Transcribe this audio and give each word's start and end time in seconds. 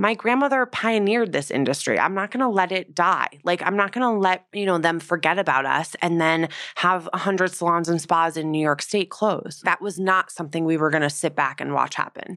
my 0.00 0.14
grandmother 0.14 0.64
pioneered 0.64 1.32
this 1.32 1.50
industry. 1.50 1.98
I'm 1.98 2.14
not 2.14 2.30
going 2.30 2.40
to 2.40 2.48
let 2.48 2.72
it 2.72 2.94
die. 2.94 3.28
Like 3.44 3.60
I'm 3.60 3.76
not 3.76 3.92
going 3.92 4.00
to 4.00 4.18
let, 4.18 4.46
you 4.50 4.64
know, 4.64 4.78
them 4.78 4.98
forget 4.98 5.38
about 5.38 5.66
us 5.66 5.94
and 6.00 6.18
then 6.18 6.48
have 6.76 7.06
100 7.12 7.52
salons 7.52 7.86
and 7.86 8.00
spas 8.00 8.38
in 8.38 8.50
New 8.50 8.62
York 8.62 8.80
State 8.80 9.10
close. 9.10 9.60
That 9.64 9.82
was 9.82 10.00
not 10.00 10.30
something 10.30 10.64
we 10.64 10.78
were 10.78 10.88
going 10.88 11.02
to 11.02 11.10
sit 11.10 11.36
back 11.36 11.60
and 11.60 11.74
watch 11.74 11.96
happen. 11.96 12.36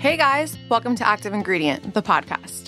Hey 0.00 0.18
guys, 0.18 0.58
welcome 0.68 0.94
to 0.96 1.08
Active 1.08 1.32
Ingredient, 1.32 1.94
the 1.94 2.02
podcast. 2.02 2.67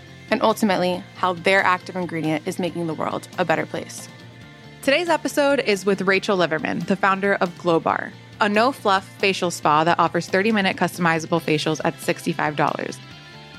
and 0.31 0.41
ultimately, 0.41 1.03
how 1.15 1.33
their 1.33 1.61
active 1.63 1.95
ingredient 1.95 2.47
is 2.47 2.57
making 2.57 2.87
the 2.87 2.93
world 2.93 3.27
a 3.37 3.45
better 3.45 3.65
place. 3.65 4.07
Today's 4.81 5.09
episode 5.09 5.59
is 5.59 5.85
with 5.85 6.01
Rachel 6.01 6.37
Liverman, 6.37 6.79
the 6.79 6.95
founder 6.95 7.35
of 7.35 7.55
Glowbar, 7.59 8.11
a 8.39 8.49
no 8.49 8.71
fluff 8.71 9.07
facial 9.19 9.51
spa 9.51 9.83
that 9.83 9.99
offers 9.99 10.27
30 10.27 10.51
minute 10.51 10.77
customizable 10.77 11.41
facials 11.41 11.81
at 11.83 11.95
$65. 11.97 12.97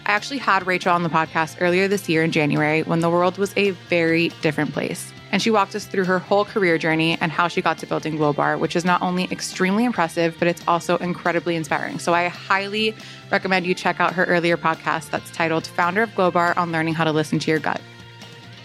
I 0.05 0.11
actually 0.11 0.39
had 0.39 0.67
Rachel 0.67 0.93
on 0.93 1.05
the 1.05 1.09
podcast 1.09 1.59
earlier 1.61 1.87
this 1.87 2.09
year 2.09 2.25
in 2.25 2.33
January 2.33 2.83
when 2.83 3.01
the 3.01 3.11
world 3.11 3.39
was 3.39 3.53
a 3.57 3.71
very 3.71 4.31
different 4.41 4.73
place 4.73 5.12
and 5.33 5.41
she 5.41 5.51
walked 5.51 5.75
us 5.75 5.87
through 5.87 6.05
her 6.05 6.19
whole 6.19 6.45
career 6.45 6.77
journey 6.77 7.17
and 7.21 7.33
how 7.33 7.49
she 7.49 7.63
got 7.63 7.79
to 7.79 7.87
building 7.87 8.19
Glowbar, 8.19 8.59
which 8.59 8.77
is 8.77 8.85
not 8.85 9.01
only 9.01 9.25
extremely 9.33 9.87
impressive, 9.87 10.37
but 10.39 10.47
it's 10.47 10.63
also 10.69 10.99
incredibly 10.99 11.57
inspiring. 11.57 11.99
So 11.99 12.13
I 12.13 12.29
highly 12.29 12.95
recommend 13.31 13.67
you 13.67 13.75
check 13.75 13.99
out 13.99 14.13
her 14.13 14.27
earlier 14.27 14.59
podcast 14.59 15.11
that's 15.11 15.31
titled 15.31 15.67
Founder 15.67 16.03
of 16.03 16.11
Glowbar 16.11 16.57
on 16.59 16.71
Learning 16.71 16.93
How 16.93 17.05
to 17.05 17.13
Listen 17.13 17.39
to 17.41 17.51
Your 17.51 17.61
Gut. 17.61 17.81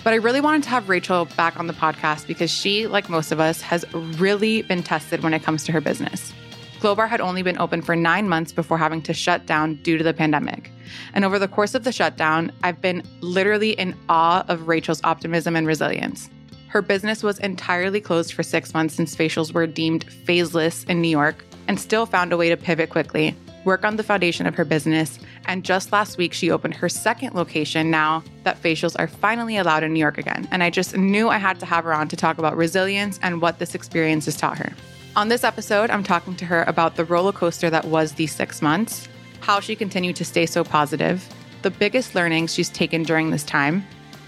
But 0.03 0.13
I 0.13 0.17
really 0.17 0.41
wanted 0.41 0.63
to 0.63 0.69
have 0.69 0.89
Rachel 0.89 1.25
back 1.37 1.57
on 1.57 1.67
the 1.67 1.73
podcast 1.73 2.27
because 2.27 2.51
she, 2.51 2.85
like 2.85 3.09
most 3.09 3.31
of 3.31 3.39
us, 3.39 3.61
has 3.61 3.85
really 3.93 4.61
been 4.61 4.83
tested 4.83 5.23
when 5.23 5.33
it 5.33 5.43
comes 5.43 5.63
to 5.65 5.71
her 5.71 5.81
business. 5.81 6.33
Glowbar 6.79 7.09
had 7.09 7.21
only 7.21 7.43
been 7.43 7.57
open 7.57 7.81
for 7.81 7.95
nine 7.95 8.29
months 8.29 8.51
before 8.51 8.77
having 8.77 9.01
to 9.03 9.13
shut 9.13 9.45
down 9.45 9.75
due 9.83 9.97
to 9.97 10.03
the 10.03 10.13
pandemic. 10.13 10.69
And 11.13 11.25
over 11.25 11.39
the 11.39 11.47
course 11.47 11.73
of 11.75 11.83
the 11.83 11.91
shutdown, 11.91 12.51
I've 12.61 12.81
been 12.81 13.03
literally 13.21 13.71
in 13.71 13.95
awe 14.09 14.45
of 14.47 14.67
Rachel's 14.67 15.01
optimism 15.03 15.55
and 15.55 15.65
resilience. 15.65 16.29
Her 16.67 16.81
business 16.81 17.23
was 17.23 17.39
entirely 17.39 18.01
closed 18.01 18.33
for 18.33 18.43
six 18.43 18.73
months 18.73 18.95
since 18.95 19.15
facials 19.15 19.53
were 19.53 19.67
deemed 19.67 20.05
phaseless 20.05 20.83
in 20.85 21.01
New 21.01 21.07
York 21.07 21.45
and 21.67 21.79
still 21.79 22.05
found 22.05 22.33
a 22.33 22.37
way 22.37 22.49
to 22.49 22.57
pivot 22.57 22.89
quickly, 22.89 23.35
work 23.63 23.85
on 23.85 23.95
the 23.95 24.03
foundation 24.03 24.45
of 24.45 24.55
her 24.55 24.65
business, 24.65 25.19
and 25.45 25.63
just 25.63 25.91
last 25.91 26.17
week 26.17 26.33
she 26.33 26.51
opened 26.51 26.73
her 26.73 26.89
second 26.89 27.33
location 27.35 27.89
now 27.89 28.23
that 28.43 28.61
facials 28.61 28.95
are 28.99 29.07
finally 29.07 29.57
allowed 29.57 29.83
in 29.83 29.93
New 29.93 29.99
York 29.99 30.17
again. 30.17 30.47
And 30.51 30.61
I 30.61 30.69
just 30.69 30.95
knew 30.95 31.29
I 31.29 31.37
had 31.37 31.59
to 31.61 31.65
have 31.65 31.85
her 31.85 31.93
on 31.93 32.07
to 32.09 32.15
talk 32.15 32.37
about 32.37 32.57
resilience 32.57 33.19
and 33.21 33.41
what 33.41 33.59
this 33.59 33.75
experience 33.75 34.25
has 34.25 34.35
taught 34.35 34.57
her. 34.57 34.73
On 35.15 35.29
this 35.29 35.43
episode, 35.43 35.89
I'm 35.89 36.03
talking 36.03 36.35
to 36.35 36.45
her 36.45 36.63
about 36.63 36.95
the 36.95 37.05
roller 37.05 37.31
coaster 37.31 37.69
that 37.69 37.85
was 37.85 38.13
these 38.13 38.35
six 38.35 38.61
months, 38.61 39.07
how 39.39 39.59
she 39.59 39.75
continued 39.75 40.15
to 40.17 40.25
stay 40.25 40.45
so 40.45 40.63
positive, 40.63 41.27
the 41.61 41.71
biggest 41.71 42.13
learnings 42.13 42.53
she's 42.53 42.69
taken 42.69 43.03
during 43.03 43.31
this 43.31 43.43
time, 43.43 43.85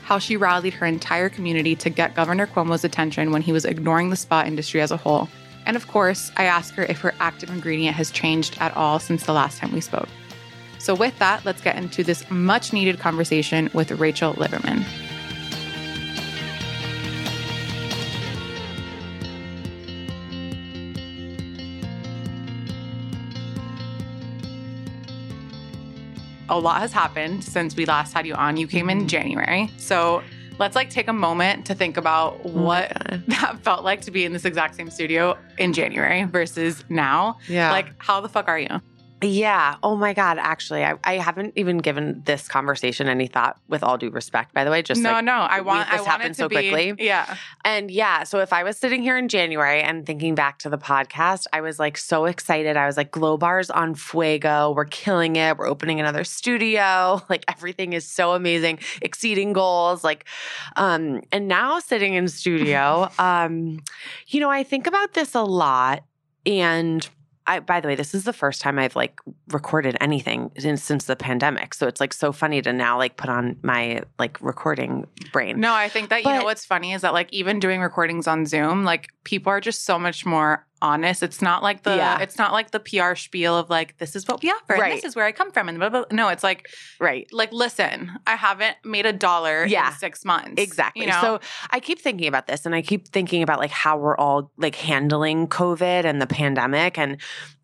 how 0.09 0.17
she 0.17 0.35
rallied 0.35 0.73
her 0.73 0.87
entire 0.87 1.29
community 1.29 1.75
to 1.75 1.87
get 1.87 2.15
Governor 2.15 2.47
Cuomo's 2.47 2.83
attention 2.83 3.31
when 3.31 3.43
he 3.43 3.51
was 3.51 3.63
ignoring 3.63 4.09
the 4.09 4.15
spa 4.15 4.43
industry 4.43 4.81
as 4.81 4.89
a 4.89 4.97
whole. 4.97 5.29
And 5.67 5.77
of 5.77 5.87
course, 5.87 6.31
I 6.35 6.45
ask 6.45 6.73
her 6.73 6.83
if 6.85 6.99
her 7.01 7.13
active 7.19 7.51
ingredient 7.51 7.95
has 7.95 8.09
changed 8.09 8.57
at 8.59 8.75
all 8.75 8.97
since 8.97 9.27
the 9.27 9.33
last 9.33 9.59
time 9.59 9.71
we 9.71 9.81
spoke. 9.81 10.09
So, 10.79 10.95
with 10.95 11.15
that, 11.19 11.45
let's 11.45 11.61
get 11.61 11.75
into 11.75 12.03
this 12.03 12.27
much 12.31 12.73
needed 12.73 12.97
conversation 12.97 13.69
with 13.71 13.91
Rachel 13.91 14.33
Liverman. 14.33 14.83
A 26.49 26.57
lot 26.57 26.81
has 26.81 26.91
happened 26.91 27.43
since 27.43 27.75
we 27.75 27.85
last 27.85 28.13
had 28.13 28.25
you 28.25 28.33
on. 28.33 28.57
You 28.57 28.67
came 28.67 28.89
in. 28.89 29.07
January. 29.07 29.69
So 29.77 30.21
let's 30.59 30.75
like 30.75 30.89
take 30.89 31.07
a 31.07 31.13
moment 31.13 31.65
to 31.67 31.75
think 31.75 31.97
about 31.97 32.39
oh 32.43 32.49
what 32.49 32.89
that 33.27 33.59
felt 33.63 33.83
like 33.83 34.01
to 34.01 34.11
be 34.11 34.25
in 34.25 34.33
this 34.33 34.45
exact 34.45 34.75
same 34.75 34.89
studio 34.89 35.37
in 35.57 35.73
January 35.73 36.23
versus 36.23 36.83
now. 36.89 37.37
Yeah. 37.47 37.71
Like, 37.71 37.93
how 37.97 38.21
the 38.21 38.29
fuck 38.29 38.47
are 38.47 38.59
you? 38.59 38.81
Yeah. 39.21 39.75
Oh 39.83 39.95
my 39.95 40.13
God. 40.13 40.37
Actually, 40.37 40.83
I, 40.83 40.95
I 41.03 41.13
haven't 41.17 41.53
even 41.55 41.79
given 41.79 42.21
this 42.25 42.47
conversation 42.47 43.07
any 43.07 43.27
thought. 43.27 43.57
With 43.67 43.83
all 43.83 43.97
due 43.97 44.09
respect, 44.09 44.53
by 44.53 44.63
the 44.63 44.71
way, 44.71 44.81
just 44.81 45.01
no, 45.01 45.11
like, 45.13 45.25
no. 45.25 45.33
I 45.33 45.61
want 45.61 45.89
this 45.91 46.05
happened 46.05 46.35
so 46.35 46.47
be, 46.47 46.55
quickly. 46.55 46.93
Yeah. 46.97 47.35
And 47.63 47.91
yeah. 47.91 48.23
So 48.23 48.39
if 48.39 48.53
I 48.53 48.63
was 48.63 48.77
sitting 48.77 49.01
here 49.01 49.17
in 49.17 49.27
January 49.27 49.81
and 49.81 50.05
thinking 50.05 50.35
back 50.35 50.59
to 50.59 50.69
the 50.69 50.77
podcast, 50.77 51.45
I 51.53 51.61
was 51.61 51.79
like 51.79 51.97
so 51.97 52.25
excited. 52.25 52.77
I 52.77 52.85
was 52.85 52.97
like, 52.97 53.11
Glow 53.11 53.37
Bars 53.37 53.69
on 53.69 53.95
Fuego. 53.95 54.71
We're 54.75 54.85
killing 54.85 55.35
it. 55.35 55.57
We're 55.57 55.67
opening 55.67 55.99
another 55.99 56.23
studio. 56.23 57.21
Like 57.29 57.45
everything 57.47 57.93
is 57.93 58.07
so 58.07 58.33
amazing, 58.33 58.79
exceeding 59.03 59.53
goals. 59.53 60.03
Like, 60.03 60.25
um, 60.75 61.21
and 61.31 61.47
now 61.47 61.79
sitting 61.79 62.15
in 62.15 62.27
studio, 62.27 63.09
um, 63.19 63.79
you 64.27 64.39
know, 64.39 64.49
I 64.49 64.63
think 64.63 64.87
about 64.87 65.13
this 65.13 65.35
a 65.35 65.43
lot 65.43 66.03
and 66.45 67.07
I, 67.49 67.59
by 67.61 67.81
the 67.81 67.87
way, 67.87 67.95
this 67.95 68.13
is 68.13 68.25
the 68.25 68.33
first 68.33 68.61
time 68.61 68.77
I've 68.77 68.95
like 68.95 69.19
recorded 69.47 69.97
anything 69.99 70.51
since, 70.59 70.83
since 70.83 71.05
the 71.05 71.15
pandemic. 71.15 71.73
So 71.73 71.87
it's 71.87 71.99
like 71.99 72.13
so 72.13 72.31
funny 72.31 72.61
to 72.61 72.71
now 72.71 72.99
like 72.99 73.17
put 73.17 73.27
on 73.27 73.57
my 73.63 74.03
like 74.19 74.39
recording 74.39 75.07
brain. 75.33 75.59
No, 75.59 75.73
I 75.73 75.89
think 75.89 76.09
that, 76.09 76.23
but, 76.23 76.29
you 76.29 76.39
know, 76.39 76.45
what's 76.45 76.63
funny 76.63 76.93
is 76.93 77.01
that 77.01 77.11
like 77.13 77.33
even 77.33 77.59
doing 77.59 77.81
recordings 77.81 78.27
on 78.27 78.45
Zoom, 78.45 78.83
like 78.83 79.09
people 79.23 79.51
are 79.51 79.59
just 79.59 79.83
so 79.83 79.97
much 79.97 80.27
more 80.27 80.63
honest. 80.81 81.23
It's 81.23 81.41
not 81.41 81.63
like 81.63 81.83
the 81.83 81.95
yeah. 81.95 82.19
it's 82.19 82.37
not 82.37 82.51
like 82.51 82.71
the 82.71 82.79
PR 82.79 83.15
spiel 83.15 83.57
of 83.57 83.69
like 83.69 83.97
this 83.97 84.15
is 84.15 84.27
what 84.27 84.41
we 84.41 84.49
offer 84.49 84.73
right. 84.73 84.91
and 84.91 84.97
this 84.97 85.05
is 85.05 85.15
where 85.15 85.25
I 85.25 85.31
come 85.31 85.51
from 85.51 85.69
and 85.69 85.79
blah, 85.79 85.89
blah, 85.89 86.05
blah. 86.05 86.15
no, 86.15 86.29
it's 86.29 86.43
like 86.43 86.69
right. 86.99 87.27
Like 87.31 87.51
listen, 87.51 88.11
I 88.27 88.35
haven't 88.35 88.77
made 88.83 89.05
a 89.05 89.13
dollar 89.13 89.65
yeah. 89.65 89.91
in 89.91 89.97
6 89.97 90.25
months. 90.25 90.61
Exactly. 90.61 91.03
You 91.03 91.11
know? 91.11 91.21
So 91.21 91.39
I 91.71 91.79
keep 91.79 91.99
thinking 91.99 92.27
about 92.27 92.47
this 92.47 92.65
and 92.65 92.75
I 92.75 92.81
keep 92.81 93.07
thinking 93.07 93.43
about 93.43 93.59
like 93.59 93.71
how 93.71 93.97
we're 93.97 94.17
all 94.17 94.51
like 94.57 94.75
handling 94.75 95.47
COVID 95.47 96.05
and 96.05 96.21
the 96.21 96.27
pandemic 96.27 96.97
and 96.97 97.17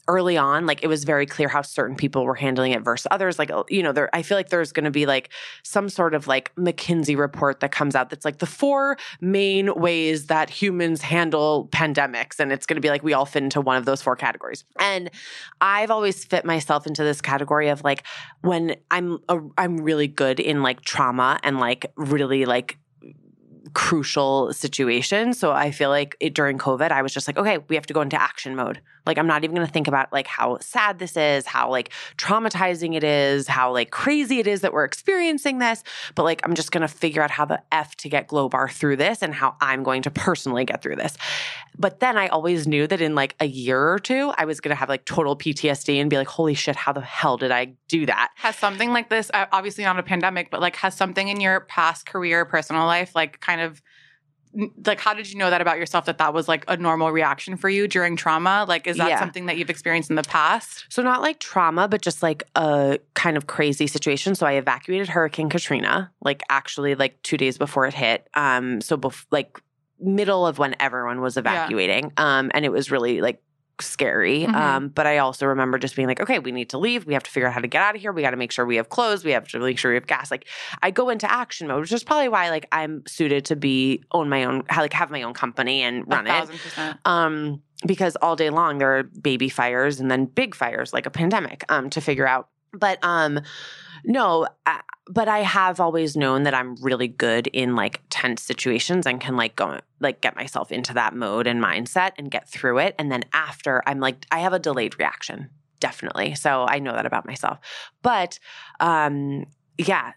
early 0.07 0.38
on, 0.38 0.66
like 0.66 0.83
it 0.83 0.88
was 0.88 1.03
very 1.03 1.25
clear 1.25 1.47
how 1.47 1.61
certain 1.61 1.95
people 1.95 2.25
were 2.25 2.35
handling 2.35 2.71
it 2.71 2.83
versus 2.83 3.07
others. 3.11 3.39
Like, 3.39 3.51
uh, 3.51 3.63
you 3.69 3.81
know, 3.81 3.91
there, 3.91 4.09
I 4.13 4.21
feel 4.21 4.38
like 4.38 4.49
there's 4.49 4.71
going 4.71 4.83
to 4.83 4.91
be 4.91 5.05
like 5.05 5.29
some 5.63 5.89
sort 5.89 6.13
of 6.13 6.27
like 6.27 6.53
McKinsey 6.55 7.17
report 7.17 7.59
that 7.61 7.71
comes 7.71 7.95
out 7.95 8.09
that's 8.09 8.25
like 8.25 8.38
the 8.38 8.45
four 8.45 8.97
main 9.21 9.73
ways 9.75 10.27
that 10.27 10.49
humans 10.49 11.01
handle 11.01 11.67
pandemics. 11.71 12.39
And 12.39 12.51
it's 12.51 12.66
going 12.66 12.75
to 12.75 12.81
be 12.81 12.89
like 12.89 13.03
we 13.03 13.13
all 13.13 13.25
fit 13.25 13.43
into 13.43 13.61
one 13.61 13.77
of 13.77 13.85
those 13.85 14.01
four 14.01 14.16
categories. 14.16 14.63
And 14.79 15.09
I've 15.61 15.91
always 15.91 16.23
fit 16.23 16.45
myself 16.45 16.85
into 16.85 17.03
this 17.03 17.22
category 17.22 17.69
of 17.69 17.83
like 17.83 18.03
when 18.41 18.75
I'm, 18.91 19.19
a, 19.29 19.39
I'm 19.57 19.77
really 19.77 20.07
good 20.07 20.39
in 20.39 20.61
like 20.61 20.81
trauma 20.81 21.39
and 21.43 21.59
like 21.59 21.91
really 21.95 22.45
like 22.45 22.77
crucial 23.73 24.53
situation. 24.53 25.34
So 25.34 25.52
I 25.52 25.72
feel 25.72 25.90
like 25.90 26.16
it, 26.19 26.34
during 26.34 26.57
COVID, 26.57 26.91
I 26.91 27.02
was 27.02 27.13
just 27.13 27.28
like, 27.28 27.37
okay, 27.37 27.57
we 27.67 27.75
have 27.75 27.85
to 27.87 27.93
go 27.93 28.02
into 28.02 28.19
action 28.19 28.55
mode. 28.55 28.81
Like 29.05 29.17
I'm 29.17 29.28
not 29.28 29.43
even 29.43 29.55
going 29.55 29.67
to 29.67 29.72
think 29.72 29.87
about 29.87 30.11
like 30.11 30.28
how 30.28 30.57
sad 30.59 30.99
this 30.99 31.17
is, 31.17 31.46
how 31.46 31.69
like 31.69 31.91
traumatizing 32.17 32.96
it 32.96 33.03
is, 33.03 33.47
how 33.47 33.72
like 33.72 33.91
crazy 33.91 34.40
it 34.40 34.47
is 34.47 34.61
that 34.61 34.73
we're 34.73 34.85
experiencing 34.85 35.59
this, 35.59 35.84
but 36.16 36.23
like 36.23 36.41
I'm 36.43 36.55
just 36.55 36.72
going 36.72 36.81
to 36.81 36.87
figure 36.87 37.22
out 37.22 37.31
how 37.31 37.46
the 37.46 37.61
F 37.72 37.96
to 37.97 38.09
get 38.09 38.28
Glowbar 38.28 38.72
through 38.72 38.97
this 38.97 39.22
and 39.22 39.34
how 39.34 39.55
I'm 39.61 39.84
going 39.84 40.02
to 40.03 40.11
personally 40.11 40.66
get 40.66 40.81
through 40.81 40.96
this. 40.97 41.17
But 41.78 41.99
then 41.99 42.17
I 42.17 42.28
always 42.28 42.67
knew 42.67 42.87
that 42.87 43.02
in 43.02 43.16
like 43.16 43.35
a 43.40 43.46
year 43.46 43.91
or 43.91 43.99
two, 43.99 44.31
I 44.37 44.46
was 44.46 44.61
going 44.61 44.69
to 44.69 44.79
have 44.79 44.90
like 44.90 45.05
total 45.05 45.35
PTSD 45.35 45.99
and 45.99 46.09
be 46.09 46.17
like, 46.17 46.28
holy 46.28 46.53
shit, 46.53 46.75
how 46.75 46.93
the 46.93 47.02
hell 47.02 47.37
did 47.37 47.52
I 47.52 47.73
do 47.87 48.05
that? 48.05 48.31
Has 48.35 48.55
something 48.55 48.91
like 48.91 49.09
this, 49.09 49.29
obviously 49.34 49.84
not 49.84 49.99
a 49.99 50.03
pandemic, 50.03 50.49
but 50.52 50.61
like 50.61 50.75
has 50.78 50.96
something 50.96 51.28
in 51.28 51.40
your 51.40 51.61
past 51.61 52.05
career, 52.05 52.46
personal 52.46 52.85
life, 52.85 53.16
like 53.16 53.40
kind 53.41 53.61
of 53.61 53.81
like 54.85 54.99
how 54.99 55.13
did 55.13 55.29
you 55.31 55.37
know 55.37 55.49
that 55.49 55.61
about 55.61 55.78
yourself 55.78 56.05
that 56.05 56.17
that 56.19 56.34
was 56.34 56.47
like 56.47 56.63
a 56.67 56.78
normal 56.78 57.11
reaction 57.11 57.57
for 57.57 57.69
you 57.69 57.87
during 57.87 58.16
trauma? 58.16 58.66
Like 58.67 58.87
is 58.87 58.97
that 58.97 59.09
Yeah. 59.09 59.19
something 59.19 59.47
that 59.47 59.57
you've 59.57 59.69
experienced 59.69 60.09
in 60.09 60.16
the 60.16 60.23
past? 60.23 60.85
So 60.90 61.02
not 61.02 61.22
like 61.22 61.40
trauma, 61.40 61.87
but 61.87 62.02
just 62.02 62.23
like 62.23 62.43
a 62.55 62.99
kind 63.13 63.37
of 63.37 63.47
crazy 63.47 63.87
situation. 63.87 64.35
So 64.35 64.46
I 64.46 64.53
evacuated 64.53 65.09
Hurricane 65.09 65.49
Katrina, 65.49 66.11
like 66.22 66.41
actually 66.49 66.96
like 66.96 67.22
two 67.22 67.37
days 67.37 67.57
before 67.57 67.85
it 67.85 67.93
hit. 67.93 68.28
Um, 68.34 68.81
so 68.81 68.97
bef- 68.97 69.25
like 69.31 69.59
middle 69.99 70.46
of 70.46 70.57
when 70.57 70.75
everyone 70.79 71.22
was 71.22 71.37
evacuating. 71.37 72.11
Um, 72.17 72.52
and 72.53 72.66
it 72.66 72.72
was 72.72 72.91
really 72.91 73.22
like 73.22 73.41
scary. 73.81 74.45
Mhm. 74.45 74.53
Um, 74.53 74.87
but 74.89 75.07
I 75.07 75.17
also 75.19 75.45
remember 75.45 75.77
just 75.77 75.95
being 75.95 76.07
like, 76.07 76.19
okay, 76.19 76.39
we 76.39 76.51
need 76.51 76.69
to 76.69 76.77
leave. 76.77 77.05
We 77.05 77.13
have 77.13 77.23
to 77.23 77.31
figure 77.31 77.47
out 77.47 77.53
how 77.53 77.61
to 77.61 77.67
get 77.67 77.81
out 77.81 77.95
of 77.95 78.01
here. 78.01 78.11
We 78.11 78.22
got 78.22 78.31
to 78.31 78.37
make 78.37 78.51
sure 78.51 78.66
we 78.66 78.77
have 78.77 78.89
clothes. 78.89 79.23
We 79.23 79.31
have 79.31 79.47
to 79.49 79.59
make 79.59 79.77
sure 79.77 79.91
we 79.91 79.95
have 79.95 80.07
gas. 80.07 80.31
Like 80.31 80.47
I 80.81 80.91
go 80.91 81.09
into 81.09 81.31
action 81.31 81.67
mode, 81.67 81.81
which 81.81 81.91
is 81.91 82.03
probably 82.03 82.29
why 82.29 82.49
like 82.49 82.67
I'm 82.72 83.03
suited 83.07 83.45
to 83.45 83.55
be 83.55 84.03
own 84.11 84.29
my 84.29 84.45
own, 84.45 84.63
like 84.75 84.93
have 84.93 85.11
my 85.11 85.22
own 85.23 85.33
company 85.33 85.81
and 85.81 86.03
run 86.07 86.27
it 86.27 86.49
um, 87.05 87.61
because 87.85 88.16
all 88.17 88.35
day 88.35 88.49
long 88.49 88.77
there 88.77 88.97
are 88.97 89.03
baby 89.03 89.49
fires 89.49 89.99
and 89.99 90.09
then 90.09 90.25
big 90.25 90.55
fires 90.55 90.93
like 90.93 91.05
a 91.05 91.11
pandemic 91.11 91.63
um, 91.69 91.89
to 91.91 92.01
figure 92.01 92.28
out. 92.28 92.49
But 92.73 92.99
um, 93.03 93.39
no, 94.03 94.47
I, 94.66 94.81
but 95.07 95.28
I 95.28 95.40
have 95.40 95.79
always 95.79 96.17
known 96.17 96.43
that 96.43 96.53
I'm 96.53 96.75
really 96.75 97.07
good 97.07 97.47
in 97.47 97.75
like 97.75 98.02
tense 98.09 98.41
situations 98.41 99.05
and 99.05 99.22
can 99.22 99.35
like 99.35 99.55
go 99.55 99.79
like 99.99 100.22
get 100.22 100.35
myself 100.35 100.72
into 100.72 100.93
that 100.96 101.16
mode 101.16 101.47
and 101.47 101.63
mindset 101.63 102.11
and 102.17 102.31
get 102.31 102.49
through 102.49 102.79
it. 102.79 102.96
And 102.97 103.11
then 103.11 103.23
after, 103.34 103.84
I'm 103.85 103.99
like 103.99 104.25
I 104.31 104.40
have 104.40 104.53
a 104.53 104.59
delayed 104.59 104.97
reaction, 104.97 105.49
definitely. 105.79 106.35
So 106.35 106.66
I 106.67 106.79
know 106.79 106.93
that 106.93 107.05
about 107.05 107.25
myself. 107.25 107.59
But 108.02 108.40
um, 108.79 109.46
yeah, 109.78 110.13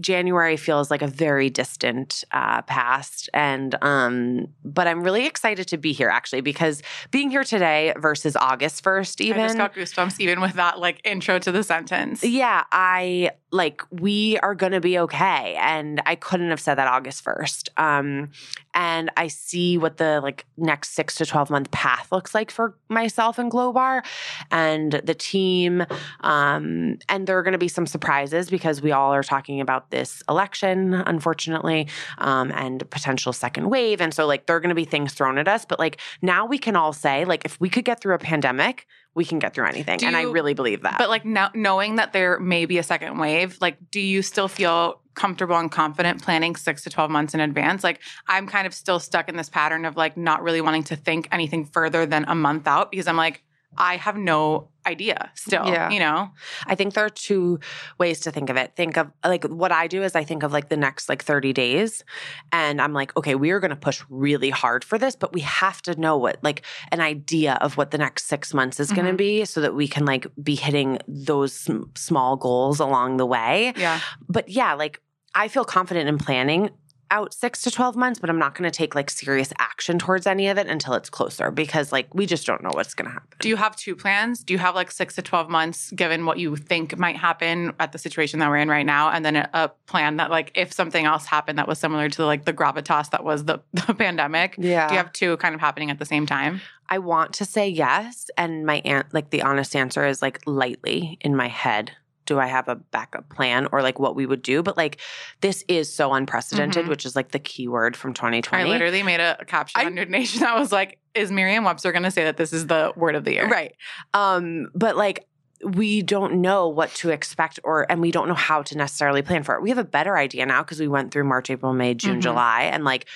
January 0.00 0.56
feels 0.56 0.90
like 0.90 1.02
a 1.02 1.06
very 1.06 1.50
distant 1.50 2.24
uh, 2.32 2.62
past, 2.62 3.30
and 3.32 3.76
um, 3.82 4.48
but 4.64 4.86
I'm 4.86 5.02
really 5.02 5.26
excited 5.26 5.68
to 5.68 5.76
be 5.76 5.92
here 5.92 6.08
actually 6.08 6.40
because 6.40 6.82
being 7.10 7.30
here 7.30 7.44
today 7.44 7.92
versus 7.96 8.36
August 8.36 8.82
first, 8.82 9.20
even 9.20 9.42
I 9.42 9.46
just 9.46 9.56
got 9.56 9.74
goosebumps 9.74 10.18
even 10.20 10.40
with 10.40 10.54
that 10.54 10.78
like 10.78 11.00
intro 11.04 11.38
to 11.38 11.52
the 11.52 11.62
sentence. 11.62 12.24
yeah, 12.24 12.64
I 12.72 13.30
like 13.52 13.82
we 13.90 14.38
are 14.38 14.54
going 14.54 14.72
to 14.72 14.80
be 14.80 14.98
okay 14.98 15.56
and 15.58 16.00
I 16.06 16.14
couldn't 16.14 16.50
have 16.50 16.60
said 16.60 16.76
that 16.76 16.86
August 16.86 17.24
1st. 17.24 17.68
Um 17.76 18.30
and 18.74 19.10
I 19.16 19.26
see 19.26 19.76
what 19.76 19.96
the 19.96 20.20
like 20.20 20.46
next 20.56 20.90
6 20.90 21.16
to 21.16 21.26
12 21.26 21.50
month 21.50 21.70
path 21.70 22.12
looks 22.12 22.34
like 22.34 22.50
for 22.50 22.76
myself 22.88 23.38
and 23.38 23.50
Glowbar 23.50 24.04
and 24.50 24.92
the 24.92 25.14
team 25.14 25.84
um 26.20 26.98
and 27.08 27.26
there 27.26 27.38
are 27.38 27.42
going 27.42 27.52
to 27.52 27.58
be 27.58 27.68
some 27.68 27.86
surprises 27.86 28.50
because 28.50 28.80
we 28.80 28.92
all 28.92 29.12
are 29.12 29.22
talking 29.30 29.60
about 29.60 29.90
this 29.90 30.22
election 30.28 30.94
unfortunately 30.94 31.86
um 32.18 32.50
and 32.52 32.88
potential 32.90 33.32
second 33.32 33.70
wave 33.70 34.00
and 34.00 34.12
so 34.12 34.26
like 34.26 34.46
there 34.46 34.56
are 34.56 34.60
going 34.60 34.70
to 34.70 34.74
be 34.74 34.84
things 34.84 35.14
thrown 35.14 35.38
at 35.38 35.46
us 35.46 35.64
but 35.64 35.78
like 35.78 36.00
now 36.20 36.44
we 36.44 36.58
can 36.58 36.74
all 36.74 36.92
say 36.92 37.24
like 37.24 37.44
if 37.44 37.60
we 37.60 37.68
could 37.68 37.84
get 37.84 38.00
through 38.00 38.14
a 38.14 38.18
pandemic 38.18 38.86
we 39.14 39.24
can 39.24 39.38
get 39.38 39.54
through 39.54 39.66
anything 39.66 39.98
Do 39.98 40.06
and 40.06 40.16
I 40.16 40.22
really 40.22 40.54
believe 40.54 40.82
that. 40.82 40.96
But 40.98 41.08
like 41.08 41.24
now 41.24 41.50
knowing 41.54 41.96
that 41.96 42.12
there 42.12 42.38
may 42.38 42.64
be 42.64 42.78
a 42.78 42.82
second 42.82 43.18
wave, 43.18 43.58
like 43.60 43.76
do 43.90 44.00
you 44.00 44.22
still 44.22 44.48
feel 44.48 45.00
comfortable 45.14 45.56
and 45.56 45.70
confident 45.70 46.22
planning 46.22 46.54
6 46.54 46.82
to 46.82 46.90
12 46.90 47.10
months 47.10 47.34
in 47.34 47.40
advance? 47.40 47.82
Like 47.82 48.00
I'm 48.28 48.46
kind 48.46 48.66
of 48.66 48.74
still 48.74 49.00
stuck 49.00 49.28
in 49.28 49.36
this 49.36 49.48
pattern 49.48 49.84
of 49.84 49.96
like 49.96 50.16
not 50.16 50.42
really 50.42 50.60
wanting 50.60 50.84
to 50.84 50.96
think 50.96 51.28
anything 51.32 51.64
further 51.64 52.06
than 52.06 52.24
a 52.28 52.34
month 52.34 52.66
out 52.66 52.90
because 52.90 53.08
I'm 53.08 53.16
like 53.16 53.42
I 53.76 53.96
have 53.96 54.16
no 54.16 54.68
idea 54.86 55.30
still, 55.34 55.66
Yeah. 55.66 55.90
you 55.90 56.00
know. 56.00 56.30
I 56.66 56.74
think 56.74 56.94
there 56.94 57.04
are 57.04 57.10
two 57.10 57.60
ways 57.98 58.20
to 58.20 58.30
think 58.30 58.50
of 58.50 58.56
it. 58.56 58.74
Think 58.76 58.96
of 58.96 59.10
like 59.24 59.44
what 59.44 59.72
I 59.72 59.86
do 59.86 60.02
is 60.02 60.14
I 60.14 60.24
think 60.24 60.42
of 60.42 60.52
like 60.52 60.68
the 60.68 60.76
next 60.76 61.08
like 61.08 61.22
30 61.22 61.52
days 61.52 62.04
and 62.50 62.80
I'm 62.80 62.92
like, 62.92 63.16
okay, 63.16 63.34
we 63.34 63.50
are 63.50 63.60
going 63.60 63.70
to 63.70 63.76
push 63.76 64.02
really 64.08 64.50
hard 64.50 64.84
for 64.84 64.98
this, 64.98 65.16
but 65.16 65.32
we 65.32 65.40
have 65.40 65.82
to 65.82 65.98
know 66.00 66.16
what 66.16 66.38
like 66.42 66.62
an 66.90 67.00
idea 67.00 67.58
of 67.60 67.76
what 67.76 67.90
the 67.90 67.98
next 67.98 68.26
6 68.26 68.54
months 68.54 68.80
is 68.80 68.90
going 68.90 69.04
to 69.04 69.10
mm-hmm. 69.10 69.40
be 69.40 69.44
so 69.44 69.60
that 69.60 69.74
we 69.74 69.86
can 69.86 70.04
like 70.04 70.26
be 70.42 70.54
hitting 70.54 70.98
those 71.06 71.52
sm- 71.52 71.82
small 71.94 72.36
goals 72.36 72.80
along 72.80 73.18
the 73.18 73.26
way. 73.26 73.72
Yeah. 73.76 74.00
But 74.28 74.48
yeah, 74.48 74.74
like 74.74 75.00
I 75.34 75.48
feel 75.48 75.64
confident 75.64 76.08
in 76.08 76.18
planning 76.18 76.70
out 77.10 77.34
6 77.34 77.62
to 77.62 77.70
12 77.70 77.96
months, 77.96 78.20
but 78.20 78.30
I'm 78.30 78.38
not 78.38 78.54
going 78.54 78.70
to 78.70 78.76
take 78.76 78.94
like 78.94 79.10
serious 79.10 79.52
action 79.58 79.98
towards 79.98 80.26
any 80.26 80.48
of 80.48 80.58
it 80.58 80.66
until 80.66 80.94
it's 80.94 81.10
closer 81.10 81.50
because 81.50 81.92
like 81.92 82.14
we 82.14 82.26
just 82.26 82.46
don't 82.46 82.62
know 82.62 82.70
what's 82.72 82.94
going 82.94 83.06
to 83.06 83.12
happen. 83.12 83.36
Do 83.40 83.48
you 83.48 83.56
have 83.56 83.76
two 83.76 83.96
plans? 83.96 84.42
Do 84.42 84.54
you 84.54 84.58
have 84.58 84.74
like 84.74 84.90
6 84.90 85.14
to 85.16 85.22
12 85.22 85.48
months 85.48 85.90
given 85.92 86.26
what 86.26 86.38
you 86.38 86.56
think 86.56 86.96
might 86.98 87.16
happen 87.16 87.72
at 87.80 87.92
the 87.92 87.98
situation 87.98 88.40
that 88.40 88.48
we're 88.48 88.58
in 88.58 88.68
right 88.68 88.86
now 88.86 89.10
and 89.10 89.24
then 89.24 89.36
a, 89.36 89.50
a 89.52 89.68
plan 89.86 90.16
that 90.16 90.30
like 90.30 90.52
if 90.54 90.72
something 90.72 91.04
else 91.04 91.26
happened 91.26 91.58
that 91.58 91.68
was 91.68 91.78
similar 91.78 92.08
to 92.10 92.24
like 92.24 92.44
the 92.44 92.52
gravitas 92.52 93.10
that 93.10 93.24
was 93.24 93.44
the, 93.44 93.60
the 93.72 93.94
pandemic? 93.94 94.56
yeah. 94.58 94.88
Do 94.88 94.94
you 94.94 94.98
have 94.98 95.12
two 95.12 95.36
kind 95.38 95.54
of 95.54 95.60
happening 95.60 95.90
at 95.90 95.98
the 95.98 96.06
same 96.06 96.26
time? 96.26 96.60
I 96.90 96.98
want 96.98 97.34
to 97.34 97.44
say 97.44 97.68
yes, 97.68 98.30
and 98.36 98.66
my 98.66 98.82
aunt, 98.84 99.14
like 99.14 99.30
the 99.30 99.42
honest 99.42 99.76
answer 99.76 100.04
is 100.06 100.20
like 100.20 100.40
lightly 100.44 101.18
in 101.20 101.36
my 101.36 101.46
head. 101.46 101.92
Do 102.30 102.38
I 102.38 102.46
have 102.46 102.68
a 102.68 102.76
backup 102.76 103.28
plan 103.28 103.66
or 103.72 103.82
like 103.82 103.98
what 103.98 104.14
we 104.14 104.24
would 104.24 104.40
do? 104.40 104.62
But 104.62 104.76
like 104.76 105.00
this 105.40 105.64
is 105.66 105.92
so 105.92 106.12
unprecedented, 106.14 106.86
Mhm. 106.86 106.88
which 106.88 107.04
is 107.04 107.16
like 107.16 107.32
the 107.32 107.40
key 107.40 107.66
word 107.66 107.96
from 107.96 108.14
2020. 108.14 108.62
I 108.62 108.68
literally 108.68 109.02
made 109.02 109.18
a, 109.18 109.36
a 109.40 109.44
caption 109.44 109.80
I- 109.80 109.86
on 109.86 109.94
Nation 109.96 110.40
that 110.42 110.56
was 110.56 110.70
like, 110.70 110.98
is 111.12 111.32
Merriam 111.32 111.64
Webster 111.64 111.90
going 111.90 112.04
to 112.04 112.10
say 112.12 112.22
that 112.22 112.36
this 112.36 112.52
is 112.52 112.68
the 112.68 112.92
word 112.94 113.16
of 113.16 113.24
the 113.24 113.32
year? 113.32 113.48
Right. 113.48 113.74
Um, 114.14 114.68
but 114.76 114.96
like 114.96 115.26
we 115.64 116.02
don't 116.02 116.34
know 116.40 116.68
what 116.68 116.94
to 116.94 117.10
expect 117.10 117.58
or 117.64 117.90
and 117.90 118.00
we 118.00 118.12
don't 118.12 118.28
know 118.28 118.34
how 118.34 118.62
to 118.62 118.78
necessarily 118.78 119.22
plan 119.22 119.42
for 119.42 119.56
it. 119.56 119.60
We 119.62 119.70
have 119.70 119.78
a 119.78 119.82
better 119.84 120.16
idea 120.16 120.46
now 120.46 120.62
because 120.62 120.78
we 120.78 120.86
went 120.86 121.10
through 121.10 121.24
March, 121.24 121.50
April, 121.50 121.72
May, 121.72 121.94
June, 121.94 122.18
Mhm. 122.18 122.22
July 122.22 122.62
and 122.72 122.84
like 122.84 123.06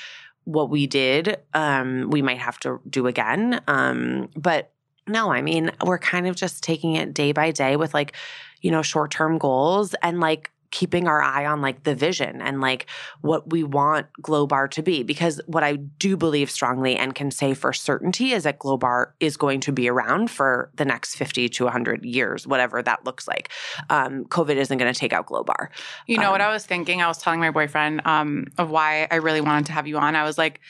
what 0.43 0.70
we 0.70 0.88
did, 0.88 1.38
um, 1.55 2.10
we 2.10 2.20
might 2.20 2.38
have 2.38 2.58
to 2.60 2.81
do 2.90 3.06
again. 3.06 3.60
Um, 3.69 4.28
but 4.34 4.72
no, 5.06 5.31
I 5.31 5.43
mean, 5.43 5.70
we're 5.84 5.99
kind 5.99 6.26
of 6.26 6.34
just 6.34 6.64
taking 6.64 6.96
it 6.96 7.12
day 7.12 7.32
by 7.32 7.50
day 7.50 7.76
with 7.76 7.93
like, 7.94 8.14
you 8.64 8.70
know, 8.70 8.81
short-term 8.82 9.37
goals 9.37 9.94
and 10.02 10.20
like 10.20 10.50
keeping 10.70 11.06
our 11.06 11.22
eye 11.22 11.44
on 11.46 11.61
like 11.61 11.84
the 11.84 11.94
vision 11.94 12.40
and 12.43 12.61
like 12.61 12.87
what 13.20 13.52
we 13.52 13.62
want 13.62 14.06
Glowbar 14.22 14.69
to 14.70 14.82
be. 14.82 15.05
Because 15.05 15.40
what 15.46 15.62
I 15.62 15.76
do 15.76 16.16
believe 16.16 16.50
strongly 16.50 16.96
and 16.96 17.14
can 17.14 17.31
say 17.31 17.55
for 17.55 17.72
certainty 17.72 18.32
is 18.32 18.43
that 18.43 18.58
Glowbar 18.58 19.12
is 19.20 19.37
going 19.37 19.61
to 19.61 19.72
be 19.72 19.88
around 19.88 20.31
for 20.32 20.70
the 20.75 20.84
next 20.84 21.14
50 21.14 21.49
to 21.50 21.64
100 21.64 22.05
years, 22.05 22.46
whatever 22.46 22.82
that 22.82 23.05
looks 23.05 23.28
like. 23.28 23.50
Um, 23.90 24.25
COVID 24.25 24.56
isn't 24.56 24.78
going 24.78 24.93
to 24.93 24.99
take 24.99 25.12
out 25.12 25.26
Glowbar. 25.26 25.69
You 26.06 26.19
know 26.19 26.32
what 26.32 26.40
Um, 26.40 26.49
I 26.49 26.52
was 26.52 26.67
thinking? 26.67 27.02
I 27.02 27.06
was 27.06 27.19
telling 27.19 27.38
my 27.38 27.52
boyfriend 27.52 28.00
um, 28.06 28.46
of 28.58 28.70
why 28.70 29.06
I 29.10 29.17
really 29.17 29.43
wanted 29.43 29.67
to 29.67 29.72
have 29.72 29.87
you 29.87 29.99
on. 29.99 30.17
I 30.17 30.25
was 30.25 30.38
like, 30.38 30.60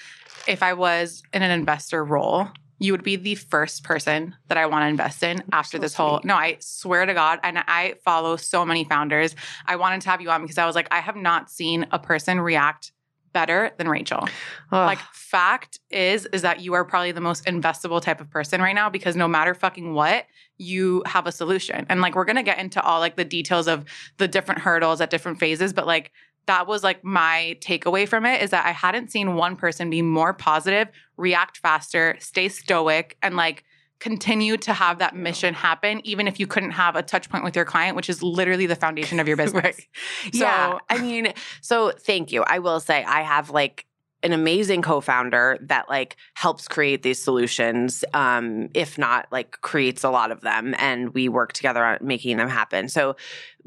if 0.46 0.62
I 0.62 0.74
was 0.74 1.22
in 1.32 1.42
an 1.42 1.50
investor 1.50 2.04
role, 2.04 2.48
you 2.84 2.92
would 2.92 3.02
be 3.02 3.16
the 3.16 3.34
first 3.34 3.82
person 3.82 4.34
that 4.48 4.58
I 4.58 4.66
want 4.66 4.82
to 4.82 4.88
invest 4.88 5.22
in 5.22 5.42
after 5.52 5.78
so 5.78 5.80
this 5.80 5.94
whole. 5.94 6.18
sweet. 6.18 6.26
No, 6.26 6.34
I 6.34 6.56
swear 6.60 7.06
to 7.06 7.14
God, 7.14 7.40
and 7.42 7.58
I 7.58 7.94
follow 8.04 8.36
so 8.36 8.64
many 8.64 8.84
founders. 8.84 9.34
I 9.66 9.76
wanted 9.76 10.02
to 10.02 10.10
have 10.10 10.20
you 10.20 10.30
on 10.30 10.42
because 10.42 10.58
I 10.58 10.66
was 10.66 10.74
like, 10.74 10.88
I 10.90 11.00
have 11.00 11.16
not 11.16 11.50
seen 11.50 11.86
a 11.90 11.98
person 11.98 12.40
react 12.40 12.92
better 13.32 13.72
than 13.78 13.88
Rachel. 13.88 14.28
Like 14.70 15.00
fact 15.12 15.80
is 15.90 16.26
is 16.26 16.42
that 16.42 16.60
you 16.60 16.74
are 16.74 16.84
probably 16.84 17.10
the 17.10 17.20
most 17.20 17.44
investable 17.46 18.00
type 18.00 18.20
of 18.20 18.30
person 18.30 18.62
right 18.62 18.74
now 18.74 18.88
because 18.88 19.16
no 19.16 19.26
matter 19.26 19.54
fucking 19.54 19.92
what, 19.92 20.26
you 20.56 21.02
have 21.06 21.26
a 21.26 21.32
solution. 21.32 21.84
And 21.88 22.00
like 22.00 22.14
we're 22.14 22.24
going 22.24 22.36
to 22.36 22.44
get 22.44 22.58
into 22.58 22.80
all 22.80 23.00
like 23.00 23.16
the 23.16 23.24
details 23.24 23.66
of 23.66 23.84
the 24.18 24.28
different 24.28 24.60
hurdles 24.60 25.00
at 25.00 25.10
different 25.10 25.40
phases, 25.40 25.72
but 25.72 25.86
like 25.86 26.12
that 26.46 26.66
was 26.66 26.82
like 26.82 27.04
my 27.04 27.56
takeaway 27.60 28.08
from 28.08 28.26
it 28.26 28.42
is 28.42 28.50
that 28.50 28.66
I 28.66 28.70
hadn't 28.70 29.10
seen 29.10 29.34
one 29.34 29.56
person 29.56 29.90
be 29.90 30.02
more 30.02 30.32
positive, 30.32 30.88
react 31.16 31.58
faster, 31.58 32.16
stay 32.20 32.48
stoic 32.48 33.16
and 33.22 33.36
like 33.36 33.64
continue 34.00 34.56
to 34.58 34.72
have 34.74 34.98
that 34.98 35.16
mission 35.16 35.54
happen 35.54 36.00
even 36.04 36.28
if 36.28 36.38
you 36.38 36.46
couldn't 36.46 36.72
have 36.72 36.96
a 36.96 37.02
touch 37.02 37.30
point 37.30 37.44
with 37.44 37.56
your 37.56 37.64
client, 37.64 37.96
which 37.96 38.10
is 38.10 38.22
literally 38.22 38.66
the 38.66 38.76
foundation 38.76 39.18
of 39.20 39.26
your 39.26 39.36
business. 39.44 39.64
Right. 39.64 39.74
So- 40.32 40.40
yeah. 40.40 40.78
I 40.90 40.98
mean, 40.98 41.32
so 41.62 41.90
thank 41.90 42.32
you. 42.32 42.42
I 42.42 42.58
will 42.58 42.80
say 42.80 43.02
I 43.04 43.22
have 43.22 43.50
like 43.50 43.86
an 44.24 44.32
amazing 44.32 44.82
co-founder 44.82 45.58
that 45.60 45.88
like 45.88 46.16
helps 46.34 46.66
create 46.66 47.02
these 47.02 47.22
solutions 47.22 48.04
um 48.14 48.68
if 48.74 48.98
not 48.98 49.26
like 49.30 49.60
creates 49.60 50.02
a 50.02 50.10
lot 50.10 50.30
of 50.30 50.40
them 50.40 50.74
and 50.78 51.14
we 51.14 51.28
work 51.28 51.52
together 51.52 51.84
on 51.84 51.98
making 52.00 52.36
them 52.38 52.48
happen. 52.48 52.88
So 52.88 53.16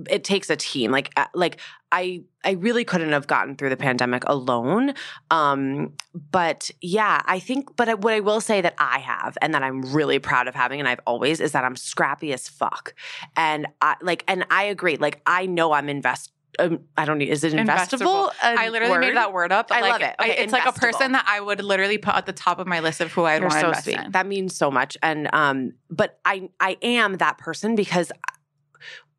it 0.10 0.24
takes 0.24 0.50
a 0.50 0.56
team. 0.56 0.92
Like 0.92 1.12
uh, 1.18 1.26
like 1.34 1.60
i 1.92 2.22
i 2.44 2.52
really 2.52 2.84
couldn't 2.84 3.12
have 3.12 3.28
gotten 3.28 3.56
through 3.56 3.70
the 3.70 3.78
pandemic 3.78 4.24
alone. 4.26 4.94
Um 5.32 5.94
but 6.32 6.70
yeah 6.82 7.22
i 7.26 7.40
think 7.40 7.76
but 7.76 8.00
what 8.00 8.14
i 8.14 8.20
will 8.20 8.42
say 8.42 8.60
that 8.62 8.76
i 8.78 9.00
have 9.00 9.38
and 9.42 9.54
that 9.54 9.64
i'm 9.64 9.82
really 9.94 10.20
proud 10.20 10.48
of 10.48 10.56
having 10.56 10.80
and 10.80 10.90
i've 10.90 11.00
always 11.08 11.40
is 11.40 11.52
that 11.54 11.64
i'm 11.64 11.76
scrappy 11.76 12.34
as 12.34 12.50
fuck. 12.50 12.94
And 13.36 13.68
i 13.82 13.96
like 14.02 14.24
and 14.28 14.46
i 14.50 14.64
agree. 14.64 14.98
Like 14.98 15.22
i 15.26 15.46
know 15.46 15.72
i'm 15.72 15.88
invest 15.90 16.32
um, 16.60 16.80
I 16.98 17.06
don't 17.06 17.18
need. 17.18 17.30
Is 17.30 17.44
it 17.44 17.54
investable? 17.54 18.30
Investable. 18.30 18.34
I 18.42 18.70
literally 18.70 19.00
made 19.00 19.16
that 19.16 19.34
word 19.34 19.52
up. 19.52 19.72
I 19.72 19.82
like, 19.82 19.92
love 19.92 20.02
it. 20.02 20.16
Okay, 20.20 20.38
it's 20.38 20.54
like 20.54 20.66
a 20.66 20.72
person 20.72 21.12
that 21.14 21.26
I 21.28 21.40
would 21.40 21.64
literally 21.64 21.98
put 21.98 22.16
at 22.16 22.26
the 22.26 22.34
top 22.34 22.60
of 22.60 22.68
my 22.68 22.80
list 22.80 23.02
of 23.02 23.12
who 23.12 23.26
I'd 23.26 23.42
You're 23.42 23.50
want 23.50 23.54
to 23.54 23.60
so 23.60 23.68
invest 23.68 23.84
sweet. 23.86 24.00
in. 24.00 24.12
That 24.12 24.28
means 24.28 24.56
so 24.56 24.72
much. 24.72 24.98
And 25.02 25.30
um, 25.34 25.74
but 25.90 26.20
I 26.26 26.50
I 26.60 26.78
am 26.82 27.18
that 27.18 27.38
person 27.38 27.76
because 27.76 28.12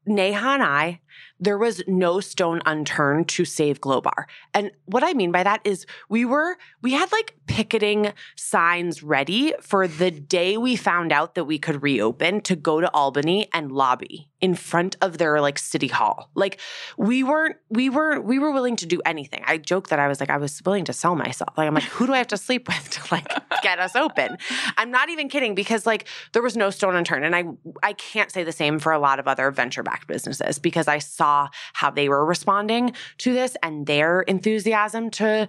Neha 0.07 0.49
and 0.49 0.62
I 0.62 1.00
there 1.40 1.59
was 1.59 1.83
no 1.87 2.21
stone 2.21 2.61
unturned 2.66 3.28
to 3.28 3.45
save 3.45 3.80
Glowbar. 3.80 4.25
And 4.54 4.71
what 4.87 5.04
I 5.04 5.12
mean 5.12 5.33
by 5.33 5.42
that 5.42 5.61
is 5.64 5.87
we 6.09 6.25
were, 6.25 6.57
we 6.83 6.92
had 6.92 7.11
like 7.12 7.37
picketing 7.47 8.12
signs 8.37 9.02
ready 9.02 9.54
for 9.61 9.87
the 9.87 10.11
day 10.11 10.57
we 10.57 10.76
found 10.76 11.12
out 11.12 11.35
that 11.35 11.45
we 11.45 11.59
could 11.59 11.83
reopen 11.83 12.40
to 12.42 12.57
go 12.57 12.80
to 12.80 12.92
Albany 12.92 13.49
and 13.52 13.71
lobby 13.71 14.28
in 14.40 14.54
front 14.54 14.97
of 15.00 15.18
their 15.18 15.40
like 15.40 15.59
city 15.59 15.88
hall. 15.88 16.30
Like 16.35 16.61
we 16.97 17.23
weren't, 17.23 17.57
we 17.71 17.90
were, 17.90 18.21
we 18.21 18.38
were 18.38 18.52
willing 18.52 18.76
to 18.76 18.87
do 18.87 19.00
anything. 19.04 19.42
I 19.47 19.59
joke 19.59 19.88
that 19.88 19.99
I 19.99 20.07
was 20.07 20.21
like, 20.21 20.30
I 20.30 20.37
was 20.37 20.62
willing 20.64 20.85
to 20.85 20.92
sell 20.92 21.16
myself. 21.16 21.57
Like, 21.57 21.66
I'm 21.66 21.75
like, 21.75 21.85
who 21.85 22.07
do 22.07 22.12
I 22.12 22.18
have 22.18 22.28
to 22.28 22.37
sleep 22.37 22.68
with 22.68 22.90
to 22.90 23.14
like 23.14 23.26
get 23.62 23.78
us 23.78 23.97
open? 23.97 24.38
I'm 24.76 24.90
not 24.90 25.09
even 25.09 25.28
kidding 25.28 25.54
because 25.54 25.87
like 25.87 26.07
there 26.33 26.42
was 26.42 26.57
no 26.57 26.71
stone 26.71 26.95
unturned. 26.95 27.25
And 27.25 27.35
I, 27.35 27.45
I 27.83 27.95
can't 27.95 28.30
say 28.30 28.45
the 28.45 28.52
same 28.52 28.78
for 28.78 28.92
a 28.92 28.99
lot 28.99 29.18
of 29.18 29.26
other 29.26 29.50
venture 29.50 29.83
backed 29.83 30.07
businesses 30.07 30.59
because 30.59 30.87
I 30.87 30.99
saw 30.99 31.49
how 31.73 31.90
they 31.90 32.09
were 32.09 32.25
responding 32.25 32.92
to 33.18 33.33
this 33.33 33.57
and 33.62 33.87
their 33.87 34.21
enthusiasm 34.23 35.11
to 35.11 35.49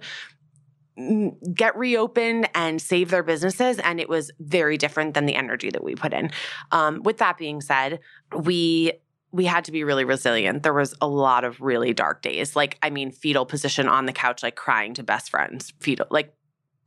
get 1.54 1.76
reopened 1.76 2.48
and 2.54 2.80
save 2.80 3.10
their 3.10 3.22
businesses 3.22 3.78
and 3.78 4.00
it 4.00 4.08
was 4.08 4.30
very 4.40 4.76
different 4.76 5.14
than 5.14 5.26
the 5.26 5.34
energy 5.34 5.70
that 5.70 5.82
we 5.82 5.94
put 5.94 6.12
in. 6.12 6.30
Um, 6.72 7.02
with 7.02 7.18
that 7.18 7.38
being 7.38 7.60
said 7.60 8.00
we 8.36 8.92
we 9.32 9.44
had 9.44 9.64
to 9.66 9.72
be 9.72 9.84
really 9.84 10.04
resilient. 10.04 10.64
There 10.64 10.74
was 10.74 10.92
a 11.00 11.06
lot 11.06 11.44
of 11.44 11.60
really 11.60 11.94
dark 11.94 12.22
days. 12.22 12.56
Like 12.56 12.78
i 12.82 12.90
mean 12.90 13.10
fetal 13.10 13.46
position 13.46 13.88
on 13.88 14.06
the 14.06 14.12
couch 14.12 14.42
like 14.42 14.56
crying 14.56 14.94
to 14.94 15.02
best 15.02 15.30
friends 15.30 15.72
fetal 15.80 16.06
like 16.10 16.34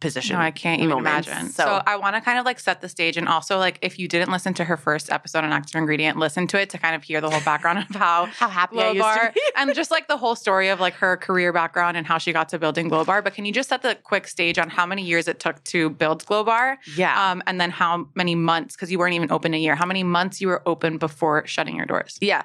position. 0.04 0.36
No, 0.36 0.42
I 0.42 0.52
can't 0.52 0.80
even 0.82 0.90
moments. 0.96 1.28
imagine. 1.28 1.50
So- 1.50 1.64
So, 1.66 1.82
I 1.88 1.96
want 1.96 2.16
to 2.16 2.22
kind 2.22 2.38
of 2.38 2.46
like 2.46 2.60
set 2.60 2.82
the 2.82 2.90
stage 2.90 3.18
and 3.18 3.28
also 3.28 3.58
like 3.58 3.80
if 3.82 3.98
you 3.98 4.08
didn't 4.08 4.30
listen 4.32 4.54
to 4.56 4.64
her 4.66 4.78
first 4.78 5.12
episode 5.12 5.44
on 5.44 5.52
Active 5.52 5.76
Ingredient, 5.76 6.20
listen 6.20 6.46
to 6.48 6.60
it 6.60 6.70
to 6.72 6.78
kind 6.78 6.96
of 6.96 7.02
hear 7.04 7.20
the 7.22 7.30
whole 7.30 7.42
background 7.42 7.80
of 7.80 7.96
how 7.96 8.26
How 8.44 8.50
happy 8.50 8.78
I 8.78 8.82
Glow 8.82 8.92
used 8.92 9.00
Bar 9.02 9.28
to 9.28 9.34
be. 9.34 9.42
and 9.56 9.74
just 9.74 9.90
like 9.90 10.08
the 10.08 10.18
whole 10.18 10.36
story 10.36 10.70
of 10.70 10.80
like 10.80 10.94
her 10.96 11.18
career 11.18 11.52
background 11.54 11.98
and 11.98 12.06
how 12.06 12.18
she 12.20 12.32
got 12.34 12.50
to 12.50 12.60
building 12.60 12.88
Glow 12.90 13.04
Bar. 13.06 13.22
But 13.24 13.34
can 13.34 13.46
you 13.46 13.52
just 13.54 13.70
set 13.70 13.82
the 13.82 13.96
quick 14.04 14.28
stage 14.28 14.60
on 14.60 14.70
how 14.70 14.86
many 14.86 15.02
years 15.04 15.28
it 15.28 15.40
took 15.40 15.64
to 15.66 15.90
build 15.90 16.26
Glow 16.26 16.44
Bar? 16.44 16.78
Yeah. 16.98 17.32
Um, 17.32 17.42
and 17.48 17.60
then 17.62 17.72
how 17.72 18.08
many 18.16 18.36
months, 18.36 18.76
because 18.76 18.92
you 18.92 19.00
weren't 19.00 19.16
even 19.16 19.32
open 19.32 19.54
a 19.54 19.58
year, 19.58 19.76
how 19.76 19.86
many 19.86 20.04
months 20.04 20.42
you 20.42 20.48
were 20.50 20.62
open 20.68 20.98
before 20.98 21.48
shutting 21.48 21.76
your 21.78 21.86
doors? 21.86 22.18
Yeah. 22.22 22.44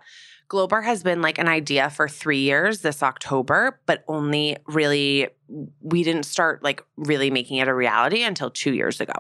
Glowbar 0.49 0.83
has 0.83 1.02
been 1.02 1.21
like 1.21 1.38
an 1.38 1.49
idea 1.49 1.90
for 1.90 2.09
three 2.09 2.40
years 2.40 2.81
this 2.81 3.02
October, 3.02 3.78
but 3.85 4.02
only 4.09 4.57
really, 4.67 5.28
we 5.83 6.02
didn't 6.02 6.25
start 6.25 6.62
like 6.62 6.83
really 6.97 7.31
making 7.31 7.59
it 7.59 7.69
a 7.69 7.75
reality 7.75 8.23
until 8.23 8.50
two 8.50 8.73
years 8.73 8.99
ago. 8.99 9.12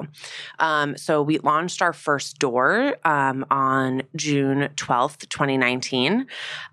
Um, 0.58 0.96
so 0.96 1.20
we 1.20 1.38
launched 1.38 1.82
our 1.82 1.92
first 1.92 2.38
door 2.38 2.96
um, 3.04 3.44
on 3.50 4.02
June 4.16 4.70
12th, 4.76 5.28
2019. 5.28 6.26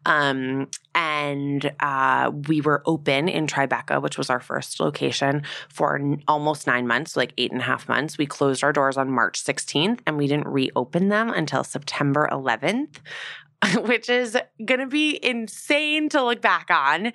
Um, 0.05 0.69
and 0.93 1.71
uh, 1.81 2.31
we 2.47 2.61
were 2.61 2.81
open 2.85 3.27
in 3.27 3.47
Tribeca, 3.47 4.01
which 4.01 4.17
was 4.17 4.29
our 4.29 4.39
first 4.39 4.79
location, 4.79 5.43
for 5.67 5.97
n- 5.97 6.23
almost 6.29 6.65
nine 6.65 6.87
months, 6.87 7.17
like 7.17 7.33
eight 7.37 7.51
and 7.51 7.59
a 7.59 7.65
half 7.65 7.89
months. 7.89 8.17
We 8.17 8.25
closed 8.25 8.63
our 8.63 8.71
doors 8.71 8.95
on 8.95 9.11
March 9.11 9.43
16th 9.43 9.99
and 10.07 10.15
we 10.15 10.27
didn't 10.27 10.47
reopen 10.47 11.09
them 11.09 11.29
until 11.29 11.65
September 11.65 12.29
11th. 12.31 12.99
Which 13.81 14.09
is 14.09 14.37
gonna 14.63 14.87
be 14.87 15.19
insane 15.25 16.09
to 16.09 16.23
look 16.23 16.41
back 16.41 16.67
on. 16.69 17.13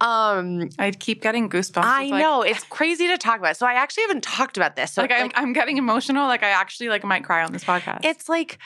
Um, 0.00 0.70
I 0.78 0.90
keep 0.92 1.22
getting 1.22 1.48
goosebumps. 1.50 1.84
I 1.84 2.02
It's 2.04 2.10
like- 2.12 2.22
know 2.22 2.42
it's 2.42 2.64
crazy 2.64 3.06
to 3.08 3.18
talk 3.18 3.38
about. 3.38 3.56
So 3.56 3.66
I 3.66 3.74
actually 3.74 4.04
haven't 4.04 4.22
talked 4.24 4.56
about 4.56 4.76
this. 4.76 4.92
So 4.92 5.02
like, 5.02 5.12
I'm, 5.12 5.30
I'm 5.34 5.52
getting 5.52 5.76
emotional. 5.78 6.26
Like 6.26 6.42
I 6.42 6.50
actually 6.50 6.88
like 6.88 7.04
might 7.04 7.24
cry 7.24 7.44
on 7.44 7.52
this 7.52 7.64
podcast. 7.64 8.00
it's 8.04 8.28
like 8.28 8.58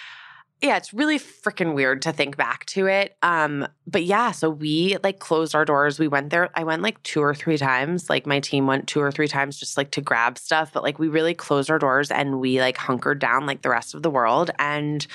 yeah 0.62 0.76
it's 0.76 0.94
really 0.94 1.18
freaking 1.18 1.74
weird 1.74 2.00
to 2.00 2.12
think 2.12 2.36
back 2.36 2.64
to 2.64 2.86
it 2.86 3.16
um 3.22 3.66
but 3.88 4.04
yeah 4.04 4.30
so 4.30 4.48
we 4.48 4.96
like 5.02 5.18
closed 5.18 5.54
our 5.54 5.64
doors 5.64 5.98
we 5.98 6.06
went 6.06 6.30
there 6.30 6.48
i 6.54 6.62
went 6.62 6.80
like 6.80 7.02
two 7.02 7.20
or 7.20 7.34
three 7.34 7.58
times 7.58 8.08
like 8.08 8.24
my 8.24 8.38
team 8.40 8.66
went 8.66 8.86
two 8.86 9.00
or 9.00 9.10
three 9.10 9.26
times 9.28 9.58
just 9.58 9.76
like 9.76 9.90
to 9.90 10.00
grab 10.00 10.38
stuff 10.38 10.70
but 10.72 10.82
like 10.84 10.98
we 10.98 11.08
really 11.08 11.34
closed 11.34 11.70
our 11.70 11.78
doors 11.78 12.10
and 12.10 12.38
we 12.40 12.60
like 12.60 12.76
hunkered 12.78 13.18
down 13.18 13.44
like 13.46 13.62
the 13.62 13.68
rest 13.68 13.94
of 13.94 14.02
the 14.02 14.08
world 14.08 14.50
and 14.58 15.06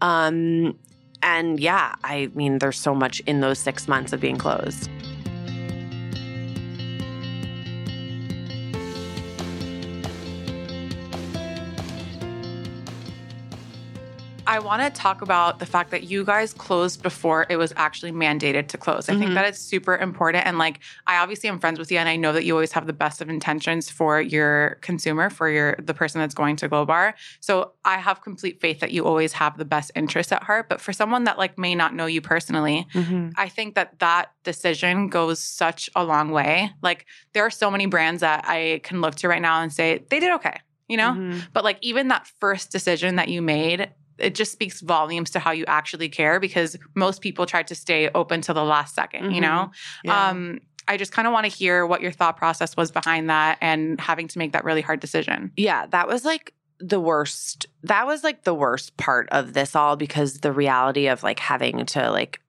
um 0.00 0.74
and 1.22 1.60
yeah 1.60 1.94
i 2.04 2.30
mean 2.34 2.58
there's 2.58 2.78
so 2.78 2.94
much 2.94 3.20
in 3.20 3.40
those 3.40 3.58
six 3.58 3.88
months 3.88 4.12
of 4.12 4.20
being 4.20 4.36
closed 4.36 4.88
I 14.50 14.58
want 14.58 14.82
to 14.82 14.90
talk 14.90 15.22
about 15.22 15.60
the 15.60 15.64
fact 15.66 15.92
that 15.92 16.02
you 16.10 16.24
guys 16.24 16.52
closed 16.52 17.04
before 17.04 17.46
it 17.48 17.56
was 17.56 17.72
actually 17.76 18.10
mandated 18.10 18.66
to 18.68 18.76
close. 18.78 19.08
I 19.08 19.16
think 19.16 19.30
Mhm. 19.30 19.34
that 19.34 19.44
it's 19.44 19.60
super 19.60 19.96
important. 19.96 20.44
And 20.44 20.58
like, 20.58 20.80
I 21.06 21.18
obviously 21.18 21.48
am 21.48 21.60
friends 21.60 21.78
with 21.78 21.92
you, 21.92 21.98
and 21.98 22.08
I 22.08 22.16
know 22.16 22.32
that 22.32 22.44
you 22.44 22.52
always 22.54 22.72
have 22.72 22.88
the 22.88 22.92
best 22.92 23.20
of 23.20 23.28
intentions 23.30 23.88
for 23.88 24.20
your 24.20 24.78
consumer, 24.80 25.30
for 25.30 25.48
your 25.48 25.76
the 25.78 25.94
person 25.94 26.20
that's 26.20 26.34
going 26.34 26.56
to 26.56 26.68
Glow 26.68 26.84
Bar. 26.84 27.14
So 27.38 27.74
I 27.84 27.98
have 27.98 28.22
complete 28.22 28.60
faith 28.60 28.80
that 28.80 28.90
you 28.90 29.04
always 29.04 29.34
have 29.34 29.56
the 29.56 29.64
best 29.64 29.92
interest 29.94 30.32
at 30.32 30.42
heart. 30.42 30.68
But 30.68 30.80
for 30.80 30.92
someone 30.92 31.22
that 31.24 31.38
like 31.38 31.56
may 31.56 31.76
not 31.76 31.94
know 31.94 32.06
you 32.06 32.20
personally, 32.20 32.88
I 33.36 33.48
think 33.48 33.76
that 33.76 34.00
that 34.00 34.32
decision 34.42 35.08
goes 35.10 35.38
such 35.38 35.88
a 35.94 36.02
long 36.02 36.32
way. 36.32 36.72
Like, 36.82 37.06
there 37.34 37.44
are 37.46 37.50
so 37.50 37.70
many 37.70 37.86
brands 37.86 38.20
that 38.22 38.44
I 38.48 38.80
can 38.82 39.00
look 39.00 39.14
to 39.16 39.28
right 39.28 39.40
now 39.40 39.60
and 39.62 39.72
say 39.72 40.04
they 40.10 40.18
did 40.18 40.32
okay. 40.32 40.58
You 40.88 40.96
know, 40.96 41.12
Mhm. 41.12 41.42
but 41.52 41.62
like 41.62 41.78
even 41.82 42.08
that 42.08 42.26
first 42.40 42.72
decision 42.72 43.14
that 43.14 43.28
you 43.28 43.42
made, 43.42 43.90
it 44.20 44.34
just 44.34 44.52
speaks 44.52 44.80
volumes 44.80 45.30
to 45.30 45.38
how 45.38 45.50
you 45.50 45.64
actually 45.66 46.08
care 46.08 46.38
because 46.40 46.76
most 46.94 47.20
people 47.22 47.46
try 47.46 47.62
to 47.62 47.74
stay 47.74 48.10
open 48.14 48.40
till 48.40 48.54
the 48.54 48.64
last 48.64 48.94
2nd 48.94 49.32
you 49.34 49.40
Mhm. 49.40 49.42
know? 49.42 49.70
Yeah. 50.04 50.28
Um, 50.28 50.60
I 50.88 50.96
just 50.96 51.12
kind 51.12 51.28
of 51.28 51.32
want 51.32 51.44
to 51.44 51.50
hear 51.50 51.86
what 51.86 52.00
your 52.00 52.10
thought 52.10 52.36
process 52.36 52.76
was 52.76 52.90
behind 52.90 53.30
that 53.30 53.58
and 53.60 54.00
having 54.00 54.26
to 54.28 54.38
make 54.38 54.52
that 54.52 54.64
really 54.64 54.80
hard 54.80 54.98
decision. 55.00 55.52
Yeah, 55.56 55.86
that 55.86 56.08
was 56.08 56.24
like 56.24 56.52
the 56.80 56.98
worst. 56.98 57.66
That 57.84 58.06
was 58.06 58.24
like 58.24 58.42
the 58.44 58.54
worst 58.54 58.96
part 58.96 59.28
of 59.30 59.52
this 59.52 59.76
all 59.76 59.96
because 59.96 60.38
the 60.40 60.52
reality 60.52 61.06
of 61.08 61.22
like 61.22 61.38
having 61.38 61.84
to 61.86 62.10
like 62.10 62.40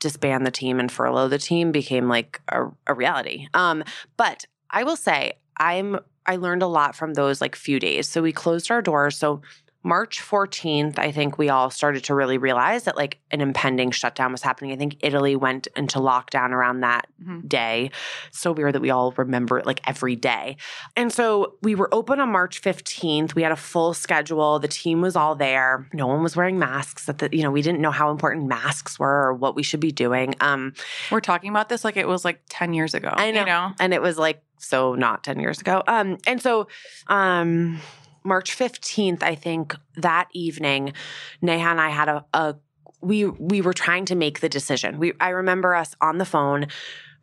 disband 0.00 0.46
the 0.46 0.50
team 0.50 0.78
and 0.78 0.92
furlough 0.92 1.28
the 1.28 1.38
team 1.38 1.72
became 1.72 2.08
like 2.08 2.40
a, 2.48 2.64
a 2.86 2.94
reality. 2.94 3.48
Um, 3.54 3.82
but 4.16 4.44
I 4.70 4.84
will 4.84 4.96
say 4.96 5.32
I'm 5.56 5.98
I 6.26 6.36
learned 6.36 6.62
a 6.62 6.66
lot 6.66 6.94
from 6.94 7.14
those 7.14 7.40
like 7.40 7.56
few 7.56 7.80
days. 7.80 8.06
So 8.08 8.20
we 8.20 8.32
closed 8.32 8.70
our 8.70 8.82
doors. 8.82 9.16
So 9.16 9.40
March 9.88 10.20
14th, 10.20 10.98
I 10.98 11.10
think 11.12 11.38
we 11.38 11.48
all 11.48 11.70
started 11.70 12.04
to 12.04 12.14
really 12.14 12.36
realize 12.36 12.84
that 12.84 12.94
like 12.96 13.18
an 13.30 13.40
impending 13.40 13.90
shutdown 13.90 14.32
was 14.32 14.42
happening. 14.42 14.70
I 14.70 14.76
think 14.76 14.96
Italy 15.00 15.34
went 15.34 15.66
into 15.74 15.98
lockdown 15.98 16.50
around 16.50 16.80
that 16.80 17.06
Mhm. 17.26 17.48
day. 17.48 17.90
So 18.30 18.52
weird 18.52 18.74
that 18.74 18.82
we 18.82 18.90
all 18.90 19.12
remember 19.16 19.58
it 19.58 19.64
like 19.64 19.80
every 19.86 20.14
day. 20.14 20.58
And 20.94 21.10
so 21.10 21.54
we 21.62 21.74
were 21.74 21.88
open 21.94 22.20
on 22.20 22.30
March 22.30 22.60
15th. 22.60 23.34
We 23.34 23.42
had 23.42 23.50
a 23.50 23.56
full 23.56 23.94
schedule. 23.94 24.58
The 24.58 24.68
team 24.68 25.00
was 25.00 25.16
all 25.16 25.34
there. 25.34 25.88
No 25.94 26.06
one 26.06 26.22
was 26.22 26.36
wearing 26.36 26.58
masks. 26.58 27.06
That 27.06 27.18
the, 27.18 27.30
you 27.32 27.42
know, 27.42 27.50
we 27.50 27.62
didn't 27.62 27.80
know 27.80 27.90
how 27.90 28.10
important 28.10 28.46
masks 28.46 28.98
were 28.98 29.28
or 29.28 29.32
what 29.34 29.54
we 29.56 29.62
should 29.62 29.80
be 29.80 29.90
doing. 29.90 30.34
Um, 30.40 30.74
We're 31.10 31.20
talking 31.20 31.48
about 31.48 31.70
this 31.70 31.82
like 31.82 31.96
it 31.96 32.06
was 32.06 32.26
like 32.26 32.42
10 32.50 32.74
years 32.74 32.92
ago. 32.92 33.10
I 33.14 33.30
know. 33.30 33.40
You 33.40 33.46
know? 33.46 33.72
and 33.80 33.94
it 33.94 34.02
was 34.02 34.18
like 34.18 34.42
so 34.58 34.94
not 34.94 35.22
10 35.24 35.38
years 35.40 35.60
ago. 35.60 35.82
Um, 35.86 36.18
and 36.26 36.42
so 36.42 36.66
um 37.06 37.80
March 38.24 38.56
15th, 38.56 39.22
I 39.22 39.34
think 39.34 39.74
that 39.96 40.28
evening, 40.32 40.92
Neha 41.40 41.68
and 41.68 41.80
I 41.80 41.90
had 41.90 42.08
a, 42.08 42.24
a 42.32 42.56
we 43.00 43.26
we 43.26 43.60
were 43.60 43.72
trying 43.72 44.04
to 44.06 44.14
make 44.14 44.40
the 44.40 44.48
decision. 44.48 44.98
We 44.98 45.12
I 45.20 45.30
remember 45.30 45.74
us 45.74 45.94
on 46.00 46.18
the 46.18 46.24
phone 46.24 46.66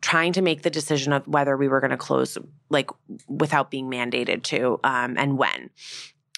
trying 0.00 0.32
to 0.34 0.42
make 0.42 0.62
the 0.62 0.70
decision 0.70 1.12
of 1.12 1.26
whether 1.26 1.56
we 1.56 1.68
were 1.68 1.80
going 1.80 1.90
to 1.90 1.96
close 1.96 2.36
like 2.68 2.90
without 3.28 3.70
being 3.70 3.90
mandated 3.90 4.42
to 4.44 4.78
um 4.84 5.16
and 5.18 5.38
when. 5.38 5.70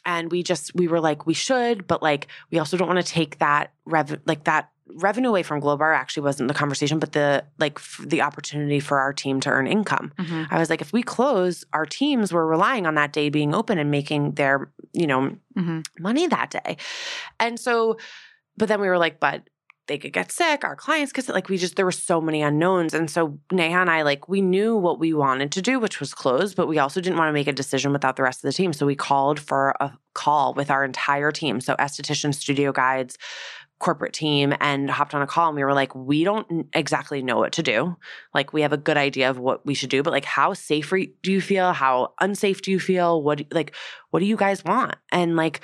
And 0.05 0.31
we 0.31 0.43
just 0.43 0.75
we 0.75 0.89
were 0.89 1.01
like 1.01 1.27
we 1.27 1.35
should, 1.35 1.87
but 1.87 2.03
like 2.03 2.29
we 2.51 2.59
also 2.59 2.77
don't 2.77 2.89
want 2.89 3.05
to 3.05 3.13
take 3.13 3.39
that 3.39 3.73
rev 3.85 4.21
like 4.27 4.45
that 4.45 4.71
revenue 4.95 5.29
away 5.29 5.43
from 5.43 5.61
Glowbar 5.61 5.95
actually 5.95 6.23
wasn't 6.25 6.49
the 6.49 6.55
conversation, 6.55 6.99
but 6.99 7.13
the 7.13 7.45
like 7.59 7.79
f- 7.79 8.01
the 8.07 8.23
opportunity 8.23 8.81
for 8.81 8.99
our 8.99 9.13
team 9.13 9.41
to 9.41 9.51
earn 9.51 9.67
income. 9.67 10.13
Mhm. 10.19 10.49
I 10.51 10.59
was 10.59 10.71
like, 10.71 10.81
if 10.81 10.93
we 10.93 11.03
close, 11.03 11.65
our 11.73 11.87
teams 11.87 12.33
were 12.33 12.47
relying 12.47 12.87
on 12.87 12.95
that 12.97 13.13
day 13.13 13.29
being 13.29 13.55
open 13.55 13.79
and 13.79 13.91
making 13.91 14.33
their, 14.33 14.71
you 14.93 15.07
know, 15.07 15.37
Mhm. 15.57 15.85
money 15.99 16.27
that 16.27 16.51
day. 16.51 16.77
And 17.41 17.59
so, 17.61 17.99
but 18.57 18.69
then 18.69 18.81
we 18.81 18.89
were 18.89 18.99
like, 18.99 19.21
but 19.21 19.43
they 19.87 19.97
could 19.97 20.13
get 20.13 20.31
sick, 20.31 20.65
our 20.65 20.77
clients 20.77 21.13
could 21.15 21.27
like 21.31 21.49
we 21.49 21.57
just 21.57 21.77
there 21.77 21.87
were 21.87 21.91
so 21.93 22.21
many 22.21 22.43
unknowns. 22.43 22.93
And 22.93 23.11
so 23.11 23.39
Neha 23.51 23.79
and 23.81 23.89
I 23.91 24.03
like 24.03 24.29
we 24.29 24.43
knew 24.43 24.77
what 24.77 24.99
we 24.99 25.15
wanted 25.15 25.51
to 25.53 25.63
do, 25.63 25.79
which 25.81 25.99
was 25.99 26.13
close, 26.13 26.55
but 26.55 26.67
we 26.69 26.79
also 26.79 27.01
didn't 27.01 27.17
want 27.19 27.31
to 27.31 27.33
make 27.33 27.47
a 27.49 27.53
decision 27.55 27.91
without 27.93 28.17
the 28.17 28.23
rest 28.23 28.45
of 28.45 28.49
the 28.49 28.53
team. 28.53 28.75
So 28.75 28.85
we 28.85 28.95
called 28.95 29.41
for 29.41 29.75
a 29.81 29.93
call 30.15 30.53
with 30.53 30.71
our 30.71 30.85
entire 30.85 31.33
team. 31.33 31.61
So 31.63 31.75
esthetician 31.77 32.35
studio 32.35 32.71
guides, 32.71 33.17
corporate 33.79 34.13
team 34.13 34.53
and 34.61 34.91
hopped 34.91 35.15
on 35.15 35.23
a 35.23 35.27
call 35.27 35.49
and 35.49 35.57
we 35.57 35.63
were 35.63 35.75
like 35.75 35.95
we 35.95 36.25
don't 36.25 36.69
exactly 36.75 37.23
know 37.23 37.39
what 37.39 37.53
to 37.53 37.63
do. 37.63 37.97
Like 38.35 38.53
we 38.53 38.63
have 38.63 38.73
a 38.73 38.77
good 38.77 38.97
idea 38.97 39.31
of 39.31 39.39
what 39.39 39.65
we 39.65 39.75
should 39.75 39.91
do 39.91 40.03
but 40.03 40.13
like 40.13 40.25
how 40.25 40.53
safe 40.53 40.93
do 41.23 41.33
you 41.33 41.41
feel? 41.41 41.73
How 41.73 42.13
unsafe 42.21 42.63
do 42.63 42.71
you 42.71 42.81
feel? 42.81 43.23
What 43.23 43.43
like 43.53 43.75
what 44.11 44.21
do 44.21 44.27
you 44.27 44.37
guys 44.37 44.65
want? 44.65 44.97
And 45.13 45.37
like 45.37 45.61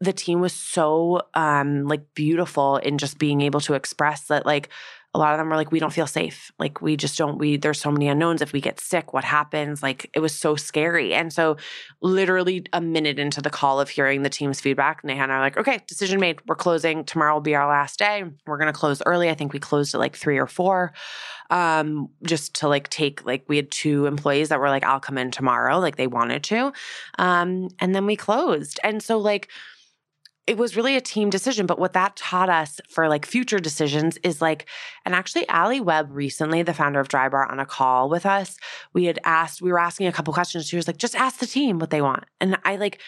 the 0.00 0.12
team 0.12 0.40
was 0.40 0.52
so 0.52 1.22
um 1.34 1.86
like 1.88 2.14
beautiful 2.14 2.76
in 2.76 2.98
just 2.98 3.18
being 3.18 3.40
able 3.40 3.60
to 3.60 3.74
express 3.74 4.26
that 4.26 4.46
like 4.46 4.68
a 5.14 5.18
lot 5.18 5.32
of 5.32 5.38
them 5.38 5.48
were 5.48 5.56
like, 5.56 5.72
we 5.72 5.78
don't 5.78 5.92
feel 5.92 6.06
safe. 6.06 6.52
Like 6.58 6.82
we 6.82 6.94
just 6.96 7.16
don't, 7.16 7.38
we, 7.38 7.56
there's 7.56 7.80
so 7.80 7.90
many 7.90 8.08
unknowns. 8.08 8.42
If 8.42 8.52
we 8.52 8.60
get 8.60 8.78
sick, 8.78 9.14
what 9.14 9.24
happens? 9.24 9.82
Like 9.82 10.10
it 10.12 10.20
was 10.20 10.34
so 10.34 10.54
scary. 10.54 11.14
And 11.14 11.32
so 11.32 11.56
literally 12.02 12.66
a 12.74 12.80
minute 12.80 13.18
into 13.18 13.40
the 13.40 13.48
call 13.48 13.80
of 13.80 13.88
hearing 13.88 14.22
the 14.22 14.28
team's 14.28 14.60
feedback, 14.60 15.02
Neha 15.02 15.22
and 15.22 15.32
I 15.32 15.36
are 15.36 15.40
like, 15.40 15.56
okay, 15.56 15.80
decision 15.86 16.20
made. 16.20 16.40
We're 16.46 16.56
closing. 16.56 17.04
Tomorrow 17.04 17.34
will 17.34 17.40
be 17.40 17.54
our 17.54 17.66
last 17.66 17.98
day. 17.98 18.24
We're 18.46 18.58
going 18.58 18.72
to 18.72 18.78
close 18.78 19.02
early. 19.06 19.30
I 19.30 19.34
think 19.34 19.54
we 19.54 19.58
closed 19.58 19.94
at 19.94 20.00
like 20.00 20.14
three 20.14 20.36
or 20.36 20.46
four. 20.46 20.92
Um, 21.50 22.10
just 22.24 22.56
to 22.56 22.68
like 22.68 22.90
take, 22.90 23.24
like 23.24 23.44
we 23.48 23.56
had 23.56 23.70
two 23.70 24.04
employees 24.04 24.50
that 24.50 24.60
were 24.60 24.68
like, 24.68 24.84
I'll 24.84 25.00
come 25.00 25.16
in 25.16 25.30
tomorrow. 25.30 25.78
Like 25.78 25.96
they 25.96 26.06
wanted 26.06 26.44
to. 26.44 26.72
Um, 27.18 27.68
and 27.78 27.94
then 27.94 28.04
we 28.04 28.16
closed. 28.16 28.78
And 28.84 29.02
so 29.02 29.16
like, 29.16 29.48
it 30.48 30.56
was 30.56 30.76
really 30.76 30.96
a 30.96 31.00
team 31.00 31.28
decision. 31.28 31.66
But 31.66 31.78
what 31.78 31.92
that 31.92 32.16
taught 32.16 32.48
us 32.48 32.80
for 32.88 33.06
like 33.08 33.26
future 33.26 33.58
decisions 33.58 34.16
is 34.22 34.40
like, 34.40 34.66
and 35.04 35.14
actually, 35.14 35.46
Alli 35.48 35.78
Webb 35.80 36.08
recently, 36.10 36.62
the 36.62 36.72
founder 36.72 37.00
of 37.00 37.08
Drybar, 37.08 37.50
on 37.50 37.60
a 37.60 37.66
call 37.66 38.08
with 38.08 38.24
us, 38.24 38.56
we 38.94 39.04
had 39.04 39.18
asked, 39.24 39.60
we 39.60 39.70
were 39.70 39.78
asking 39.78 40.06
a 40.06 40.12
couple 40.12 40.32
questions. 40.32 40.66
She 40.66 40.76
was 40.76 40.86
like, 40.86 40.96
just 40.96 41.14
ask 41.14 41.38
the 41.38 41.46
team 41.46 41.78
what 41.78 41.90
they 41.90 42.00
want. 42.00 42.24
And 42.40 42.58
I 42.64 42.76
like, 42.76 43.00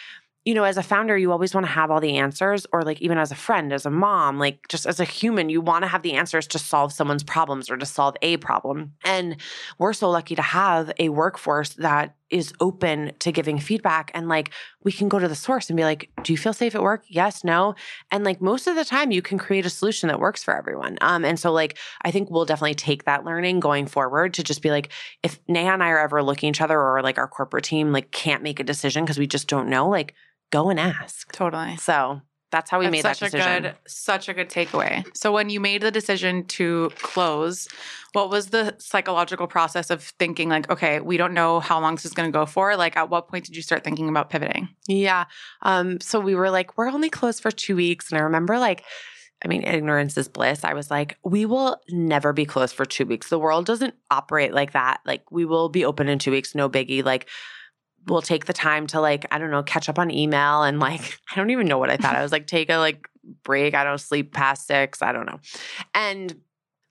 you 0.45 0.53
know, 0.53 0.63
as 0.63 0.77
a 0.77 0.83
founder, 0.83 1.17
you 1.17 1.31
always 1.31 1.53
want 1.53 1.65
to 1.65 1.71
have 1.71 1.89
all 1.89 1.99
the 1.99 2.17
answers, 2.17 2.67
or 2.71 2.83
like 2.83 3.01
even 3.01 3.17
as 3.17 3.31
a 3.31 3.35
friend, 3.35 3.73
as 3.73 3.87
a 3.87 3.91
mom, 3.91 4.37
like 4.37 4.67
just 4.69 4.85
as 4.85 4.99
a 4.99 5.03
human, 5.03 5.49
you 5.49 5.61
want 5.61 5.83
to 5.83 5.87
have 5.87 6.03
the 6.03 6.13
answers 6.13 6.45
to 6.47 6.59
solve 6.59 6.93
someone's 6.93 7.23
problems 7.23 7.71
or 7.71 7.77
to 7.77 7.85
solve 7.87 8.15
a 8.21 8.37
problem. 8.37 8.93
And 9.03 9.37
we're 9.79 9.93
so 9.93 10.11
lucky 10.11 10.35
to 10.35 10.41
have 10.43 10.91
a 10.99 11.09
workforce 11.09 11.73
that 11.73 12.15
is 12.31 12.53
open 12.59 13.11
to 13.19 13.31
giving 13.31 13.59
feedback 13.59 14.11
and 14.13 14.27
like 14.27 14.51
we 14.83 14.91
can 14.91 15.09
go 15.09 15.19
to 15.19 15.27
the 15.27 15.35
source 15.35 15.69
and 15.69 15.77
be 15.77 15.83
like, 15.83 16.09
do 16.23 16.33
you 16.33 16.37
feel 16.37 16.53
safe 16.53 16.73
at 16.73 16.81
work? 16.81 17.03
Yes, 17.07 17.43
no. 17.43 17.75
And 18.09 18.23
like 18.23 18.41
most 18.41 18.67
of 18.67 18.75
the 18.75 18.85
time 18.85 19.11
you 19.11 19.21
can 19.21 19.37
create 19.37 19.65
a 19.65 19.69
solution 19.69 20.07
that 20.07 20.19
works 20.19 20.43
for 20.43 20.55
everyone. 20.55 20.97
Um, 21.01 21.25
and 21.25 21.39
so 21.39 21.51
like 21.51 21.77
I 22.03 22.11
think 22.11 22.29
we'll 22.29 22.45
definitely 22.45 22.75
take 22.75 23.03
that 23.03 23.25
learning 23.25 23.59
going 23.59 23.85
forward 23.85 24.33
to 24.35 24.43
just 24.43 24.61
be 24.61 24.71
like, 24.71 24.91
if 25.21 25.39
Neha 25.47 25.71
and 25.71 25.83
I 25.83 25.89
are 25.89 25.99
ever 25.99 26.23
looking 26.23 26.49
at 26.49 26.55
each 26.55 26.61
other 26.61 26.79
or 26.79 27.01
like 27.01 27.17
our 27.17 27.27
corporate 27.27 27.65
team 27.65 27.91
like 27.91 28.11
can't 28.11 28.43
make 28.43 28.59
a 28.59 28.63
decision 28.63 29.03
because 29.03 29.19
we 29.19 29.27
just 29.27 29.47
don't 29.47 29.69
know, 29.69 29.89
like 29.89 30.15
go 30.51 30.69
and 30.69 30.79
ask. 30.79 31.31
Totally. 31.31 31.77
So 31.77 32.21
that's 32.51 32.69
how 32.69 32.79
we 32.79 32.85
That's 32.85 32.91
made 32.91 33.03
that 33.03 33.17
such 33.17 33.31
decision. 33.31 33.51
a 33.51 33.61
good, 33.61 33.75
such 33.87 34.29
a 34.29 34.33
good 34.33 34.49
takeaway. 34.49 35.05
So 35.15 35.31
when 35.31 35.49
you 35.49 35.59
made 35.59 35.81
the 35.81 35.91
decision 35.91 36.45
to 36.47 36.91
close, 37.01 37.67
what 38.13 38.29
was 38.29 38.47
the 38.47 38.75
psychological 38.77 39.47
process 39.47 39.89
of 39.89 40.03
thinking 40.03 40.49
like, 40.49 40.69
okay, 40.69 40.99
we 40.99 41.17
don't 41.17 41.33
know 41.33 41.61
how 41.61 41.79
long 41.79 41.95
this 41.95 42.05
is 42.05 42.11
going 42.11 42.29
to 42.29 42.37
go 42.37 42.45
for? 42.45 42.75
Like, 42.75 42.97
at 42.97 43.09
what 43.09 43.29
point 43.29 43.45
did 43.45 43.55
you 43.55 43.61
start 43.61 43.83
thinking 43.83 44.09
about 44.09 44.29
pivoting? 44.29 44.69
Yeah. 44.87 45.25
Um, 45.61 46.01
so 46.01 46.19
we 46.19 46.35
were 46.35 46.49
like, 46.49 46.77
we're 46.77 46.89
only 46.89 47.09
closed 47.09 47.41
for 47.41 47.51
two 47.51 47.75
weeks. 47.75 48.11
And 48.11 48.19
I 48.19 48.23
remember 48.23 48.59
like, 48.59 48.83
I 49.43 49.47
mean, 49.47 49.63
ignorance 49.63 50.17
is 50.17 50.27
bliss. 50.27 50.63
I 50.63 50.73
was 50.73 50.91
like, 50.91 51.17
we 51.23 51.45
will 51.45 51.81
never 51.89 52.31
be 52.31 52.45
closed 52.45 52.75
for 52.75 52.85
two 52.85 53.05
weeks. 53.05 53.29
The 53.29 53.39
world 53.39 53.65
doesn't 53.65 53.95
operate 54.11 54.53
like 54.53 54.73
that. 54.73 54.99
Like, 55.05 55.23
we 55.31 55.45
will 55.45 55.69
be 55.69 55.83
open 55.83 56.07
in 56.09 56.19
two 56.19 56.31
weeks, 56.31 56.53
no 56.53 56.69
biggie. 56.69 57.03
Like, 57.03 57.27
we'll 58.07 58.21
take 58.21 58.45
the 58.45 58.53
time 58.53 58.87
to 58.87 58.99
like, 59.01 59.25
I 59.31 59.37
don't 59.37 59.51
know, 59.51 59.63
catch 59.63 59.89
up 59.89 59.99
on 59.99 60.11
email 60.11 60.63
and 60.63 60.79
like, 60.79 61.17
I 61.31 61.35
don't 61.35 61.49
even 61.51 61.67
know 61.67 61.77
what 61.77 61.89
I 61.89 61.97
thought. 61.97 62.15
I 62.15 62.21
was 62.23 62.31
like, 62.31 62.47
take 62.47 62.69
a 62.69 62.77
like 62.77 63.07
break. 63.43 63.73
I 63.75 63.83
don't 63.83 63.99
sleep 63.99 64.33
past 64.33 64.67
six. 64.67 65.01
I 65.01 65.11
don't 65.11 65.25
know. 65.25 65.39
And 65.93 66.35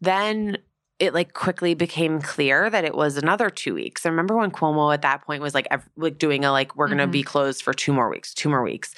then 0.01 0.59
it 0.99 1.15
like 1.15 1.33
quickly 1.33 1.75
became 1.75 2.21
clear 2.21 2.69
that 2.71 2.85
it 2.85 2.95
was 2.95 3.17
another 3.17 3.49
two 3.51 3.75
weeks. 3.75 4.05
I 4.05 4.11
remember 4.11 4.37
when 4.37 4.51
Cuomo 4.51 4.93
at 4.93 5.03
that 5.03 5.25
point 5.25 5.43
was 5.43 5.55
like, 5.55 5.67
like 5.97 6.19
doing 6.19 6.45
a 6.45 6.53
like, 6.53 6.77
we're 6.77 6.89
going 6.89 6.99
to 6.99 7.07
Mhm. 7.07 7.13
be 7.13 7.23
closed 7.23 7.63
for 7.63 7.73
two 7.73 7.93
more 7.93 8.11
weeks, 8.11 8.35
two 8.35 8.51
more 8.51 8.63
weeks. 8.63 8.95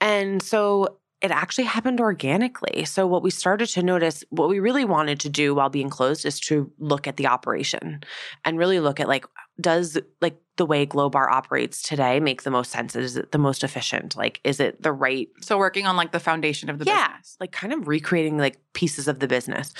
And 0.00 0.40
so 0.42 0.98
it 1.20 1.30
actually 1.30 1.64
happened 1.64 2.00
organically. 2.00 2.84
So 2.86 3.06
what 3.06 3.22
we 3.22 3.30
started 3.30 3.66
to 3.70 3.82
notice, 3.82 4.24
what 4.30 4.48
we 4.48 4.58
really 4.58 4.86
wanted 4.86 5.20
to 5.20 5.28
do 5.28 5.54
while 5.54 5.68
being 5.68 5.90
closed 5.90 6.24
is 6.24 6.40
to 6.40 6.72
look 6.78 7.06
at 7.06 7.16
the 7.18 7.26
operation 7.26 8.02
and 8.44 8.56
really 8.56 8.80
look 8.80 9.00
at 9.00 9.08
like, 9.08 9.26
does 9.60 9.98
like 10.20 10.36
the 10.56 10.66
way 10.66 10.84
Glowbar 10.84 11.30
operates 11.30 11.80
today 11.80 12.20
make 12.20 12.42
the 12.42 12.50
most 12.50 12.70
sense? 12.70 12.94
Is 12.94 13.16
it 13.16 13.32
the 13.32 13.38
most 13.38 13.64
efficient? 13.64 14.14
Like, 14.16 14.40
is 14.44 14.60
it 14.60 14.82
the 14.82 14.92
right 14.92 15.28
So 15.40 15.56
working 15.56 15.86
on 15.86 15.96
like 15.96 16.12
the 16.12 16.20
foundation 16.20 16.68
of 16.68 16.78
the 16.78 16.84
Yeah. 16.84 17.08
business. 17.08 17.36
like 17.40 17.50
kind 17.52 17.72
of 17.72 17.88
recreating 17.88 18.36
like 18.36 18.58
pieces 18.74 19.08
of 19.08 19.20
the 19.20 19.26
business 19.26 19.72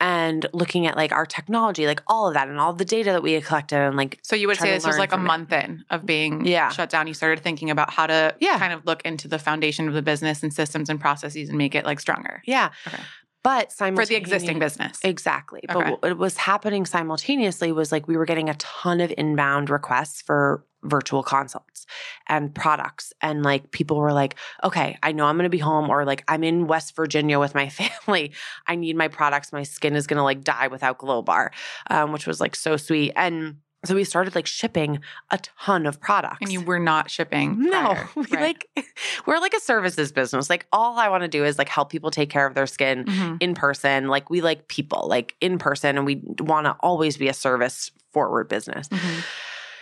and 0.00 0.46
looking 0.52 0.86
at 0.86 0.96
like 0.96 1.12
our 1.12 1.26
technology, 1.26 1.86
like 1.86 2.02
all 2.08 2.26
of 2.28 2.34
that 2.34 2.48
and 2.48 2.58
all 2.58 2.72
the 2.72 2.84
data 2.84 3.12
that 3.12 3.22
we 3.22 3.32
had 3.32 3.44
collected 3.44 3.76
and 3.78 3.96
like 3.96 4.18
So 4.22 4.34
you 4.34 4.48
would 4.48 4.56
say 4.58 4.72
this 4.72 4.86
was 4.86 4.98
like 4.98 5.12
a 5.12 5.16
it. 5.16 5.18
month 5.18 5.52
in 5.52 5.84
of 5.90 6.04
being 6.04 6.44
Yeah. 6.44 6.70
shut 6.70 6.90
down. 6.90 7.06
You 7.06 7.14
started 7.14 7.42
thinking 7.44 7.70
about 7.70 7.90
how 7.92 8.06
to 8.08 8.34
Yeah. 8.40 8.58
kind 8.58 8.72
of 8.72 8.84
look 8.84 9.02
into 9.04 9.28
the 9.28 9.38
foundation 9.38 9.86
of 9.86 9.94
the 9.94 10.02
business 10.02 10.42
and 10.42 10.52
systems 10.52 10.88
and 10.90 11.00
processes 11.00 11.48
and 11.50 11.56
make 11.58 11.74
it 11.76 11.84
like 11.84 12.00
stronger 12.00 12.42
yeah. 12.46 12.70
Okay. 12.86 13.02
But 13.46 13.72
for 13.72 14.04
the 14.04 14.16
existing 14.16 14.58
business. 14.58 14.98
Exactly. 15.04 15.60
Okay. 15.70 15.90
But 15.90 16.02
what 16.02 16.18
was 16.18 16.36
happening 16.36 16.84
simultaneously 16.84 17.70
was 17.70 17.92
like 17.92 18.08
we 18.08 18.16
were 18.16 18.24
getting 18.24 18.48
a 18.48 18.54
ton 18.54 19.00
of 19.00 19.14
inbound 19.16 19.70
requests 19.70 20.20
for 20.20 20.64
virtual 20.82 21.22
consults 21.22 21.86
and 22.28 22.52
products. 22.52 23.12
And 23.20 23.44
like 23.44 23.70
people 23.70 23.98
were 23.98 24.12
like, 24.12 24.34
okay, 24.64 24.98
I 25.00 25.12
know 25.12 25.26
I'm 25.26 25.36
going 25.36 25.44
to 25.44 25.48
be 25.48 25.58
home 25.58 25.90
or 25.90 26.04
like 26.04 26.24
I'm 26.26 26.42
in 26.42 26.66
West 26.66 26.96
Virginia 26.96 27.38
with 27.38 27.54
my 27.54 27.68
family. 28.08 28.32
I 28.66 28.74
need 28.74 28.96
my 28.96 29.06
products. 29.06 29.52
My 29.52 29.62
skin 29.62 29.94
is 29.94 30.08
going 30.08 30.18
to 30.18 30.24
like 30.24 30.42
die 30.42 30.66
without 30.66 30.98
Glow 30.98 31.22
Bar, 31.22 31.52
um, 31.88 32.10
which 32.10 32.26
was 32.26 32.40
like 32.40 32.56
so 32.56 32.76
sweet. 32.76 33.12
And 33.14 33.58
so 33.86 33.94
we 33.94 34.04
started 34.04 34.34
like 34.34 34.46
shipping 34.46 35.00
a 35.30 35.38
ton 35.58 35.86
of 35.86 36.00
products. 36.00 36.38
and 36.40 36.52
you 36.52 36.60
were 36.60 36.78
not 36.78 37.10
shipping. 37.10 37.60
No, 37.60 37.70
prior, 37.94 38.08
we 38.16 38.22
right? 38.32 38.40
like 38.76 38.86
we're 39.26 39.38
like 39.38 39.54
a 39.54 39.60
services 39.60 40.12
business. 40.12 40.48
Like 40.50 40.66
all 40.72 40.98
I 40.98 41.08
want 41.08 41.22
to 41.22 41.28
do 41.28 41.44
is 41.44 41.58
like 41.58 41.68
help 41.68 41.90
people 41.90 42.10
take 42.10 42.30
care 42.30 42.46
of 42.46 42.54
their 42.54 42.66
skin 42.66 43.04
Mhm. 43.04 43.38
in 43.42 43.54
person. 43.54 44.08
Like 44.08 44.30
we 44.30 44.40
like 44.40 44.68
people, 44.68 45.06
like 45.08 45.34
in 45.40 45.58
person, 45.58 45.96
and 45.96 46.06
we 46.06 46.22
want 46.40 46.66
to 46.66 46.76
always 46.80 47.16
be 47.16 47.28
a 47.28 47.34
service 47.34 47.90
forward 48.12 48.48
business. 48.48 48.88
Mhm. 48.88 49.24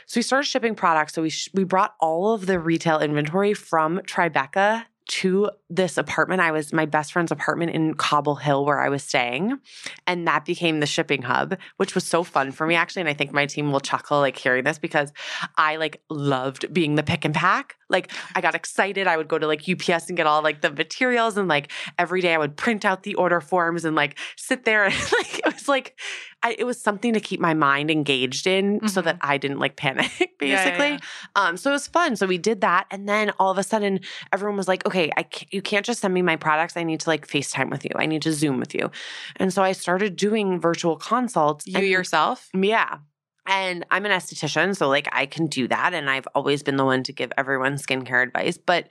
So 0.07 0.19
we 0.19 0.23
started 0.23 0.47
shipping 0.47 0.75
products. 0.75 1.15
So 1.15 1.23
we 1.23 1.31
sh- 1.31 1.49
we 1.55 1.65
brought 1.65 1.95
all 2.01 2.35
of 2.35 2.47
the 2.47 2.59
retail 2.59 3.01
inventory 3.01 3.55
from 3.55 3.99
Tribeca 4.01 4.85
to 5.07 5.51
this 5.69 5.99
apartment. 5.99 6.41
I 6.41 6.51
was 6.53 6.73
my 6.73 6.87
best 6.87 7.13
friend's 7.13 7.31
apartment 7.31 7.73
in 7.73 7.95
Cobble 7.95 8.37
Hill 8.37 8.65
where 8.65 8.81
I 8.81 8.89
was 8.89 9.03
staying, 9.03 9.59
and 10.07 10.27
that 10.27 10.45
became 10.45 10.81
the 10.81 10.87
shipping 10.87 11.23
hub, 11.23 11.57
which 11.77 11.95
was 11.95 12.05
so 12.05 12.25
fun 12.25 12.53
for 12.53 12.67
me 12.67 12.75
actually. 12.75 13.01
And 13.01 13.09
I 13.09 13.15
think 13.15 13.33
my 13.33 13.47
team 13.47 13.73
will 13.73 13.81
chuckle 13.81 14.21
like 14.21 14.39
hearing 14.39 14.65
this 14.65 14.79
because 14.79 15.13
I 15.57 15.77
like 15.77 16.03
loved 16.09 16.73
being 16.73 16.95
the 16.95 17.03
pick 17.03 17.25
and 17.25 17.35
pack. 17.35 17.77
Like 17.91 18.11
I 18.35 18.41
got 18.41 18.55
excited. 18.55 19.07
I 19.07 19.17
would 19.17 19.29
go 19.29 19.39
to 19.39 19.47
like 19.47 19.69
UPS 19.69 20.09
and 20.09 20.17
get 20.17 20.27
all 20.27 20.43
like 20.43 20.63
the 20.63 20.71
materials, 20.71 21.37
and 21.37 21.49
like 21.49 21.71
every 21.99 22.21
day 22.21 22.35
I 22.35 22.39
would 22.39 22.57
print 22.57 22.85
out 22.85 23.03
the 23.03 23.15
order 23.17 23.41
forms 23.41 23.85
and 23.85 23.95
like 23.95 24.19
sit 24.37 24.65
there 24.65 24.85
and 24.85 25.13
like 25.13 25.41
was 25.65 25.69
like 25.69 25.99
I, 26.43 26.55
it 26.59 26.65
was 26.65 26.81
something 26.81 27.15
to 27.15 27.21
keep 27.21 27.41
my 27.41 27.55
mind 27.55 27.91
engaged 27.91 28.47
in 28.47 28.87
so 28.89 29.01
Mhm. 29.01 29.05
that 29.05 29.19
I 29.23 29.39
didn't 29.39 29.59
like 29.59 29.77
panic 29.77 30.11
basically. 30.39 30.49
Yeah, 30.55 30.77
yeah, 30.79 30.89
yeah. 30.89 30.99
Um, 31.37 31.57
so 31.57 31.71
it 31.71 31.73
was 31.75 31.87
fun. 31.89 32.17
So 32.17 32.27
we 32.27 32.37
did 32.39 32.61
that, 32.61 32.87
and 32.91 33.09
then 33.09 33.33
all 33.39 33.51
of 33.51 33.57
a 33.59 33.63
sudden, 33.63 34.01
everyone 34.33 34.57
was 34.57 34.69
like, 34.69 34.85
"Okay, 34.87 35.11
I 35.17 35.23
can't, 35.23 35.53
you 35.55 35.63
can't 35.63 35.87
just 35.87 36.01
send 36.01 36.13
me 36.13 36.23
my 36.23 36.37
products. 36.37 36.77
I 36.77 36.83
need 36.83 37.01
to 37.01 37.09
like 37.11 37.27
FaceTime 37.27 37.71
with 37.71 37.85
you. 37.85 37.91
I 37.97 38.07
need 38.07 38.23
to 38.23 38.33
Zoom 38.33 38.59
with 38.61 38.75
you." 38.75 38.91
And 39.37 39.53
so 39.53 39.63
I 39.63 39.73
started 39.73 40.17
doing 40.17 40.61
virtual 40.61 40.97
consults. 40.97 41.67
You 41.67 41.79
and- 41.79 41.87
yourself? 41.87 42.49
yeah. 42.55 42.99
And 43.47 43.85
I'm 43.91 44.07
an 44.07 44.13
esthetician, 44.13 44.75
so 44.75 44.89
like 44.89 45.07
I 45.13 45.27
can 45.27 45.47
do 45.49 45.69
that. 45.69 45.93
And 45.93 46.09
I've 46.09 46.27
always 46.35 46.63
been 46.63 46.77
the 46.77 46.85
one 46.85 47.03
to 47.05 47.13
give 47.13 47.31
everyone 47.37 47.75
skincare 47.75 48.23
advice. 48.23 48.57
But 48.57 48.89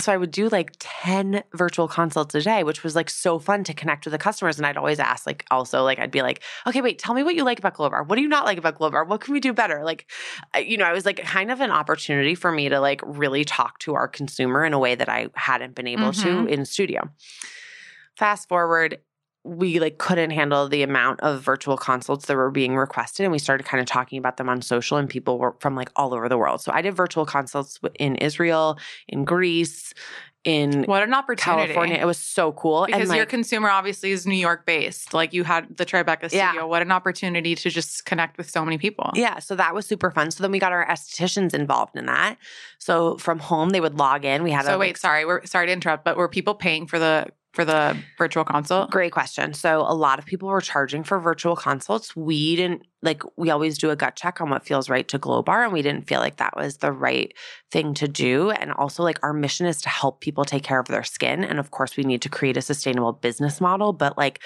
so 0.00 0.12
I 0.12 0.16
would 0.16 0.32
do 0.32 0.48
like 0.48 0.72
10 0.80 1.44
virtual 1.54 1.86
consults 1.86 2.34
a 2.34 2.40
day, 2.40 2.64
which 2.64 2.82
was 2.82 2.96
like 2.96 3.08
so 3.08 3.38
fun 3.38 3.62
to 3.64 3.72
connect 3.74 4.04
with 4.04 4.12
the 4.12 4.18
customers. 4.18 4.58
And 4.58 4.66
I'd 4.66 4.76
always 4.76 4.98
ask, 4.98 5.24
like, 5.26 5.44
also, 5.52 5.84
like, 5.84 5.98
I'd 6.00 6.10
be 6.10 6.22
like, 6.22 6.42
okay, 6.66 6.80
wait, 6.82 6.98
tell 6.98 7.14
me 7.14 7.22
what 7.22 7.36
you 7.36 7.44
like 7.44 7.60
about 7.60 7.74
Glowbar. 7.74 8.06
What 8.06 8.16
do 8.16 8.22
you 8.22 8.28
not 8.28 8.44
like 8.44 8.58
about 8.58 8.78
Glowbar? 8.78 9.06
What 9.06 9.20
can 9.20 9.32
we 9.34 9.40
do 9.40 9.52
better? 9.52 9.84
Like, 9.84 10.10
you 10.58 10.76
know, 10.76 10.84
I 10.84 10.92
was 10.92 11.06
like 11.06 11.22
kind 11.24 11.50
of 11.50 11.60
an 11.60 11.70
opportunity 11.70 12.34
for 12.34 12.50
me 12.50 12.68
to 12.68 12.80
like 12.80 13.00
really 13.04 13.44
talk 13.44 13.78
to 13.80 13.94
our 13.94 14.08
consumer 14.08 14.64
in 14.64 14.72
a 14.72 14.78
way 14.78 14.96
that 14.96 15.08
I 15.08 15.28
hadn't 15.34 15.74
been 15.76 15.86
able 15.86 16.12
to 16.12 16.26
Mhm. 16.28 16.48
in 16.48 16.64
studio. 16.64 17.08
Fast 18.16 18.48
forward, 18.48 18.98
we 19.46 19.78
like 19.78 19.98
couldn't 19.98 20.30
handle 20.30 20.68
the 20.68 20.82
amount 20.82 21.20
of 21.20 21.42
virtual 21.42 21.76
consults 21.76 22.26
that 22.26 22.36
were 22.36 22.50
being 22.50 22.76
requested 22.76 23.24
and 23.24 23.32
we 23.32 23.38
started 23.38 23.64
kind 23.66 23.80
of 23.80 23.86
talking 23.86 24.18
about 24.18 24.38
them 24.38 24.48
on 24.48 24.62
social 24.62 24.96
and 24.96 25.08
people 25.10 25.38
were 25.38 25.54
from 25.60 25.74
like 25.76 25.90
all 25.96 26.14
over 26.14 26.28
the 26.30 26.38
world 26.38 26.60
so 26.62 26.72
i 26.72 26.80
did 26.80 26.94
virtual 26.94 27.26
consults 27.26 27.78
in 27.98 28.16
israel 28.16 28.78
in 29.08 29.24
greece 29.24 29.92
in 30.44 30.84
What 30.84 31.02
an 31.02 31.14
opportunity. 31.14 31.64
california 31.72 31.96
it 31.96 32.04
was 32.06 32.18
so 32.18 32.52
cool 32.52 32.84
Because 32.86 33.00
and 33.00 33.08
like, 33.10 33.16
your 33.16 33.26
consumer 33.26 33.70
obviously 33.70 34.10
is 34.12 34.26
New 34.26 34.34
York 34.36 34.66
based. 34.66 35.14
Like 35.14 35.32
you 35.32 35.42
had 35.42 35.74
the 35.74 35.86
Tribeca 35.86 36.30
Yeah. 36.30 36.50
studio. 36.50 36.66
What 36.66 36.82
an 36.82 36.92
opportunity 36.92 37.54
to 37.54 37.70
just 37.70 38.04
connect 38.04 38.36
with 38.36 38.50
so 38.50 38.62
many 38.64 38.76
people. 38.76 39.10
yeah 39.14 39.38
so 39.38 39.54
that 39.56 39.74
was 39.74 39.86
super 39.86 40.10
fun 40.10 40.30
so 40.30 40.42
then 40.42 40.50
we 40.52 40.58
got 40.58 40.72
our 40.72 40.86
estheticians 40.86 41.54
involved 41.54 41.96
in 41.96 42.04
that 42.06 42.36
so 42.78 43.16
from 43.18 43.38
home 43.38 43.70
they 43.70 43.80
would 43.80 43.98
log 43.98 44.24
in 44.26 44.42
we 44.42 44.50
had 44.50 44.66
So 44.66 44.74
a 44.74 44.78
wait, 44.78 44.88
like, 44.88 44.96
sorry, 44.98 45.24
we're 45.24 45.44
sorry 45.46 45.66
to 45.66 45.72
interrupt, 45.72 46.04
but 46.04 46.16
were 46.18 46.28
people 46.28 46.54
paying 46.54 46.86
for 46.86 46.98
the 46.98 47.26
for 47.54 47.64
the 47.64 47.96
virtual 48.18 48.44
consult? 48.44 48.90
Great 48.90 49.12
question. 49.12 49.54
So 49.54 49.80
a 49.80 49.94
lot 49.94 50.18
of 50.18 50.26
people 50.26 50.48
were 50.48 50.60
charging 50.60 51.04
for 51.04 51.20
virtual 51.20 51.54
consults. 51.54 52.16
We 52.16 52.56
didn't 52.56 52.82
like 53.00 53.22
we 53.36 53.50
always 53.50 53.78
do 53.78 53.90
a 53.90 53.96
gut 53.96 54.16
check 54.16 54.40
on 54.40 54.50
what 54.50 54.66
feels 54.66 54.90
right 54.90 55.06
to 55.08 55.18
Glowbar 55.18 55.64
and 55.64 55.72
we 55.72 55.82
didn't 55.82 56.08
feel 56.08 56.20
like 56.20 56.38
that 56.38 56.56
was 56.56 56.78
the 56.78 56.90
right 56.90 57.32
thing 57.70 57.94
to 57.94 58.08
do 58.08 58.50
and 58.50 58.72
also 58.72 59.02
like 59.02 59.20
our 59.22 59.32
mission 59.32 59.66
is 59.66 59.80
to 59.82 59.88
help 59.88 60.20
people 60.20 60.44
take 60.44 60.64
care 60.64 60.80
of 60.80 60.88
their 60.88 61.04
skin 61.04 61.44
and 61.44 61.58
of 61.58 61.70
course 61.70 61.96
we 61.96 62.02
need 62.04 62.22
to 62.22 62.30
create 62.30 62.56
a 62.56 62.62
sustainable 62.62 63.12
business 63.12 63.60
model 63.60 63.92
but 63.92 64.16
like 64.16 64.40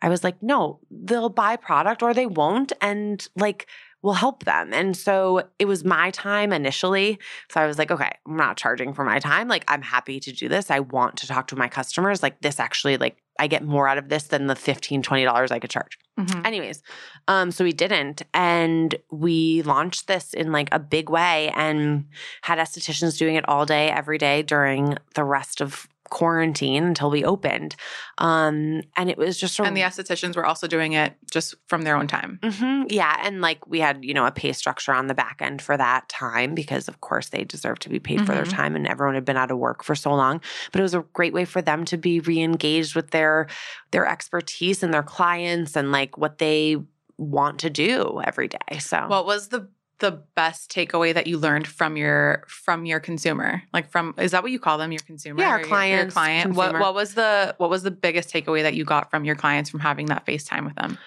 I 0.00 0.08
was 0.08 0.22
like, 0.22 0.40
no, 0.42 0.78
they'll 0.90 1.28
buy 1.28 1.56
product 1.56 2.02
or 2.02 2.14
they 2.14 2.26
won't. 2.26 2.72
And 2.80 3.26
like, 3.34 3.66
we'll 4.02 4.14
help 4.14 4.44
them. 4.44 4.72
And 4.72 4.96
so 4.96 5.42
it 5.58 5.66
was 5.66 5.84
my 5.84 6.10
time 6.12 6.52
initially. 6.52 7.18
So 7.50 7.60
I 7.60 7.66
was 7.66 7.78
like, 7.78 7.90
okay, 7.90 8.10
I'm 8.26 8.36
not 8.36 8.56
charging 8.56 8.92
for 8.94 9.04
my 9.04 9.18
time. 9.18 9.48
Like, 9.48 9.64
I'm 9.68 9.82
happy 9.82 10.20
to 10.20 10.32
do 10.32 10.48
this. 10.48 10.70
I 10.70 10.80
want 10.80 11.16
to 11.18 11.26
talk 11.26 11.48
to 11.48 11.56
my 11.56 11.68
customers. 11.68 12.22
Like, 12.22 12.40
this 12.40 12.60
actually, 12.60 12.96
like, 12.96 13.16
I 13.40 13.46
get 13.46 13.64
more 13.64 13.88
out 13.88 13.98
of 13.98 14.08
this 14.08 14.24
than 14.24 14.46
the 14.46 14.54
$15, 14.54 15.02
$20 15.02 15.50
I 15.50 15.58
could 15.58 15.70
charge. 15.70 15.98
Mhm. 16.18 16.44
Anyways, 16.46 16.82
um, 17.28 17.50
so 17.52 17.64
we 17.64 17.72
didn't. 17.72 18.22
And 18.34 18.94
we 19.10 19.62
launched 19.62 20.08
this 20.08 20.34
in 20.34 20.50
like 20.50 20.68
a 20.72 20.78
big 20.80 21.08
way 21.08 21.52
and 21.54 22.06
had 22.42 22.58
estheticians 22.58 23.16
doing 23.16 23.36
it 23.36 23.48
all 23.48 23.64
day, 23.64 23.90
every 23.90 24.18
day 24.18 24.42
during 24.42 24.96
the 25.14 25.22
rest 25.24 25.60
of 25.60 25.86
quarantine 26.10 26.84
until 26.84 27.10
we 27.10 27.24
opened. 27.24 27.76
Um, 28.18 28.82
and 28.96 29.10
it 29.10 29.18
was 29.18 29.38
just 29.38 29.58
a 29.58 29.64
And 29.64 29.76
the 29.76 29.82
estheticians 29.82 30.36
were 30.36 30.46
also 30.46 30.66
doing 30.66 30.92
it 30.92 31.14
just 31.30 31.54
from 31.66 31.82
their 31.82 31.96
own 31.96 32.06
time. 32.06 32.38
hmm 32.42 32.84
Yeah. 32.88 33.16
And 33.22 33.40
like 33.40 33.66
we 33.66 33.80
had, 33.80 34.04
you 34.04 34.14
know, 34.14 34.26
a 34.26 34.30
pay 34.32 34.52
structure 34.52 34.92
on 34.92 35.06
the 35.06 35.14
back 35.14 35.40
end 35.40 35.62
for 35.62 35.76
that 35.76 36.08
time 36.08 36.54
because, 36.54 36.88
of 36.88 37.00
course, 37.00 37.28
they 37.28 37.44
deserve 37.44 37.78
to 37.80 37.88
be 37.88 37.98
paid 38.00 38.26
for 38.26 38.34
their 38.34 38.44
Mhm. 38.44 38.50
time 38.54 38.76
and 38.76 38.86
everyone 38.86 39.14
had 39.14 39.24
been 39.24 39.36
out 39.36 39.50
of 39.50 39.58
work 39.58 39.84
for 39.84 39.94
so 39.94 40.12
long. 40.14 40.40
But 40.72 40.80
it 40.80 40.82
was 40.82 40.94
a 40.94 41.04
great 41.12 41.32
way 41.32 41.44
for 41.44 41.62
them 41.62 41.84
to 41.86 41.96
be 41.96 42.20
re 42.20 42.40
engaged 42.40 42.94
with 42.94 43.10
their 43.10 43.46
their 43.90 44.06
expertise 44.06 44.82
and 44.82 44.92
their 44.92 45.02
clients 45.02 45.76
and 45.76 45.92
like 45.92 46.18
what 46.18 46.38
they 46.38 46.76
want 47.16 47.58
to 47.60 47.70
do 47.70 48.20
every 48.24 48.46
day. 48.48 48.78
So, 48.78 49.06
What 49.08 49.26
was 49.26 49.48
the 49.48 49.68
the 49.98 50.22
best 50.34 50.70
takeaway 50.70 51.12
that 51.12 51.26
you 51.26 51.38
learned 51.38 51.66
from 51.66 51.96
your 51.96 52.44
from 52.46 52.86
your 52.86 53.00
consumer? 53.00 53.62
Like 53.72 53.90
from 53.90 54.14
is 54.18 54.30
that 54.32 54.42
what 54.42 54.52
you 54.52 54.58
call 54.58 54.78
them? 54.78 54.92
Your 54.92 55.00
consumer? 55.00 55.40
Yeah, 55.40 55.56
or 55.56 55.58
your- 55.58 55.66
client. 55.66 56.54
What 56.54 56.72
what 56.78 56.94
was 56.94 57.14
the 57.14 57.54
what 57.58 57.70
was 57.70 57.82
the 57.82 57.90
biggest 57.90 58.32
takeaway 58.32 58.62
that 58.62 58.74
you 58.74 58.84
got 58.84 59.10
from 59.10 59.24
your 59.24 59.34
clients 59.36 59.70
from 59.70 59.80
having 59.80 60.06
that 60.06 60.26
FaceTime 60.26 60.64
with 60.64 60.76
them? 60.76 60.98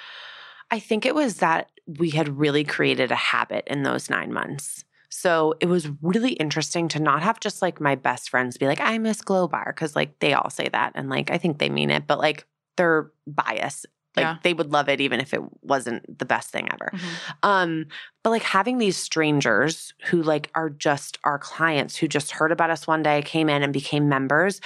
I 0.69 0.79
think 0.79 1.05
it 1.05 1.15
was 1.15 1.37
that 1.37 1.69
we 1.85 2.11
had 2.11 2.37
really 2.37 2.63
created 2.63 3.11
a 3.11 3.15
habit 3.15 3.65
in 3.67 3.83
those 3.83 4.09
nine 4.09 4.31
months. 4.31 4.85
So 5.09 5.55
it 5.59 5.65
was 5.65 5.89
really 6.01 6.31
interesting 6.33 6.87
to 6.89 6.99
not 6.99 7.21
have 7.21 7.41
just 7.41 7.61
like 7.61 7.81
my 7.81 7.95
best 7.95 8.29
friends 8.29 8.57
be 8.57 8.65
like, 8.65 8.79
I 8.79 8.97
miss 8.97 9.21
Glow 9.21 9.47
Bar, 9.47 9.73
because 9.75 9.93
like 9.95 10.19
they 10.19 10.33
all 10.33 10.49
say 10.49 10.69
that. 10.71 10.93
And 10.95 11.09
like 11.09 11.29
I 11.29 11.37
think 11.37 11.59
they 11.59 11.69
mean 11.69 11.89
it, 11.89 12.07
but 12.07 12.17
like 12.17 12.45
they're 12.77 13.11
biased. 13.27 13.85
Like 14.15 14.23
Yeah. 14.23 14.37
they 14.43 14.53
would 14.53 14.71
love 14.71 14.89
it 14.89 14.99
even 15.01 15.19
if 15.19 15.33
it 15.33 15.41
wasn't 15.61 16.17
the 16.19 16.25
best 16.25 16.49
thing 16.49 16.67
ever. 16.71 16.91
Mm-hmm. 16.93 17.33
Um, 17.43 17.85
but 18.23 18.31
like 18.31 18.43
having 18.43 18.77
these 18.77 18.97
strangers 18.97 19.93
who 20.05 20.21
like 20.21 20.49
are 20.53 20.69
just 20.69 21.17
our 21.23 21.39
clients 21.39 21.95
who 21.95 22.07
just 22.07 22.31
heard 22.31 22.51
about 22.51 22.69
us 22.69 22.87
one 22.87 23.03
day, 23.03 23.21
came 23.21 23.49
in 23.49 23.63
and 23.63 23.71
became 23.71 24.09
members, 24.09 24.59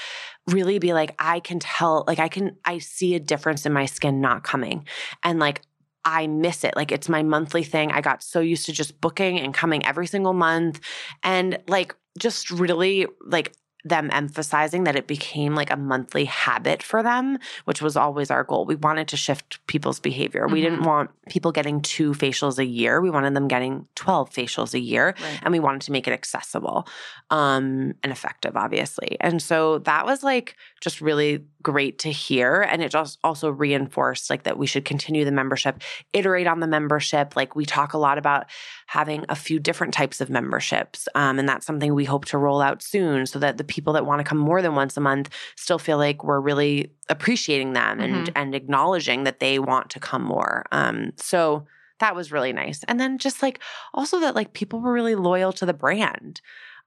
really 0.47 0.79
be 0.79 0.93
like, 0.93 1.15
I 1.19 1.39
can 1.39 1.59
tell, 1.59 2.03
like 2.07 2.19
I 2.19 2.27
can, 2.27 2.57
I 2.65 2.79
see 2.79 3.15
a 3.15 3.19
difference 3.19 3.65
in 3.65 3.73
my 3.73 3.85
skin 3.85 4.19
not 4.21 4.43
coming. 4.43 4.85
And 5.23 5.39
like 5.39 5.61
I 6.05 6.27
miss 6.27 6.63
it. 6.63 6.75
Like 6.75 6.91
it's 6.91 7.09
my 7.09 7.23
monthly 7.23 7.63
thing. 7.63 7.91
I 7.91 8.01
got 8.01 8.21
so 8.21 8.39
used 8.39 8.67
to 8.67 8.71
just 8.71 9.01
booking 9.01 9.39
and 9.39 9.53
coming 9.53 9.85
every 9.85 10.05
single 10.07 10.33
month. 10.33 10.79
And 11.23 11.57
like 11.67 11.95
just 12.17 12.51
really 12.51 13.07
like 13.25 13.53
them 13.85 14.09
emphasizing 14.11 14.83
that 14.85 14.95
it 14.95 15.05
became 15.05 15.53
like 15.53 15.71
a 15.71 15.77
monthly 15.77 16.25
habit 16.25 16.81
for 16.81 17.03
them, 17.03 17.37
which 17.65 17.81
was 17.83 17.95
always 17.95 18.31
our 18.31 18.43
goal. 18.43 18.65
We 18.65 18.75
wanted 18.75 19.07
to 19.09 19.17
shift 19.17 19.65
people's 19.67 19.99
behavior. 19.99 20.47
We 20.47 20.59
didn't 20.61 20.81
want 20.83 21.11
people 21.29 21.51
getting 21.51 21.81
two 21.81 22.13
facials 22.13 22.57
a 22.57 22.65
year. 22.65 22.99
We 22.99 23.11
wanted 23.11 23.35
them 23.35 23.47
getting 23.47 23.87
12 23.95 24.31
facials 24.31 24.73
a 24.73 24.79
year 24.79 25.13
Right. 25.21 25.39
and 25.43 25.51
we 25.51 25.59
wanted 25.59 25.81
to 25.81 25.91
make 25.91 26.07
it 26.07 26.13
accessible 26.13 26.87
um, 27.29 27.93
and 28.03 28.11
effective, 28.11 28.57
obviously. 28.57 29.17
And 29.21 29.39
so 29.41 29.77
that 29.79 30.05
was 30.05 30.23
like 30.23 30.55
just 30.85 31.01
really 31.01 31.43
great 31.63 31.97
to 31.97 32.11
hear. 32.11 32.61
And 32.61 32.83
it 32.83 32.91
just 32.91 33.17
also 33.23 33.49
reinforced 33.49 34.29
like 34.29 34.43
that 34.43 34.59
we 34.59 34.67
should 34.67 34.85
continue 34.85 35.25
the 35.25 35.31
membership, 35.31 35.81
iterate 36.13 36.45
on 36.45 36.59
the 36.59 36.67
membership. 36.67 37.35
Like 37.35 37.55
we 37.55 37.65
talk 37.65 37.93
a 37.93 37.97
lot 37.97 38.19
about 38.19 38.45
having 38.85 39.25
a 39.27 39.35
few 39.35 39.59
different 39.59 39.95
types 39.95 40.21
of 40.21 40.29
memberships. 40.29 41.07
Um, 41.15 41.39
and 41.39 41.49
that's 41.49 41.65
something 41.65 41.95
we 41.95 42.05
hope 42.05 42.25
to 42.25 42.37
roll 42.37 42.61
out 42.61 42.83
soon 42.83 43.25
so 43.25 43.39
that 43.39 43.57
the 43.57 43.63
people 43.63 43.93
that 43.93 44.05
want 44.05 44.19
to 44.19 44.23
come 44.23 44.37
more 44.37 44.61
than 44.61 44.75
once 44.75 44.95
a 44.95 45.01
month 45.01 45.31
still 45.57 45.79
feel 45.79 45.97
like 45.97 46.23
we're 46.23 46.39
really 46.39 46.91
appreciating 47.09 47.73
them 47.73 47.99
and, 47.99 48.31
and 48.35 48.53
acknowledging 48.53 49.23
that 49.23 49.39
they 49.39 49.57
want 49.57 49.89
to 49.89 49.99
come 49.99 50.23
more. 50.23 50.65
Um, 50.71 51.13
so 51.17 51.65
that 51.99 52.15
was 52.15 52.31
really 52.31 52.53
nice. 52.53 52.83
And 52.87 52.99
then 52.99 53.17
just 53.17 53.41
like 53.41 53.59
also 53.91 54.19
that 54.19 54.35
like 54.35 54.53
people 54.53 54.81
were 54.81 54.93
really 54.93 55.15
loyal 55.15 55.51
to 55.53 55.65
the 55.65 55.73
brand. 55.73 56.41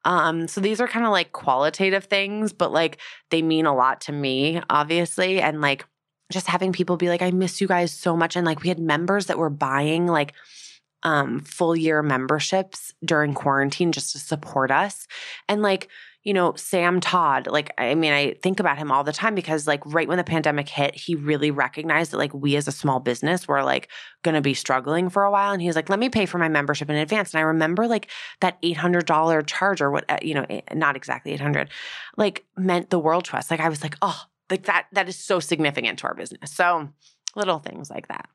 Um, 0.04 0.48
so 0.48 0.60
these 0.60 0.80
are 0.80 0.88
kind 0.88 1.04
of 1.04 1.12
like 1.12 1.32
qualitative 1.32 2.04
things, 2.04 2.52
but 2.52 2.72
like 2.72 2.98
they 3.30 3.42
mean 3.42 3.66
a 3.66 3.74
lot 3.74 4.00
to 4.02 4.12
me, 4.12 4.60
obviously. 4.70 5.40
And 5.40 5.60
like 5.60 5.84
just 6.32 6.46
having 6.46 6.72
people 6.72 6.96
be 6.96 7.08
like, 7.08 7.22
I 7.22 7.30
miss 7.30 7.60
you 7.60 7.68
guys 7.68 7.92
so 7.92 8.16
much. 8.16 8.36
And 8.36 8.46
like 8.46 8.62
we 8.62 8.68
had 8.68 8.78
members 8.78 9.26
that 9.26 9.38
were 9.38 9.50
buying 9.50 10.06
like 10.06 10.34
um 11.04 11.40
full 11.40 11.76
year 11.76 12.02
memberships 12.02 12.92
during 13.04 13.32
quarantine 13.34 13.92
just 13.92 14.12
to 14.12 14.18
support 14.18 14.70
us. 14.70 15.06
And 15.48 15.62
like, 15.62 15.88
you 16.28 16.34
know, 16.34 16.52
Sam 16.56 17.00
Todd, 17.00 17.46
like, 17.46 17.72
I 17.78 17.94
mean, 17.94 18.12
I 18.12 18.34
think 18.42 18.60
about 18.60 18.76
him 18.76 18.92
all 18.92 19.02
the 19.02 19.14
time 19.14 19.34
because, 19.34 19.66
like, 19.66 19.80
right 19.86 20.06
when 20.06 20.18
the 20.18 20.24
pandemic 20.24 20.68
hit, 20.68 20.94
he 20.94 21.14
really 21.14 21.50
recognized 21.50 22.10
that, 22.10 22.18
like, 22.18 22.34
we 22.34 22.54
as 22.54 22.68
a 22.68 22.70
small 22.70 23.00
business 23.00 23.48
were, 23.48 23.62
like, 23.62 23.88
going 24.22 24.34
to 24.34 24.42
be 24.42 24.52
struggling 24.52 25.08
for 25.08 25.24
a 25.24 25.30
while. 25.30 25.54
And 25.54 25.62
he 25.62 25.68
was 25.68 25.74
like, 25.74 25.88
let 25.88 25.98
me 25.98 26.10
pay 26.10 26.26
for 26.26 26.36
my 26.36 26.50
membership 26.50 26.90
in 26.90 26.96
advance. 26.96 27.32
And 27.32 27.38
I 27.38 27.44
remember, 27.44 27.88
like, 27.88 28.10
that 28.42 28.60
$800 28.60 29.46
charge 29.46 29.80
or 29.80 29.90
what, 29.90 30.04
uh, 30.10 30.18
you 30.20 30.34
know, 30.34 30.44
eh, 30.50 30.60
not 30.74 30.96
exactly 30.96 31.32
800 31.32 31.70
like, 32.18 32.44
meant 32.58 32.90
the 32.90 32.98
world 32.98 33.24
to 33.24 33.38
us. 33.38 33.50
Like, 33.50 33.60
I 33.60 33.70
was 33.70 33.82
like, 33.82 33.96
oh, 34.02 34.24
like 34.50 34.64
that, 34.64 34.88
that 34.92 35.08
is 35.08 35.16
so 35.16 35.40
significant 35.40 35.98
to 36.00 36.08
our 36.08 36.14
business. 36.14 36.52
So, 36.52 36.90
little 37.36 37.58
things 37.58 37.88
like 37.88 38.08
that. 38.08 38.28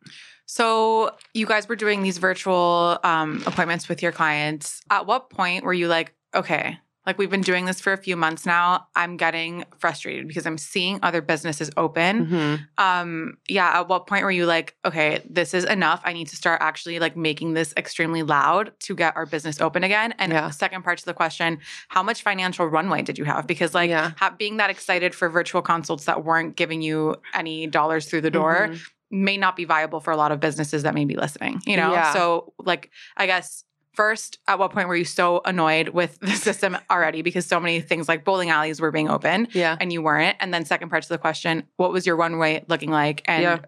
So 0.47 1.11
you 1.35 1.45
guys 1.45 1.69
were 1.69 1.75
doing 1.75 2.01
these 2.01 2.17
virtual 2.17 2.97
um, 3.03 3.43
appointments 3.45 3.87
with 3.87 4.01
your 4.01 4.11
clients. 4.11 4.81
At 4.89 5.05
what 5.05 5.29
point 5.29 5.63
were 5.63 5.73
you 5.73 5.87
like, 5.87 6.15
okay, 6.33 6.79
like 7.05 7.17
we've 7.17 7.29
been 7.29 7.41
doing 7.41 7.65
this 7.65 7.81
for 7.81 7.91
a 7.93 7.97
few 7.97 8.15
months 8.15 8.45
now. 8.45 8.87
I'm 8.95 9.17
getting 9.17 9.65
frustrated 9.77 10.27
because 10.27 10.45
I'm 10.45 10.57
seeing 10.57 10.99
other 11.03 11.21
businesses 11.21 11.69
open. 11.75 12.27
Mhm. 12.27 12.67
Um, 12.77 13.37
yeah. 13.49 13.79
At 13.79 13.89
what 13.89 14.07
point 14.07 14.23
were 14.23 14.31
you 14.31 14.45
like, 14.45 14.75
okay, 14.85 15.21
this 15.29 15.53
is 15.53 15.65
enough. 15.65 16.01
I 16.05 16.13
need 16.13 16.27
to 16.27 16.35
start 16.35 16.61
actually 16.61 16.99
like 16.99 17.17
making 17.17 17.53
this 17.53 17.73
extremely 17.75 18.23
loud 18.23 18.71
to 18.81 18.95
get 18.95 19.15
our 19.17 19.25
business 19.25 19.59
open 19.59 19.83
again. 19.83 20.13
And 20.17 20.31
Yeah. 20.31 20.49
second 20.49 20.83
part 20.83 20.97
to 20.99 21.05
the 21.05 21.13
question, 21.13 21.59
how 21.89 22.03
much 22.03 22.21
financial 22.23 22.67
runway 22.67 23.01
did 23.01 23.17
you 23.17 23.25
have? 23.25 23.47
Because 23.47 23.73
like 23.73 23.89
Yeah. 23.89 24.11
ha- 24.17 24.33
being 24.37 24.57
that 24.57 24.69
excited 24.69 25.13
for 25.13 25.27
virtual 25.29 25.61
consults 25.61 26.05
that 26.05 26.23
weren't 26.23 26.55
giving 26.55 26.81
you 26.81 27.15
any 27.33 27.67
dollars 27.67 28.05
through 28.05 28.21
the 28.21 28.31
door 28.31 28.69
Mhm. 28.71 28.79
may 29.11 29.35
not 29.37 29.55
be 29.55 29.65
viable 29.65 29.99
for 29.99 30.11
a 30.11 30.17
lot 30.17 30.31
of 30.31 30.39
businesses 30.39 30.83
that 30.83 30.93
may 30.95 31.05
be 31.05 31.15
listening, 31.15 31.61
you 31.65 31.75
know? 31.77 31.91
Yeah. 31.91 32.13
So, 32.13 32.53
like, 32.59 32.89
I 33.17 33.25
guess 33.25 33.63
first, 33.93 34.39
at 34.47 34.57
what 34.59 34.71
point 34.71 34.87
were 34.87 34.95
you 34.95 35.05
so 35.05 35.41
annoyed 35.45 35.89
with 35.89 36.19
the 36.19 36.31
system 36.31 36.77
already 36.89 37.21
because 37.21 37.45
so 37.45 37.59
many 37.59 37.79
things 37.81 38.07
like 38.07 38.23
bowling 38.25 38.49
alleys 38.49 38.81
were 38.81 38.91
being 38.91 39.09
open 39.09 39.47
Yeah. 39.53 39.77
and 39.79 39.93
you 39.93 40.01
weren't? 40.01 40.35
And 40.39 40.53
then, 40.53 40.65
second 40.65 40.89
part 40.89 41.03
to 41.03 41.09
the 41.09 41.17
question, 41.17 41.63
what 41.77 41.91
was 41.91 42.05
your 42.07 42.15
runway 42.15 42.63
looking 42.67 42.89
like? 42.91 43.21
And 43.25 43.43
Yeah. 43.43 43.59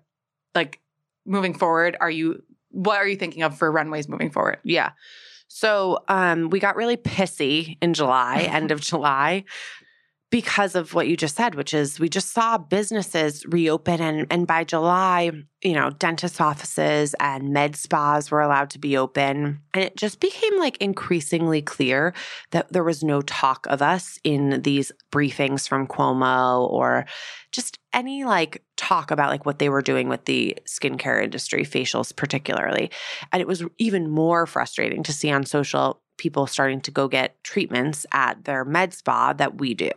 like, 0.53 0.79
moving 1.25 1.53
forward, 1.53 1.97
are 1.99 2.09
you, 2.11 2.43
what 2.69 2.97
are 2.97 3.07
you 3.07 3.15
thinking 3.15 3.43
of 3.43 3.57
for 3.57 3.71
runways 3.71 4.07
moving 4.09 4.29
forward? 4.29 4.57
Yeah. 4.63 4.91
So 5.47 6.03
um, 6.07 6.49
we 6.49 6.59
got 6.59 6.75
really 6.75 6.97
pissy 6.97 7.77
in 7.81 7.93
July, 7.93 8.41
end 8.51 8.71
of 8.71 8.81
July, 8.91 9.43
because 10.35 10.75
of 10.75 10.93
what 10.93 11.07
you 11.07 11.15
just 11.15 11.37
said, 11.37 11.55
which 11.55 11.73
is 11.73 11.97
we 11.97 12.09
just 12.09 12.33
saw 12.33 12.57
businesses 12.57 13.45
reopen 13.45 14.01
and 14.01 14.27
and 14.29 14.45
by 14.45 14.65
July, 14.65 15.31
you 15.63 15.71
know, 15.71 15.91
dentist 15.91 16.41
offices 16.41 17.15
and 17.21 17.53
med 17.53 17.73
spas 17.77 18.29
were 18.29 18.41
allowed 18.41 18.69
to 18.69 18.77
be 18.77 18.97
open. 18.97 19.61
And 19.73 19.81
it 19.81 19.95
just 19.95 20.19
became 20.19 20.59
like 20.59 20.75
increasingly 20.81 21.61
clear 21.61 22.13
that 22.51 22.73
there 22.73 22.83
was 22.83 23.01
no 23.01 23.21
talk 23.21 23.65
of 23.67 23.81
us 23.81 24.19
in 24.25 24.61
these 24.63 24.91
briefings 25.09 25.69
from 25.69 25.87
Cuomo 25.87 26.69
or 26.69 27.05
just 27.53 27.79
any 27.93 28.25
like 28.25 28.61
talk 28.75 29.11
about 29.11 29.29
like 29.29 29.45
what 29.45 29.59
they 29.59 29.69
were 29.69 29.81
doing 29.81 30.09
with 30.09 30.25
the 30.25 30.57
skincare 30.67 31.23
industry, 31.23 31.63
facials 31.63 32.13
particularly. 32.13 32.91
And 33.31 33.39
it 33.39 33.47
was 33.47 33.63
even 33.77 34.09
more 34.09 34.45
frustrating 34.45 35.01
to 35.03 35.13
see 35.13 35.31
on 35.31 35.45
social 35.45 36.01
people 36.17 36.47
starting 36.47 36.81
to 36.81 36.91
go 36.91 37.07
get 37.07 37.43
treatments 37.43 38.05
at 38.11 38.43
their 38.45 38.63
med 38.65 38.93
spa 38.93 39.33
that 39.33 39.59
we 39.59 39.73
do 39.73 39.91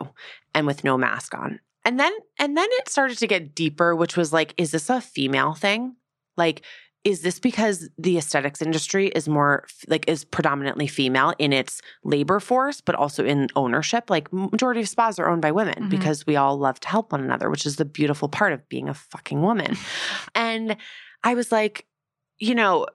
and 0.54 0.66
with 0.66 0.84
no 0.84 0.96
mask 0.98 1.34
on. 1.34 1.60
And 1.84 1.98
then 1.98 2.12
and 2.38 2.56
then 2.56 2.68
it 2.72 2.88
started 2.88 3.18
to 3.18 3.26
get 3.26 3.54
deeper, 3.54 3.94
which 3.96 4.16
was 4.16 4.32
like, 4.32 4.54
is 4.58 4.70
this 4.72 4.90
a 4.90 5.00
female 5.00 5.54
thing? 5.54 5.96
Like, 6.36 6.62
is 7.04 7.22
this 7.22 7.38
because 7.38 7.88
the 7.96 8.18
aesthetics 8.18 8.60
industry 8.60 9.06
is 9.08 9.28
more 9.28 9.64
like 9.86 10.06
is 10.08 10.24
predominantly 10.24 10.86
female 10.88 11.32
in 11.38 11.52
its 11.52 11.80
labor 12.04 12.40
force, 12.40 12.80
but 12.80 12.94
also 12.96 13.24
in 13.24 13.48
ownership? 13.56 14.10
Like 14.10 14.30
majority 14.32 14.80
of 14.80 14.88
spas 14.88 15.18
are 15.18 15.28
owned 15.30 15.40
by 15.40 15.52
women 15.52 15.84
Mhm. 15.84 15.90
because 15.90 16.26
we 16.26 16.36
all 16.36 16.58
love 16.58 16.80
to 16.80 16.88
help 16.88 17.12
one 17.12 17.22
another, 17.22 17.48
which 17.48 17.64
is 17.64 17.76
the 17.76 17.84
beautiful 17.84 18.28
part 18.28 18.52
of 18.52 18.68
being 18.68 18.88
a 18.88 18.94
fucking 18.94 19.40
woman. 19.40 19.76
And 20.34 20.76
I 21.24 21.34
was 21.34 21.50
like, 21.52 21.86
you 22.38 22.54
know, 22.54 22.86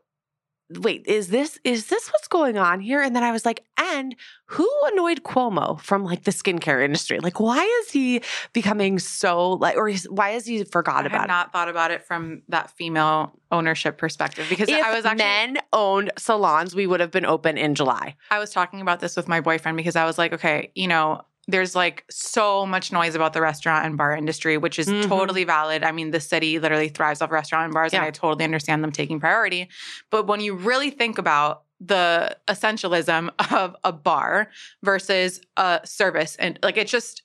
wait, 0.69 1.05
is 1.05 1.27
this 1.27 1.59
is 1.63 1.87
this 1.87 2.09
what's 2.09 2.27
going 2.27 2.57
on 2.57 2.79
here? 2.79 3.01
And 3.01 3.15
then 3.15 3.23
I 3.23 3.31
was 3.31 3.45
like, 3.45 3.63
and 3.77 4.15
who 4.45 4.69
annoyed 4.85 5.23
Cuomo 5.23 5.79
from 5.79 6.03
like 6.03 6.23
the 6.23 6.31
skincare 6.31 6.83
industry? 6.83 7.19
Like, 7.19 7.39
why 7.39 7.63
is 7.81 7.91
he 7.91 8.21
becoming 8.53 8.99
so 8.99 9.51
like, 9.53 9.75
or 9.77 9.89
is, 9.89 10.07
why 10.09 10.31
has 10.31 10.45
he 10.45 10.63
forgot 10.63 11.03
I 11.03 11.07
about 11.07 11.11
had 11.19 11.25
it? 11.25 11.27
not 11.27 11.51
thought 11.51 11.69
about 11.69 11.91
it 11.91 12.05
from 12.05 12.41
that 12.49 12.71
female 12.71 13.39
ownership 13.51 13.97
perspective 13.97 14.47
because 14.49 14.69
If 14.69 14.83
I 14.83 14.95
was 14.95 15.05
actually 15.05 15.23
men 15.25 15.57
owned 15.71 16.11
salons, 16.17 16.75
we 16.75 16.87
would 16.87 16.99
have 16.99 17.11
been 17.11 17.25
open 17.25 17.57
in 17.57 17.75
July. 17.75 18.15
I 18.31 18.39
was 18.39 18.51
talking 18.51 18.81
about 18.81 18.99
this 18.99 19.15
with 19.15 19.27
my 19.27 19.41
boyfriend 19.41 19.77
because 19.77 19.95
I 19.95 20.05
was 20.05 20.17
like, 20.17 20.33
okay, 20.33 20.71
you 20.75 20.87
know, 20.87 21.21
there's 21.47 21.75
like 21.75 22.05
so 22.09 22.65
much 22.65 22.91
noise 22.91 23.15
about 23.15 23.33
the 23.33 23.41
restaurant 23.41 23.85
and 23.85 23.97
bar 23.97 24.15
industry, 24.15 24.57
which 24.57 24.79
is 24.79 24.87
Mhm. 24.87 25.07
totally 25.07 25.43
valid. 25.43 25.83
I 25.83 25.91
mean, 25.91 26.11
the 26.11 26.19
city 26.21 26.57
literally 26.59 26.87
thrives 26.89 27.21
off 27.21 27.31
restaurant 27.31 27.65
and 27.65 27.73
bars, 27.73 27.93
and 27.93 28.01
I 28.03 28.11
totally 28.11 28.45
understand 28.45 28.83
them 28.83 28.91
taking 28.91 29.19
priority. 29.19 29.67
But 30.09 30.25
when 30.27 30.39
you 30.39 30.53
really 30.55 30.89
think 30.89 31.17
about 31.17 31.63
the 31.81 32.37
essentialism 32.47 33.29
of 33.53 33.75
a 33.83 33.91
bar 33.91 34.49
versus 34.83 35.41
a 35.57 35.81
service, 35.83 36.37
and 36.37 36.57
like 36.63 36.77
it's 36.77 36.91
just, 36.91 37.22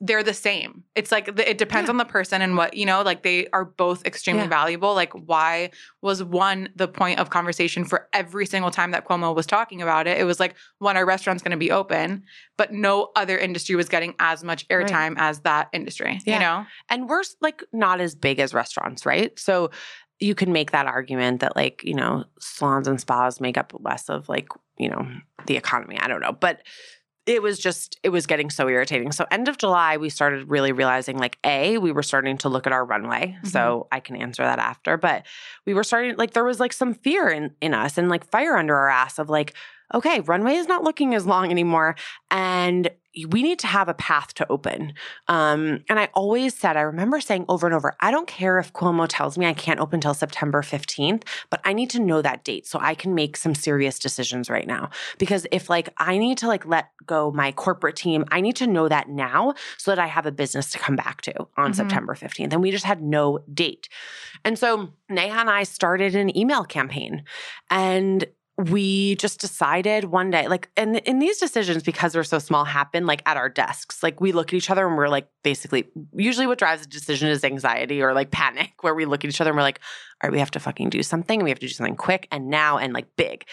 they're 0.00 0.22
the 0.22 0.34
same. 0.34 0.84
It's 0.94 1.10
like 1.10 1.36
the- 1.36 1.48
it 1.48 1.56
depends 1.56 1.86
Yeah. 1.88 1.92
on 1.92 1.96
the 1.96 2.04
person 2.04 2.42
and 2.42 2.54
what, 2.56 2.74
you 2.74 2.84
know, 2.84 3.00
like 3.00 3.22
they 3.22 3.46
are 3.54 3.64
both 3.64 4.04
extremely 4.04 4.42
Yeah. 4.42 4.48
valuable. 4.48 4.94
Like, 4.94 5.12
why 5.14 5.70
was 6.02 6.22
one 6.22 6.68
the 6.76 6.86
point 6.86 7.18
of 7.18 7.30
conversation 7.30 7.84
for 7.86 8.06
every 8.12 8.44
single 8.44 8.70
time 8.70 8.90
that 8.90 9.06
Cuomo 9.06 9.34
was 9.34 9.46
talking 9.46 9.80
about 9.80 10.06
it? 10.06 10.18
It 10.18 10.24
was 10.24 10.38
like, 10.38 10.54
when 10.78 10.98
our 10.98 11.06
restaurant's 11.06 11.42
going 11.42 11.52
to 11.52 11.56
be 11.56 11.70
open, 11.70 12.24
but 12.58 12.72
no 12.74 13.10
other 13.16 13.38
industry 13.38 13.74
was 13.74 13.88
getting 13.88 14.14
as 14.18 14.44
much 14.44 14.66
Right. 14.70 14.86
airtime 14.86 15.14
as 15.16 15.40
that 15.40 15.68
industry, 15.72 16.20
Yeah. 16.26 16.34
you 16.34 16.40
know? 16.40 16.66
and 16.90 17.08
we're 17.08 17.22
like 17.40 17.64
not 17.72 18.00
as 18.02 18.14
big 18.14 18.38
as 18.38 18.52
restaurants, 18.52 19.06
right? 19.06 19.38
So 19.38 19.70
you 20.20 20.34
can 20.34 20.52
make 20.52 20.72
that 20.72 20.86
argument 20.86 21.40
that 21.40 21.56
like, 21.56 21.82
you 21.84 21.94
know, 21.94 22.24
salons 22.38 22.86
and 22.88 23.00
spas 23.00 23.40
make 23.40 23.56
up 23.58 23.72
less 23.80 24.08
of 24.10 24.28
like, 24.28 24.48
you 24.78 24.88
know, 24.90 25.06
the 25.46 25.56
economy. 25.56 25.98
I 26.00 26.08
don't 26.08 26.20
know. 26.20 26.32
But 26.32 26.62
it 27.26 27.42
was 27.42 27.58
just 27.58 27.98
it 28.04 28.10
was 28.10 28.26
getting 28.26 28.50
so 28.50 28.68
irritating. 28.68 29.10
So 29.10 29.26
end 29.30 29.48
of 29.48 29.58
July 29.58 29.96
we 29.96 30.08
started 30.08 30.48
really 30.48 30.72
realizing 30.72 31.18
like 31.18 31.38
A, 31.44 31.76
we 31.78 31.92
were 31.92 32.04
starting 32.04 32.38
to 32.38 32.48
look 32.48 32.66
at 32.66 32.72
our 32.72 32.84
runway. 32.84 33.36
So 33.44 33.58
mm-hmm. 33.58 33.88
I 33.94 34.00
can 34.00 34.16
answer 34.16 34.44
that 34.44 34.58
after, 34.58 34.96
but 34.96 35.26
we 35.66 35.74
were 35.74 35.84
starting 35.84 36.16
like 36.16 36.32
there 36.32 36.44
was 36.44 36.60
like 36.60 36.72
some 36.72 36.94
fear 36.94 37.28
in 37.28 37.54
in 37.60 37.74
us 37.74 37.98
and 37.98 38.08
like 38.08 38.24
fire 38.24 38.56
under 38.56 38.76
our 38.76 38.88
ass 38.88 39.18
of 39.18 39.28
like 39.28 39.54
okay, 39.94 40.20
runway 40.20 40.54
is 40.54 40.68
not 40.68 40.84
looking 40.84 41.14
as 41.14 41.26
long 41.26 41.50
anymore 41.50 41.96
and 42.30 42.90
we 43.30 43.42
need 43.42 43.58
to 43.60 43.66
have 43.66 43.88
a 43.88 43.94
path 43.94 44.34
to 44.34 44.46
open. 44.52 44.92
Um, 45.26 45.82
and 45.88 45.98
I 45.98 46.10
always 46.12 46.54
said, 46.54 46.76
I 46.76 46.82
remember 46.82 47.18
saying 47.18 47.46
over 47.48 47.66
and 47.66 47.74
over, 47.74 47.96
I 48.00 48.10
don't 48.10 48.26
care 48.28 48.58
if 48.58 48.74
Cuomo 48.74 49.06
tells 49.08 49.38
me 49.38 49.46
I 49.46 49.54
can't 49.54 49.80
open 49.80 50.00
till 50.02 50.12
September 50.12 50.60
15th, 50.60 51.22
but 51.48 51.62
I 51.64 51.72
need 51.72 51.88
to 51.90 51.98
know 51.98 52.20
that 52.20 52.44
date 52.44 52.66
so 52.66 52.78
I 52.78 52.94
can 52.94 53.14
make 53.14 53.38
some 53.38 53.54
serious 53.54 53.98
decisions 53.98 54.50
right 54.50 54.66
now. 54.66 54.90
Because 55.16 55.46
if 55.50 55.70
like 55.70 55.88
I 55.96 56.18
need 56.18 56.36
to 56.38 56.46
like 56.46 56.66
let 56.66 56.90
go 57.06 57.30
my 57.30 57.52
corporate 57.52 57.96
team, 57.96 58.26
I 58.30 58.42
need 58.42 58.56
to 58.56 58.66
know 58.66 58.86
that 58.86 59.08
now 59.08 59.54
so 59.78 59.92
that 59.92 59.98
I 59.98 60.08
have 60.08 60.26
a 60.26 60.32
business 60.32 60.68
to 60.72 60.78
come 60.78 60.96
back 60.96 61.22
to 61.22 61.46
on 61.56 61.70
Mhm. 61.72 61.76
September 61.76 62.14
15th. 62.14 62.52
And 62.52 62.60
we 62.60 62.70
just 62.70 62.84
had 62.84 63.00
no 63.00 63.38
date. 63.54 63.88
And 64.44 64.58
so 64.58 64.90
Neha 65.08 65.38
and 65.40 65.48
I 65.48 65.62
started 65.62 66.14
an 66.14 66.36
email 66.36 66.64
campaign 66.64 67.24
and 67.70 68.26
we 68.58 69.16
just 69.16 69.38
decided 69.38 70.04
one 70.04 70.30
day, 70.30 70.48
like, 70.48 70.70
and 70.78 70.96
in 70.96 71.18
these 71.18 71.38
decisions, 71.38 71.82
because 71.82 72.14
we're 72.14 72.24
so 72.24 72.38
small, 72.38 72.64
happen 72.64 73.04
like 73.04 73.20
at 73.26 73.36
our 73.36 73.50
desks. 73.50 74.02
Like, 74.02 74.18
we 74.18 74.32
look 74.32 74.48
at 74.48 74.54
each 74.54 74.70
other 74.70 74.86
and 74.86 74.96
we're 74.96 75.08
like, 75.08 75.28
basically, 75.44 75.88
usually 76.14 76.46
what 76.46 76.58
drives 76.58 76.82
a 76.82 76.88
decision 76.88 77.28
is 77.28 77.44
anxiety 77.44 78.00
or 78.00 78.14
like 78.14 78.30
panic, 78.30 78.72
where 78.80 78.94
we 78.94 79.04
look 79.04 79.24
at 79.24 79.28
each 79.28 79.42
other 79.42 79.50
and 79.50 79.56
we're 79.58 79.62
like, 79.62 79.80
all 80.22 80.28
right, 80.28 80.32
we 80.32 80.38
have 80.38 80.50
to 80.52 80.60
fucking 80.60 80.88
do 80.88 81.02
something. 81.02 81.40
and 81.40 81.44
We 81.44 81.50
have 81.50 81.58
to 81.58 81.66
do 81.66 81.72
something 81.72 81.96
quick 81.96 82.28
and 82.30 82.48
now 82.48 82.78
and 82.78 82.94
like 82.94 83.08
big. 83.16 83.44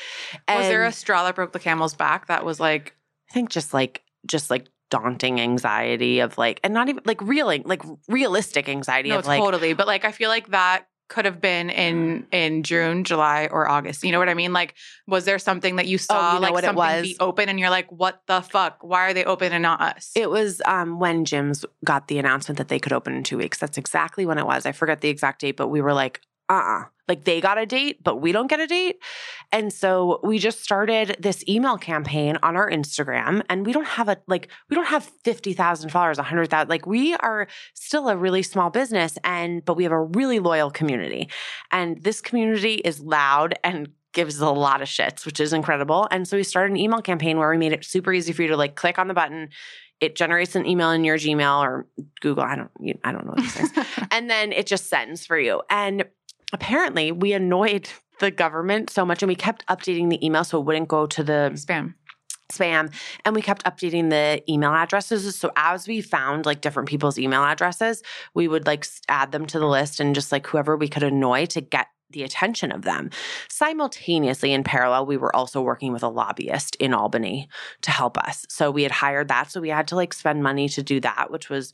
was 0.47 0.67
there 0.67 0.85
a 0.85 0.91
straw 0.93 1.25
that 1.25 1.35
broke 1.35 1.51
the 1.51 1.59
camel's 1.59 1.95
back 1.95 2.27
that 2.27 2.45
was 2.45 2.61
like, 2.61 2.95
I 3.29 3.33
think 3.33 3.49
just 3.49 3.73
like, 3.73 4.03
just 4.25 4.49
like 4.49 4.67
daunting 4.89 5.41
anxiety 5.41 6.19
of 6.19 6.37
like, 6.37 6.61
and 6.63 6.73
not 6.73 6.87
even 6.87 7.03
like 7.03 7.21
reeling, 7.21 7.63
like 7.65 7.81
realistic 8.07 8.69
anxiety 8.69 9.09
no, 9.09 9.19
of 9.19 9.27
like, 9.27 9.41
totally. 9.41 9.73
But 9.73 9.87
like, 9.87 10.05
I 10.05 10.13
feel 10.13 10.29
like 10.29 10.51
that 10.51 10.87
could 11.13 11.25
have 11.25 11.39
been 11.39 11.69
in 11.69 12.25
in 12.31 12.63
June, 12.63 13.03
July, 13.03 13.47
or 13.51 13.69
August. 13.69 14.03
You 14.03 14.11
know 14.11 14.17
what 14.17 14.29
I 14.29 14.33
mean? 14.33 14.51
Like, 14.51 14.73
was 15.05 15.25
there 15.25 15.37
something 15.37 15.75
that 15.75 15.85
you 15.85 15.99
saw 15.99 16.15
Oh, 16.15 16.27
you 16.29 16.33
know 16.35 16.41
like 16.41 16.53
what 16.53 16.63
it 16.63 16.67
something 16.67 16.79
was? 16.79 17.03
be 17.03 17.17
open, 17.19 17.49
and 17.49 17.59
you're 17.59 17.69
like, 17.69 17.91
what 17.91 18.23
the 18.25 18.41
fuck? 18.41 18.79
Why 18.81 19.01
are 19.09 19.13
they 19.13 19.23
open 19.23 19.53
and 19.53 19.61
not 19.61 19.79
us? 19.79 20.11
It 20.15 20.31
was 20.31 20.59
um, 20.65 20.99
when 20.99 21.23
gyms 21.23 21.65
got 21.85 22.07
the 22.07 22.17
announcement 22.17 22.57
that 22.57 22.67
they 22.67 22.79
could 22.79 22.93
open 22.93 23.13
in 23.13 23.21
two 23.23 23.37
weeks. 23.37 23.59
That's 23.59 23.77
exactly 23.77 24.25
when 24.25 24.39
it 24.39 24.45
was. 24.47 24.65
I 24.65 24.71
forget 24.71 25.01
the 25.01 25.09
exact 25.09 25.41
date, 25.41 25.55
but 25.55 25.67
we 25.67 25.81
were 25.81 25.93
like, 25.93 26.19
uh 26.49 26.53
uh 26.53 26.83
Like 27.07 27.23
they 27.23 27.41
got 27.41 27.57
a 27.57 27.65
date, 27.65 28.03
but 28.03 28.21
we 28.21 28.31
don't 28.31 28.47
get 28.47 28.59
a 28.59 28.67
date. 28.67 28.97
And 29.51 29.71
so 29.71 30.19
we 30.23 30.39
just 30.39 30.63
started 30.63 31.17
this 31.19 31.43
email 31.47 31.77
campaign 31.77 32.37
on 32.43 32.55
our 32.55 32.69
Instagram. 32.69 33.43
And 33.49 33.65
we 33.65 33.73
don't 33.73 33.87
have 33.87 34.09
a, 34.09 34.17
like, 34.27 34.49
we 34.69 34.75
don't 34.75 34.87
have 34.87 35.03
50,000 35.23 35.89
followers, 35.89 36.17
100,000. 36.17 36.69
Like 36.69 36.85
we 36.85 37.13
are 37.15 37.47
still 37.73 38.09
a 38.09 38.17
really 38.17 38.43
small 38.43 38.69
business, 38.69 39.17
and, 39.23 39.63
but 39.63 39.75
we 39.77 39.83
have 39.83 39.91
a 39.91 40.01
really 40.01 40.39
loyal 40.39 40.71
community. 40.71 41.29
And 41.71 42.01
this 42.03 42.21
community 42.21 42.75
is 42.75 42.99
loud 42.99 43.53
and 43.63 43.89
gives 44.13 44.39
a 44.39 44.49
lot 44.49 44.81
of 44.81 44.87
shits, 44.87 45.25
which 45.25 45.39
is 45.39 45.53
incredible. 45.53 46.07
And 46.11 46.27
so 46.27 46.37
we 46.37 46.43
started 46.43 46.71
an 46.71 46.77
email 46.77 47.01
campaign 47.01 47.37
where 47.37 47.49
we 47.49 47.57
made 47.57 47.73
it 47.73 47.83
super 47.83 48.13
easy 48.13 48.31
for 48.31 48.43
you 48.43 48.47
to 48.49 48.57
like 48.57 48.75
click 48.75 48.97
on 48.97 49.07
the 49.07 49.13
button. 49.13 49.49
It 49.99 50.15
generates 50.15 50.55
an 50.55 50.65
email 50.65 50.91
in 50.91 51.03
your 51.03 51.17
Gmail 51.17 51.61
or 51.61 51.87
Google. 52.21 52.43
I 52.43 52.55
don't, 52.55 52.71
I 53.03 53.11
don't 53.11 53.25
know 53.25 53.33
these 53.37 53.53
things. 53.53 53.71
and 54.11 54.29
then 54.29 54.51
it 54.51 54.67
just 54.67 54.87
sends 54.87 55.25
for 55.25 55.37
you. 55.37 55.61
And 55.69 56.05
apparently, 56.53 57.11
we 57.11 57.33
annoyed 57.33 57.89
the 58.19 58.31
government 58.31 58.89
so 58.89 59.05
much, 59.05 59.21
and 59.21 59.27
we 59.27 59.35
kept 59.35 59.65
updating 59.67 60.09
the 60.09 60.23
email 60.25 60.43
so 60.43 60.59
it 60.59 60.65
wouldn't 60.65 60.87
go 60.87 61.05
to 61.07 61.23
the 61.23 61.51
Spam. 61.55 61.95
spam 62.51 62.93
and 63.25 63.35
we 63.35 63.41
kept 63.41 63.63
updating 63.65 64.09
the 64.09 64.41
email 64.49 64.71
addresses. 64.71 65.35
So 65.35 65.51
as 65.55 65.87
we 65.87 66.01
found 66.01 66.45
like 66.45 66.61
different 66.61 66.87
people's 66.87 67.17
email 67.17 67.43
addresses 67.43 68.03
we 68.33 68.47
would 68.47 68.67
like 68.67 68.85
add 69.09 69.31
them 69.31 69.45
to 69.47 69.59
the 69.59 69.67
list 69.67 69.99
and 69.99 70.13
just 70.13 70.31
like 70.31 70.45
whoever 70.47 70.77
we 70.77 70.87
could 70.87 71.03
annoy 71.03 71.45
to 71.47 71.61
get 71.61 71.87
the 72.11 72.23
attention 72.23 72.71
of 72.71 72.83
them. 72.83 73.09
Simultaneously 73.49 74.53
in 74.53 74.63
parallel 74.63 75.05
we 75.07 75.17
were 75.17 75.35
also 75.35 75.61
working 75.61 75.91
with 75.91 76.03
a 76.03 76.07
lobbyist 76.07 76.75
in 76.75 76.93
albany 76.93 77.49
to 77.81 77.91
help 77.91 78.17
us. 78.17 78.45
So 78.49 78.69
we 78.69 78.83
had 78.83 78.91
hired 78.91 79.29
that 79.29 79.49
so 79.51 79.59
we 79.59 79.69
had 79.69 79.87
to 79.87 79.95
like 79.95 80.13
spend 80.13 80.43
money 80.43 80.69
to 80.69 80.83
do 80.83 80.99
that 80.99 81.31
which 81.31 81.49
was 81.49 81.73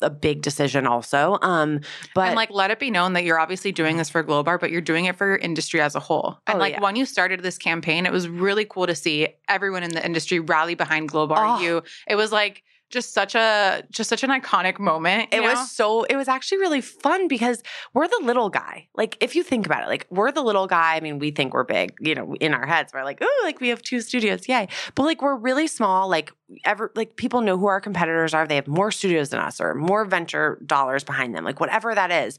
a 0.00 0.10
big 0.10 0.42
decision 0.42 0.86
also 0.86 1.38
um 1.40 1.80
but 2.14 2.26
and 2.26 2.36
like 2.36 2.50
let 2.50 2.70
it 2.70 2.78
be 2.78 2.90
known 2.90 3.12
that 3.14 3.24
you're 3.24 3.38
obviously 3.38 3.72
doing 3.72 3.96
this 3.96 4.10
for 4.10 4.22
Glowbar, 4.24 4.58
but 4.60 4.70
you're 4.70 4.80
doing 4.80 5.04
it 5.06 5.16
for 5.16 5.26
your 5.26 5.36
industry 5.36 5.80
as 5.80 5.94
a 5.94 6.00
whole. 6.00 6.38
And 6.46 6.56
Oh, 6.56 6.58
like 6.58 6.74
yeah. 6.74 6.80
when 6.80 6.96
you 6.96 7.06
started 7.06 7.42
this 7.42 7.58
campaign, 7.58 8.04
it 8.06 8.12
was 8.12 8.28
really 8.28 8.64
cool 8.64 8.86
to 8.86 8.94
see 8.94 9.28
everyone 9.48 9.82
in 9.82 9.90
the 9.92 10.04
industry 10.04 10.40
rally 10.40 10.74
behind 10.74 11.10
Glowbar. 11.10 11.58
Oh. 11.58 11.60
You, 11.60 11.82
it 12.06 12.16
was 12.16 12.32
like 12.32 12.62
just 12.94 13.12
such 13.12 13.34
a 13.34 13.84
just 13.90 14.08
such 14.08 14.24
an 14.24 14.30
iconic 14.30 14.78
moment. 14.78 15.28
It 15.34 15.40
know? 15.40 15.52
was 15.52 15.70
so 15.70 16.04
it 16.04 16.16
was 16.16 16.28
actually 16.28 16.58
really 16.58 16.80
fun 16.80 17.28
because 17.28 17.62
we're 17.92 18.08
the 18.08 18.20
little 18.22 18.48
guy. 18.48 18.88
Like 18.94 19.18
if 19.20 19.36
you 19.36 19.42
think 19.42 19.66
about 19.66 19.82
it, 19.82 19.88
like 19.88 20.06
we're 20.08 20.32
the 20.32 20.42
little 20.42 20.66
guy. 20.66 20.96
I 20.96 21.00
mean, 21.00 21.18
we 21.18 21.30
think 21.30 21.52
we're 21.52 21.64
big, 21.64 21.92
you 22.00 22.14
know, 22.14 22.34
in 22.40 22.54
our 22.54 22.66
heads. 22.66 22.92
We're 22.94 23.04
like, 23.04 23.18
oh, 23.20 23.40
like 23.44 23.60
we 23.60 23.68
have 23.68 23.82
two 23.82 24.00
studios, 24.00 24.48
yay. 24.48 24.68
But 24.94 25.02
like 25.02 25.20
we're 25.20 25.36
really 25.36 25.66
small. 25.66 26.08
Like 26.08 26.32
ever 26.64 26.90
like 26.94 27.16
people 27.16 27.42
know 27.42 27.58
who 27.58 27.66
our 27.66 27.80
competitors 27.80 28.32
are. 28.32 28.46
They 28.46 28.56
have 28.56 28.68
more 28.68 28.90
studios 28.90 29.28
than 29.28 29.40
us 29.40 29.60
or 29.60 29.74
more 29.74 30.06
venture 30.06 30.58
dollars 30.64 31.04
behind 31.04 31.34
them, 31.34 31.44
like 31.44 31.60
whatever 31.60 31.94
that 31.94 32.10
is. 32.10 32.38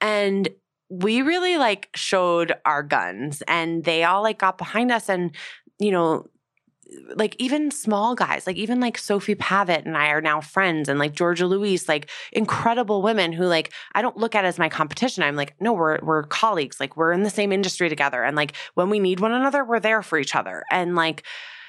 And 0.00 0.48
we 0.88 1.20
really 1.22 1.58
like 1.58 1.90
showed 1.94 2.54
our 2.64 2.82
guns 2.82 3.42
and 3.46 3.84
they 3.84 4.04
all 4.04 4.22
like 4.22 4.38
got 4.38 4.56
behind 4.56 4.90
us 4.90 5.08
and 5.10 5.34
you 5.78 5.90
know 5.90 6.26
like 7.14 7.36
even 7.38 7.70
small 7.70 8.14
guys, 8.14 8.46
like 8.46 8.56
even 8.56 8.80
like 8.80 8.96
Sofie 8.96 9.38
Pavitt 9.38 9.84
and 9.84 9.96
I 9.96 10.08
are 10.08 10.20
now 10.20 10.40
friends, 10.40 10.88
and 10.88 10.98
like 10.98 11.14
Georgia 11.14 11.46
Louise, 11.46 11.88
like 11.88 12.10
incredible 12.32 13.02
women 13.02 13.32
who 13.32 13.44
like 13.44 13.72
I 13.94 14.02
don't 14.02 14.16
look 14.16 14.34
at 14.34 14.44
as 14.44 14.58
my 14.58 14.68
competition. 14.68 15.22
I'm 15.22 15.36
like, 15.36 15.54
no, 15.60 15.72
we're 15.72 15.98
we're 16.02 16.22
colleagues. 16.24 16.80
Like 16.80 16.96
we're 16.96 17.12
in 17.12 17.22
the 17.22 17.30
same 17.30 17.52
industry 17.52 17.88
together, 17.88 18.22
and 18.22 18.36
like 18.36 18.54
when 18.74 18.90
we 18.90 18.98
need 19.00 19.20
one 19.20 19.32
another, 19.32 19.64
we're 19.64 19.80
there 19.80 20.02
for 20.02 20.18
each 20.18 20.34
other. 20.34 20.64
And 20.70 20.94
like 20.94 21.24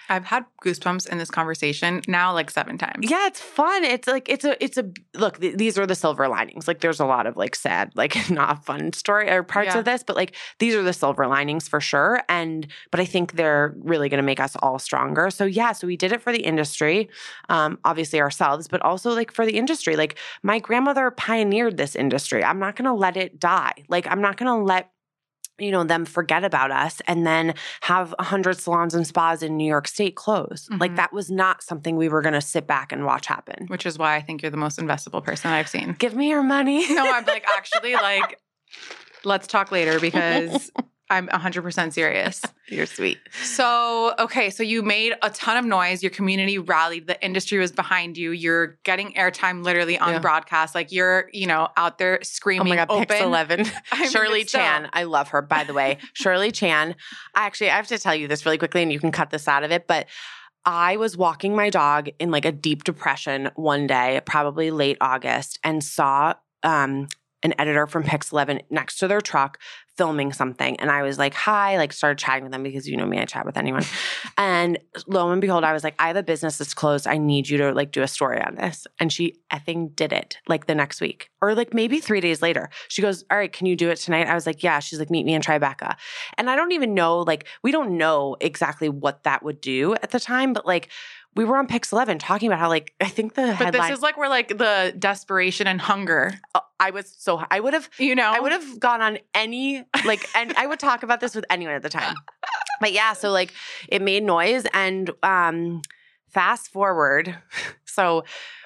I've 0.10 0.26
had 0.26 0.46
goosebumps 0.64 1.08
in 1.08 1.18
this 1.18 1.30
conversation 1.30 2.02
now 2.08 2.34
like 2.34 2.50
seven 2.50 2.78
times. 2.78 3.10
yeah, 3.10 3.28
it's 3.28 3.40
fun. 3.40 3.84
It's 3.84 4.08
like 4.08 4.28
it's 4.30 4.44
a 4.46 4.62
it's 4.64 4.78
a 4.78 4.92
look. 5.16 5.40
Th- 5.40 5.56
these 5.56 5.78
are 5.78 5.86
the 5.86 5.96
silver 5.96 6.28
linings. 6.28 6.68
Like 6.68 6.80
there's 6.80 7.00
a 7.00 7.06
lot 7.06 7.28
of 7.28 7.38
like 7.38 7.56
sad, 7.56 7.92
like 7.96 8.30
not 8.30 8.66
fun 8.66 8.94
story 8.94 9.30
or 9.30 9.44
parts 9.44 9.74
Yeah. 9.74 9.80
of 9.80 9.86
this, 9.86 10.04
but 10.04 10.16
like 10.16 10.36
these 10.60 10.76
are 10.76 10.84
the 10.84 10.94
silver 10.94 11.28
linings 11.28 11.68
for 11.68 11.80
sure. 11.80 12.22
And 12.28 12.68
but 12.92 13.00
I 13.00 13.06
think 13.06 13.34
they're 13.34 13.74
really 13.78 14.10
going 14.10 14.18
to 14.20 14.24
make 14.26 14.40
us 14.40 14.56
all 14.62 14.80
stronger. 14.80 15.30
So 15.30 15.46
yeah, 15.46 15.72
so 15.74 15.88
we 15.88 15.96
did 15.98 16.12
it 16.12 16.22
for 16.22 16.32
the 16.32 16.42
industry, 16.42 17.10
um, 17.50 17.78
obviously 17.86 18.20
ourselves, 18.20 18.68
but 18.68 18.82
also 18.82 19.14
like 19.14 19.32
for 19.32 19.46
the 19.46 19.58
industry. 19.58 19.96
Like 19.96 20.18
my 20.44 20.60
grandmother 20.60 21.12
pioneered 21.12 21.78
this 21.78 21.96
industry. 21.96 22.44
I'm 22.44 22.60
not 22.60 22.76
going 22.76 22.86
to 22.86 22.94
let 22.94 23.16
it 23.18 23.40
die. 23.40 23.74
Like 23.88 24.08
I'm 24.08 24.22
not 24.22 24.38
going 24.38 24.48
to 24.52 24.64
let 24.64 24.92
you 25.62 25.72
know 25.72 25.84
them 25.84 26.06
forget 26.06 26.44
about 26.44 26.72
us 26.72 27.02
and 27.08 27.26
then 27.26 27.54
have 27.82 28.14
100 28.20 28.58
salons 28.58 28.94
and 28.94 29.06
spas 29.08 29.42
in 29.44 29.58
new 29.58 29.68
york 29.68 29.88
state 29.88 30.16
close 30.16 30.68
like 30.80 30.92
Mhm. 30.92 30.96
that 30.98 31.14
was 31.14 31.30
not 31.30 31.62
something 31.64 31.96
we 31.98 32.10
were 32.10 32.22
going 32.22 32.34
to 32.34 32.42
sit 32.42 32.66
back 32.68 32.92
and 32.92 33.06
watch 33.06 33.26
happen 33.26 33.66
Which 33.68 33.86
is 33.86 33.98
why 33.98 34.16
I 34.16 34.22
think 34.22 34.42
you're 34.42 34.52
the 34.52 34.58
most 34.58 34.80
investable 34.80 35.24
person 35.24 35.52
I've 35.52 35.68
seen. 35.70 35.96
give 36.00 36.16
me 36.16 36.30
your 36.30 36.44
money 36.44 36.86
no, 36.94 37.12
I'm 37.12 37.26
like 37.26 37.46
actually 37.58 37.94
like 37.94 38.40
let's 39.26 39.48
talk 39.48 39.72
later 39.72 40.00
because 40.00 40.72
I'm 41.10 41.28
100% 41.28 41.92
serious. 41.94 42.42
You're 42.68 42.86
sweet. 42.86 43.18
So, 43.44 44.14
okay, 44.20 44.50
so 44.52 44.62
you 44.62 44.84
made 44.84 45.14
a 45.24 45.30
ton 45.32 45.58
of 45.58 45.66
noise. 45.66 46.04
Your 46.04 46.12
community 46.12 46.60
rallied. 46.60 47.08
The 47.08 47.20
industry 47.26 47.58
was 47.58 47.72
behind 47.72 48.16
you. 48.18 48.32
You're 48.32 48.78
getting 48.84 49.14
airtime 49.14 49.64
literally 49.64 49.98
on 49.98 50.14
Yeah. 50.14 50.20
broadcast. 50.20 50.76
Like 50.76 50.92
you're, 50.92 51.30
you 51.34 51.48
know, 51.48 51.70
out 51.78 51.98
there 51.98 52.20
Oh 52.22 52.24
screaming. 52.24 52.70
my 52.70 52.76
god, 52.76 52.88
open. 52.92 53.06
Pix 53.08 53.22
Eleven. 53.22 53.66
I 53.92 54.08
Shirley 54.08 54.42
but 54.42 54.50
still. 54.50 54.62
Chan. 54.62 54.90
I 54.94 55.04
love 55.04 55.30
her, 55.30 55.42
by 55.42 55.64
the 55.64 55.74
way. 55.74 55.98
Shirley 56.14 56.52
Chan. 56.52 56.96
I 57.34 57.46
actually 57.48 57.72
I 57.72 57.76
have 57.76 57.88
to 57.88 57.98
tell 57.98 58.14
you 58.14 58.28
this 58.28 58.46
really 58.46 58.60
quickly 58.60 58.84
and 58.84 58.94
you 58.94 59.00
can 59.00 59.12
cut 59.12 59.32
this 59.32 59.48
out 59.48 59.64
of 59.64 59.72
it, 59.72 59.88
but 59.88 60.06
I 60.66 60.98
was 60.98 61.18
walking 61.18 61.56
my 61.56 61.72
dog 61.72 62.10
in 62.20 62.30
like 62.30 62.46
a 62.46 62.52
deep 62.52 62.84
depression 62.84 63.50
one 63.56 63.88
day, 63.88 64.22
probably 64.26 64.70
late 64.70 64.98
August, 65.02 65.58
and 65.64 65.84
saw 65.84 66.36
um 66.62 67.08
an 67.44 67.54
editor 67.58 67.88
from 67.88 68.04
Pix 68.04 68.32
11 68.32 68.62
next 68.70 68.98
to 68.98 69.08
their 69.08 69.22
truck 69.22 69.60
filming 70.00 70.32
something. 70.32 70.80
And 70.80 70.90
I 70.90 71.02
was 71.02 71.18
like, 71.18 71.34
hi, 71.34 71.76
like 71.76 71.92
started 71.92 72.18
chatting 72.18 72.44
with 72.44 72.54
them 72.54 72.64
because 72.64 72.88
you 72.88 72.96
know 72.96 73.06
me, 73.06 73.20
I 73.20 73.26
chat 73.26 73.46
with 73.46 73.58
anyone. 73.58 73.84
and 74.38 74.80
lo 75.08 75.30
and 75.30 75.42
behold, 75.42 75.66
I 75.66 75.74
was 75.74 75.84
like, 75.84 75.96
I 76.00 76.08
have 76.08 76.16
a 76.16 76.24
business 76.24 76.58
that's 76.58 76.74
closed. 76.74 77.06
I 77.06 77.18
need 77.18 77.50
you 77.50 77.58
to 77.58 77.74
like 77.74 77.92
do 77.92 78.02
a 78.02 78.08
story 78.08 78.42
on 78.42 78.56
this. 78.56 78.88
And 79.02 79.12
she 79.12 79.36
effing 79.52 79.94
did 79.98 80.14
it 80.14 80.38
like 80.48 80.68
the 80.68 80.74
next 80.74 81.02
week 81.02 81.30
or 81.42 81.54
like 81.54 81.74
maybe 81.74 82.00
three 82.00 82.22
days 82.22 82.42
later. 82.42 82.70
She 82.88 83.02
goes, 83.02 83.26
All 83.30 83.38
right, 83.38 83.52
can 83.52 83.66
you 83.66 83.76
do 83.76 83.90
it 83.90 83.98
tonight? 83.98 84.28
I 84.28 84.36
was 84.36 84.46
like, 84.46 84.64
Yeah. 84.64 84.80
She's 84.80 85.00
like, 85.00 85.10
Meet 85.10 85.26
me 85.26 85.34
in 85.34 85.42
Tribeca. 85.42 85.98
And 86.38 86.50
I 86.50 86.56
don't 86.56 86.72
even 86.72 86.94
know, 86.94 87.20
like, 87.20 87.46
we 87.62 87.74
don't 87.74 87.98
know 87.98 88.38
exactly 88.40 88.88
what 88.88 89.24
that 89.24 89.44
would 89.44 89.60
do 89.60 89.96
at 89.96 90.12
the 90.12 90.20
time, 90.22 90.54
but 90.54 90.66
like, 90.66 90.88
we 91.36 91.46
were 91.46 91.58
on 91.58 91.68
Pix 91.68 91.92
11 91.94 92.20
talking 92.20 92.48
about 92.48 92.60
how, 92.60 92.70
like, 92.70 92.94
I 93.00 93.08
think 93.08 93.36
the 93.36 93.42
But 93.58 93.66
headline, 93.68 93.90
this 93.90 93.98
is 93.98 94.02
like 94.04 94.18
where 94.18 94.30
like 94.30 94.58
the 94.58 94.94
desperation 94.98 95.68
and 95.68 95.80
hunger, 95.80 96.34
Oh, 96.56 96.62
I 96.80 96.92
was 96.92 97.14
so, 97.18 97.44
I 97.52 97.60
would 97.60 97.74
have 97.74 97.90
you 97.98 98.16
know? 98.16 98.32
I 98.36 98.40
would 98.40 98.52
have 98.52 98.80
gone 98.80 99.02
on 99.02 99.20
any 99.34 99.86
like, 100.06 100.28
and 100.36 100.54
I 100.58 100.66
would 100.66 100.80
talk 100.80 101.04
about 101.04 101.20
this 101.20 101.36
with 101.36 101.46
anyone 101.50 101.76
at 101.76 101.82
the 101.84 101.90
time. 101.90 102.16
But 102.82 102.94
yeah, 102.94 103.14
so 103.14 103.32
like 103.32 103.54
it 103.90 104.02
made 104.02 104.24
noise, 104.24 104.66
and 104.74 105.12
um, 105.24 105.82
fast 106.30 106.72
forward, 106.72 107.36
so 107.86 108.24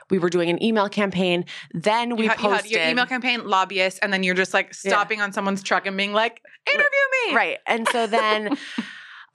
we 0.10 0.20
were 0.20 0.30
doing 0.30 0.50
an 0.50 0.62
email 0.64 0.88
campaign. 0.90 1.46
Then 1.74 2.16
we 2.16 2.24
you, 2.26 2.30
had, 2.30 2.40
you 2.40 2.50
posted 2.50 2.72
had 2.72 2.82
your 2.82 2.90
email 2.92 3.06
campaign, 3.08 3.48
lobbyists, 3.48 4.00
and 4.02 4.14
then 4.14 4.22
you're 4.24 4.36
just 4.36 4.54
like 4.54 4.68
Yeah. 4.84 4.92
stopping 4.92 5.22
on 5.22 5.34
someone's 5.34 5.64
truck 5.64 5.86
and 5.88 5.98
being 5.98 6.14
like, 6.14 6.42
interview 6.68 6.86
me. 7.30 7.36
right, 7.36 7.58
and 7.68 7.88
so 7.90 8.08
then. 8.08 8.58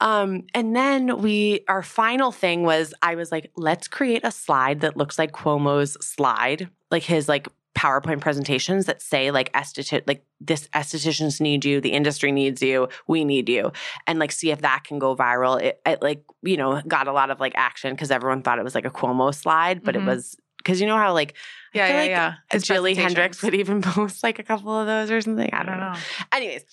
Um, 0.01 0.43
and 0.53 0.75
then 0.75 1.21
we, 1.21 1.65
our 1.67 1.83
final 1.83 2.31
thing 2.31 2.63
was 2.63 2.93
I 3.01 3.15
was 3.15 3.31
like, 3.31 3.51
let's 3.55 3.87
create 3.87 4.21
a 4.23 4.31
slide 4.31 4.81
that 4.81 4.95
looks 4.97 5.19
like 5.19 5.31
Cuomo's 5.33 5.93
slide, 6.05 6.69
like 6.89 7.03
his 7.03 7.27
like 7.27 7.47
PowerPoint 7.75 8.19
presentations 8.19 8.85
that 8.87 9.01
say 9.01 9.31
like 9.31 9.51
esthetician, 9.53 10.01
like 10.07 10.23
this 10.41 10.67
estheticians 10.73 11.39
need 11.39 11.63
you, 11.65 11.79
the 11.81 11.91
industry 11.93 12.31
needs 12.31 12.61
you, 12.61 12.87
we 13.07 13.23
need 13.23 13.47
you, 13.49 13.71
and 14.07 14.19
like 14.19 14.31
see 14.31 14.51
if 14.51 14.61
that 14.61 14.83
can 14.85 14.99
go 14.99 15.15
viral. 15.15 15.61
It, 15.61 15.79
it 15.85 16.01
like 16.01 16.23
you 16.41 16.57
know 16.57 16.81
got 16.87 17.07
a 17.07 17.13
lot 17.13 17.29
of 17.29 17.39
like 17.39 17.53
action 17.55 17.93
because 17.93 18.11
everyone 18.11 18.41
thought 18.41 18.59
it 18.59 18.63
was 18.63 18.75
like 18.75 18.85
a 18.85 18.89
Cuomo 18.89 19.33
slide, 19.33 19.83
but 19.83 19.95
Mhm. 19.95 20.01
it 20.01 20.05
was 20.05 20.35
because 20.57 20.81
you 20.81 20.87
know 20.87 20.97
how 20.97 21.13
like 21.13 21.35
Yeah, 21.73 21.87
yeah, 21.87 21.95
like 21.95 22.09
yeah. 22.09 22.33
His 22.51 22.63
Jilly 22.63 22.95
Hendricks 22.95 23.39
presentations. 23.39 23.43
would 23.43 23.53
even 23.55 23.81
post 24.07 24.23
like 24.23 24.39
a 24.39 24.43
couple 24.43 24.77
of 24.77 24.87
those 24.87 25.09
or 25.11 25.21
something. 25.21 25.49
I 25.53 25.61
I 25.61 25.63
don't 25.63 25.79
know. 25.79 25.93
Anyways, 26.33 26.63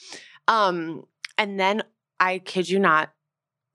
um, 0.48 1.04
and 1.38 1.58
then 1.60 1.82
I 2.18 2.38
kid 2.38 2.68
you 2.68 2.78
not, 2.78 3.10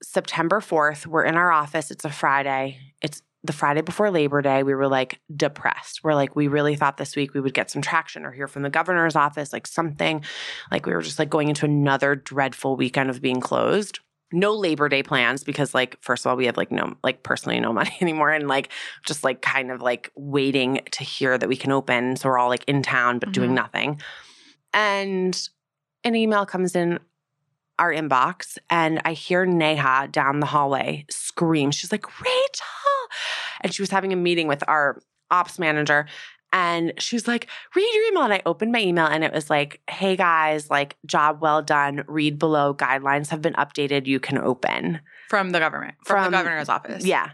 September 0.02 0.60
4th, 0.60 1.06
we're 1.06 1.24
in 1.24 1.36
our 1.36 1.50
office. 1.52 1.90
It's 1.90 2.04
a 2.04 2.10
Friday. 2.10 2.78
It's 3.00 3.22
the 3.44 3.52
Friday 3.52 3.80
before 3.80 4.10
Labor 4.10 4.40
Day. 4.42 4.62
We 4.62 4.74
were 4.74 4.88
like 4.88 5.20
depressed. 5.34 6.04
We're 6.04 6.14
like, 6.14 6.36
we 6.36 6.48
really 6.48 6.76
thought 6.76 6.96
this 6.96 7.16
week 7.16 7.34
we 7.34 7.40
would 7.40 7.54
get 7.54 7.70
some 7.70 7.82
traction 7.82 8.24
or 8.24 8.30
hear 8.32 8.46
from 8.46 8.62
the 8.62 8.70
governor's 8.70 9.16
office, 9.16 9.52
like 9.52 9.66
something. 9.66 10.24
Like 10.70 10.86
we 10.86 10.92
were 10.92 11.02
just 11.02 11.18
like 11.18 11.30
going 11.30 11.48
into 11.48 11.64
another 11.64 12.14
dreadful 12.14 12.76
weekend 12.76 13.10
of 13.10 13.20
being 13.20 13.40
closed. 13.40 13.98
No 14.34 14.54
Labor 14.54 14.88
Day 14.88 15.02
plans 15.02 15.44
because, 15.44 15.74
like, 15.74 15.98
first 16.00 16.24
of 16.24 16.30
all, 16.30 16.36
we 16.36 16.46
have 16.46 16.56
like 16.56 16.72
no, 16.72 16.94
like, 17.04 17.22
personally 17.22 17.60
no 17.60 17.70
money 17.80 17.94
anymore. 18.00 18.30
And 18.30 18.48
like, 18.48 18.70
just 19.04 19.24
like 19.24 19.42
kind 19.42 19.70
of 19.70 19.82
like 19.82 20.10
waiting 20.16 20.80
to 20.92 21.04
hear 21.04 21.36
that 21.36 21.48
we 21.48 21.56
can 21.56 21.70
open. 21.70 22.16
So 22.16 22.28
we're 22.28 22.38
all 22.38 22.48
like 22.48 22.64
in 22.66 22.82
town, 22.82 23.18
but 23.18 23.32
doing 23.32 23.50
Mhm. 23.50 23.54
nothing. 23.56 24.00
And 24.72 25.48
an 26.04 26.14
email 26.14 26.46
comes 26.46 26.74
in 26.74 26.98
our 27.82 27.92
inbox 27.92 28.58
and 28.70 29.02
I 29.04 29.12
hear 29.12 29.44
Neha 29.44 30.06
down 30.12 30.38
the 30.38 30.46
hallway 30.46 31.04
scream. 31.10 31.72
She's 31.72 31.90
like, 31.90 32.06
Rachel. 32.20 32.66
And 33.60 33.74
she 33.74 33.82
was 33.82 33.90
having 33.90 34.12
a 34.12 34.16
meeting 34.16 34.46
with 34.46 34.62
our 34.68 35.02
ops 35.32 35.58
manager. 35.58 36.06
And 36.52 36.92
she's 36.98 37.26
like, 37.26 37.48
read 37.74 37.92
your 37.92 38.04
email. 38.04 38.22
And 38.22 38.32
I 38.32 38.40
opened 38.46 38.70
my 38.70 38.80
email 38.80 39.06
and 39.06 39.24
it 39.24 39.32
was 39.32 39.50
like, 39.50 39.80
hey 39.90 40.14
guys, 40.14 40.70
like, 40.70 40.96
job 41.06 41.42
well 41.42 41.60
done. 41.60 42.04
Read 42.06 42.38
below. 42.38 42.72
Guidelines 42.72 43.30
have 43.30 43.42
been 43.42 43.54
updated. 43.54 44.06
You 44.06 44.20
can 44.20 44.38
open. 44.38 45.00
From 45.28 45.50
the 45.50 45.58
government, 45.58 45.96
from, 46.04 46.22
From- 46.22 46.30
the 46.30 46.38
governor's 46.38 46.68
office. 46.68 47.04
Yeah. 47.04 47.30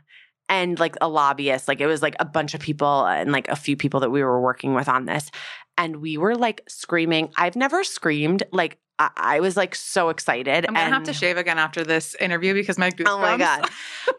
And 0.48 0.78
like 0.78 0.96
a 1.02 1.08
lobbyist, 1.11 1.68
like 1.68 1.82
it 1.82 1.87
was 1.87 2.00
like 2.00 2.16
a 2.20 2.24
bunch 2.24 2.54
of 2.54 2.61
people 2.61 3.04
and 3.04 3.32
like 3.32 3.48
a 3.48 3.56
few 3.56 3.76
people 3.76 4.00
that 4.00 4.11
we 4.11 4.22
were 4.22 4.40
working 4.40 4.72
with 4.72 4.88
on 4.88 5.04
this. 5.04 5.30
And 5.76 5.96
we 5.96 6.16
were 6.16 6.37
like 6.37 6.62
screaming. 6.68 7.28
I've 7.37 7.54
never 7.54 7.84
screamed. 7.84 8.44
Like 8.50 8.78
I, 8.98 9.11
I 9.16 9.40
was 9.40 9.56
like 9.56 9.74
so 9.74 10.08
excited. 10.08 10.66
I'm 10.66 10.74
gonna 10.74 10.87
and 10.87 10.94
have 10.94 11.04
to 11.04 11.12
shave 11.12 11.37
again 11.37 11.58
after 11.58 11.84
this 11.84 12.14
interview 12.16 12.54
because 12.54 12.78
my 12.78 12.90
goosebumps. 12.90 13.08
Oh 13.08 13.18
my 13.18 13.37
God. 13.37 13.68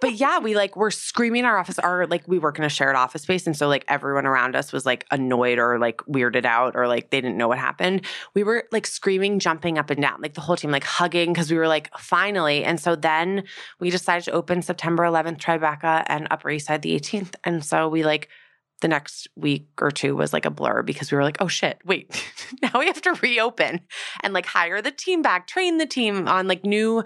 but 0.02 0.14
yeah, 0.14 0.40
we 0.40 0.56
like 0.56 0.76
were 0.76 0.92
screaming 0.92 1.46
our 1.46 1.58
office. 1.58 1.80
Our 1.80 2.08
like 2.08 2.28
we 2.28 2.40
work 2.40 2.58
in 2.58 2.64
a 2.64 2.70
shared 2.70 2.96
office 2.96 3.24
space. 3.24 3.46
And 3.46 3.56
so 3.56 3.68
like 3.68 3.86
everyone 3.88 4.26
around 4.26 4.56
us 4.56 4.72
was 4.72 4.86
like 4.86 5.06
annoyed 5.12 5.60
or 5.60 5.80
like 5.80 5.98
weirded 6.02 6.46
out 6.46 6.76
or 6.76 6.88
like 6.88 7.10
they 7.10 7.22
didn't 7.22 7.38
know 7.38 7.48
what 7.48 7.58
happened. 7.58 8.06
We 8.34 8.44
were 8.44 8.66
like 8.72 8.88
screaming, 8.88 9.40
jumping 9.40 9.78
up 9.78 9.90
and 9.90 10.02
down, 10.02 10.22
like 10.22 10.34
the 10.34 10.42
whole 10.42 10.56
team, 10.56 10.72
like 10.72 10.84
hugging 10.84 11.34
because 11.34 11.52
we 11.52 11.58
were 11.58 11.68
like, 11.68 11.96
finally. 11.98 12.64
And 12.64 12.80
so 12.80 12.96
then 12.96 13.44
we 13.80 13.90
decided 13.90 14.24
to 14.26 14.32
open 14.32 14.62
September 14.62 15.04
11th, 15.04 15.38
Tribeca 15.38 16.04
and 16.08 16.28
Upper 16.32 16.50
East 16.50 16.68
Side 16.68 16.82
the 16.82 16.98
18th. 17.00 17.36
And 17.44 17.64
so 17.64 17.90
we 17.90 18.04
like 18.04 18.30
the 18.80 18.88
next 18.88 19.28
week 19.36 19.68
or 19.82 19.92
two 19.92 20.16
was 20.16 20.34
like 20.34 20.46
a 20.46 20.50
blur 20.50 20.82
because 20.84 21.12
we 21.12 21.18
were 21.18 21.24
like, 21.24 21.38
oh 21.40 21.48
shit, 21.48 21.80
wait, 21.86 22.26
now 22.62 22.72
we 22.80 22.88
have 22.88 23.02
to 23.02 23.14
reopen 23.22 23.82
and 24.24 24.34
like 24.34 24.46
hire 24.46 24.82
the 24.82 24.92
team 24.92 25.22
back, 25.22 25.48
train 25.48 25.78
the 25.78 25.86
team 25.86 26.28
on 26.28 26.48
like 26.48 26.64
new 26.64 27.04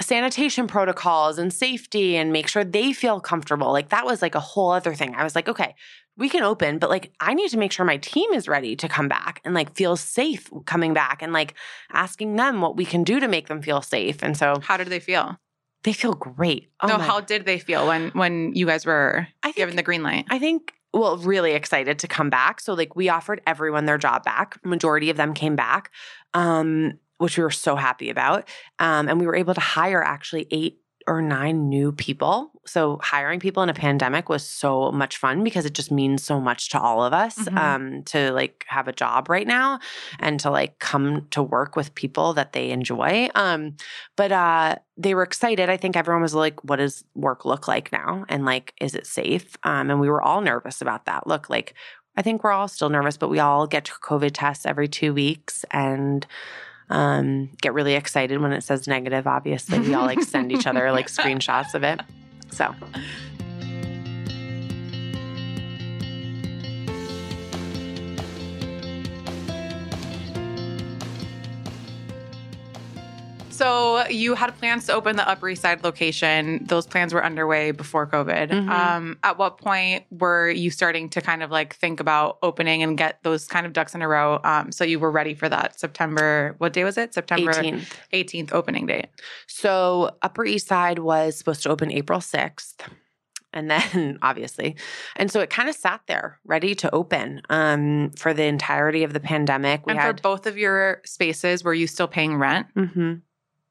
sanitation 0.00 0.66
protocols 0.66 1.38
and 1.38 1.52
safety 1.52 2.16
and 2.16 2.32
make 2.32 2.48
sure 2.48 2.64
they 2.64 2.92
feel 2.92 3.20
comfortable. 3.20 3.72
Like 3.72 3.88
that 3.90 4.04
was 4.04 4.20
like 4.22 4.34
a 4.34 4.40
whole 4.40 4.70
other 4.70 4.94
thing. 4.94 5.14
I 5.14 5.24
was 5.24 5.34
like, 5.34 5.48
okay, 5.48 5.74
we 6.18 6.28
can 6.28 6.42
open, 6.42 6.78
but 6.78 6.90
like 6.90 7.12
I 7.20 7.34
need 7.34 7.50
to 7.50 7.58
make 7.58 7.72
sure 7.72 7.84
my 7.86 7.96
team 7.98 8.32
is 8.32 8.48
ready 8.48 8.76
to 8.76 8.88
come 8.88 9.08
back 9.08 9.40
and 9.44 9.54
like 9.54 9.74
feel 9.74 9.96
safe 9.96 10.50
coming 10.64 10.94
back 10.94 11.22
and 11.22 11.32
like 11.32 11.54
asking 11.92 12.36
them 12.36 12.60
what 12.60 12.76
we 12.76 12.84
can 12.84 13.04
do 13.04 13.20
to 13.20 13.28
make 13.28 13.48
them 13.48 13.62
feel 13.62 13.82
safe. 13.82 14.22
And 14.22 14.36
so 14.36 14.60
How 14.62 14.76
did 14.76 14.88
they 14.88 15.00
feel? 15.00 15.38
they 15.84 15.92
feel 15.92 16.14
great. 16.14 16.68
Oh 16.80 16.88
no, 16.88 16.98
how 16.98 17.20
did 17.20 17.46
they 17.46 17.60
feel 17.60 17.86
when 17.86 18.10
when 18.10 18.52
you 18.54 18.66
guys 18.66 18.84
were 18.84 19.28
I 19.42 19.48
think 19.48 19.56
given 19.56 19.76
the 19.76 19.82
green 19.84 20.02
light? 20.02 20.26
I 20.28 20.38
think 20.40 20.72
well, 20.98 21.16
really 21.18 21.52
excited 21.52 21.98
to 22.00 22.08
come 22.08 22.30
back. 22.30 22.60
So 22.60 22.74
like 22.74 22.96
we 22.96 23.08
offered 23.08 23.40
everyone 23.46 23.84
their 23.84 23.98
job 23.98 24.24
back. 24.24 24.58
Majority 24.64 25.10
of 25.10 25.16
them 25.16 25.34
came 25.34 25.56
back, 25.56 25.90
um, 26.34 26.98
which 27.18 27.36
we 27.36 27.44
were 27.44 27.50
so 27.50 27.76
happy 27.76 28.10
about. 28.10 28.48
Um, 28.78 29.08
and 29.08 29.20
we 29.20 29.26
were 29.26 29.36
able 29.36 29.54
to 29.54 29.60
hire 29.60 30.02
actually 30.02 30.46
eight 30.50 30.80
or 31.06 31.22
nine 31.22 31.68
new 31.68 31.92
people. 31.92 32.50
So 32.66 32.98
hiring 33.02 33.38
people 33.38 33.62
in 33.62 33.68
a 33.68 33.74
pandemic 33.74 34.28
was 34.28 34.44
so 34.44 34.90
much 34.90 35.18
fun 35.18 35.44
because 35.44 35.64
it 35.64 35.72
just 35.72 35.90
means 35.92 36.22
so 36.24 36.40
much 36.40 36.68
to 36.70 36.80
all 36.80 37.04
of 37.04 37.12
us 37.12 37.36
Mhm. 37.38 37.56
um, 37.58 38.02
to 38.04 38.32
like 38.32 38.64
have 38.68 38.88
a 38.88 38.92
job 38.92 39.28
right 39.28 39.46
now 39.46 39.78
and 40.18 40.40
to 40.40 40.50
like 40.50 40.78
come 40.80 41.26
to 41.30 41.42
work 41.42 41.76
with 41.76 41.94
people 41.94 42.32
that 42.34 42.52
they 42.52 42.70
enjoy. 42.70 43.28
Um, 43.36 43.76
but 44.16 44.32
uh, 44.32 44.76
they 44.96 45.14
were 45.14 45.22
excited. 45.22 45.70
I 45.70 45.76
think 45.76 45.96
everyone 45.96 46.22
was 46.22 46.34
like, 46.34 46.62
"What 46.64 46.76
does 46.76 47.04
work 47.14 47.44
look 47.44 47.68
like 47.68 47.92
now?" 47.92 48.24
And 48.28 48.44
like, 48.44 48.74
is 48.80 48.94
it 48.94 49.06
safe? 49.06 49.56
Um, 49.62 49.90
and 49.90 50.00
we 50.00 50.08
were 50.08 50.22
all 50.22 50.40
nervous 50.40 50.80
about 50.82 51.04
that. 51.06 51.26
Look, 51.26 51.48
like, 51.48 51.74
I 52.16 52.22
think 52.22 52.42
we're 52.42 52.50
all 52.52 52.66
still 52.68 52.88
nervous, 52.88 53.16
but 53.16 53.28
we 53.28 53.38
all 53.38 53.66
get 53.66 53.84
COVID 54.02 54.30
tests 54.34 54.66
every 54.66 54.88
two 54.88 55.12
weeks 55.14 55.64
and 55.70 56.26
um, 56.90 57.50
get 57.60 57.74
really 57.74 57.94
excited 57.94 58.40
when 58.40 58.52
it 58.52 58.62
says 58.62 58.86
negative. 58.86 59.26
Obviously, 59.26 59.78
we 59.80 59.94
all 59.94 60.06
like 60.06 60.22
send 60.22 60.52
each 60.52 60.66
other 60.66 60.92
like 60.92 61.06
screenshots 61.08 61.74
of 61.74 61.82
it. 61.82 62.00
So 62.50 62.74
So 73.56 74.06
you 74.08 74.34
had 74.34 74.56
plans 74.58 74.86
to 74.86 74.92
open 74.92 75.16
the 75.16 75.26
Upper 75.26 75.48
East 75.48 75.62
Side 75.62 75.82
location. 75.82 76.64
Those 76.66 76.86
plans 76.86 77.14
were 77.14 77.24
underway 77.24 77.70
before 77.70 78.06
COVID. 78.06 78.50
Mhm. 78.50 78.68
Um, 78.68 79.18
at 79.22 79.38
what 79.38 79.58
point 79.58 80.04
were 80.10 80.50
you 80.50 80.70
starting 80.70 81.08
to 81.10 81.22
kind 81.22 81.42
of 81.42 81.50
like 81.50 81.74
think 81.76 81.98
about 81.98 82.38
opening 82.42 82.82
and 82.82 82.98
get 82.98 83.22
those 83.22 83.46
kind 83.46 83.64
of 83.66 83.72
ducks 83.72 83.94
in 83.94 84.02
a 84.02 84.08
row? 84.08 84.40
Um, 84.44 84.72
so 84.72 84.84
you 84.84 84.98
were 84.98 85.10
ready 85.10 85.34
for 85.34 85.48
that 85.48 85.80
September. 85.80 86.54
What 86.58 86.74
day 86.74 86.84
was 86.84 86.98
it? 86.98 87.14
September 87.14 87.52
18th. 87.52 87.86
18th 88.12 88.52
opening 88.52 88.86
date. 88.86 89.08
So 89.46 90.10
Upper 90.22 90.44
East 90.44 90.68
Side 90.68 90.98
was 90.98 91.36
supposed 91.36 91.62
to 91.62 91.70
open 91.70 91.90
April 91.90 92.20
6th. 92.20 92.76
And 93.54 93.70
then 93.70 94.18
obviously. 94.22 94.76
And 95.16 95.30
so 95.30 95.40
it 95.40 95.48
kind 95.48 95.70
of 95.70 95.74
sat 95.74 96.02
there 96.06 96.38
ready 96.44 96.74
to 96.74 96.94
open 96.94 97.40
um, 97.48 98.10
for 98.10 98.34
the 98.34 98.44
entirety 98.44 99.02
of 99.02 99.14
the 99.14 99.20
pandemic. 99.20 99.86
We 99.86 99.92
and 99.92 100.00
had 100.00 100.18
for 100.18 100.22
both 100.22 100.46
of 100.46 100.58
your 100.58 101.00
spaces, 101.06 101.64
were 101.64 101.72
you 101.72 101.86
still 101.86 102.08
paying 102.08 102.36
rent? 102.36 102.66
hmm 102.74 103.14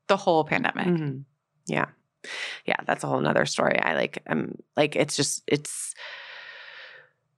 the 0.07 0.17
whole 0.17 0.43
pandemic. 0.43 0.87
Mhm. 0.87 1.23
Yeah. 1.67 1.85
Yeah, 2.65 2.77
that's 2.85 3.03
a 3.03 3.07
whole 3.07 3.19
nother 3.21 3.45
story. 3.45 3.79
I 3.79 3.95
like 3.95 4.23
I'm 4.27 4.57
like 4.75 4.95
it's 4.95 5.15
just 5.15 5.43
it's 5.47 5.93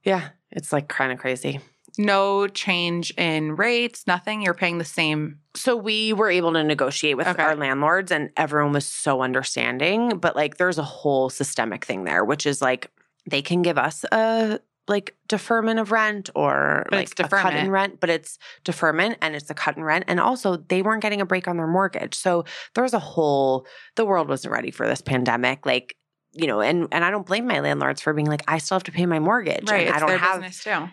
yeah, 0.04 0.30
it's 0.52 0.72
like 0.72 0.88
kind 0.88 1.12
of 1.12 1.20
crazy. 1.20 1.60
No 1.98 2.48
change 2.48 3.12
in 3.18 3.56
rates, 3.56 4.06
nothing. 4.06 4.42
You're 4.42 4.54
paying 4.54 4.78
the 4.78 4.86
same. 4.86 5.40
So 5.56 5.76
we 5.76 6.14
were 6.14 6.30
able 6.30 6.54
to 6.54 6.64
negotiate 6.64 7.18
with 7.18 7.28
Okay. 7.28 7.42
our 7.42 7.56
landlords 7.56 8.12
and 8.12 8.30
everyone 8.38 8.74
was 8.74 8.86
so 8.86 9.22
understanding, 9.24 10.20
but 10.20 10.36
like 10.36 10.58
there's 10.58 10.78
a 10.78 10.84
whole 10.84 11.30
systemic 11.30 11.84
thing 11.86 12.04
there 12.04 12.24
which 12.24 12.46
is 12.46 12.62
like 12.62 12.92
they 13.30 13.42
can 13.42 13.62
give 13.64 13.78
us 13.78 14.06
a 14.12 14.60
like 14.88 15.16
deferment 15.28 15.80
of 15.80 15.92
rent 15.92 16.30
or 16.36 16.86
But 16.90 16.98
like 16.98 17.20
a 17.20 17.28
cut 17.28 17.56
in 17.56 17.70
rent, 17.70 18.00
but 18.00 18.10
it's 18.10 18.38
deferment 18.64 19.18
and 19.22 19.36
it's 19.36 19.50
a 19.50 19.54
cut 19.54 19.78
in 19.78 19.84
rent. 19.84 20.06
And 20.08 20.20
also 20.20 20.58
they 20.58 20.82
weren't 20.82 21.02
getting 21.02 21.22
a 21.22 21.26
break 21.26 21.48
on 21.48 21.58
their 21.58 21.68
mortgage. 21.68 22.16
So 22.16 22.46
there 22.74 22.84
was 22.84 22.94
a 22.94 23.00
whole 23.00 23.66
the 23.96 24.06
world 24.06 24.30
wasn't 24.30 24.54
ready 24.54 24.72
for 24.72 24.88
this 24.88 25.02
pandemic. 25.02 25.66
Like, 25.66 25.98
you 26.34 26.48
know, 26.48 26.62
and 26.62 26.88
and 26.92 27.04
I 27.04 27.12
don't 27.12 27.26
blame 27.26 27.48
my 27.48 27.60
landlords 27.60 28.02
for 28.02 28.14
being 28.14 28.28
like, 28.28 28.44
I 28.48 28.60
still 28.60 28.76
have 28.76 28.84
to 28.84 28.92
pay 28.92 29.06
my 29.06 29.20
mortgage. 29.20 29.70
Right. 29.70 29.88
And 29.88 29.96
I 29.96 30.00
don't 30.00 30.18
have 30.20 30.42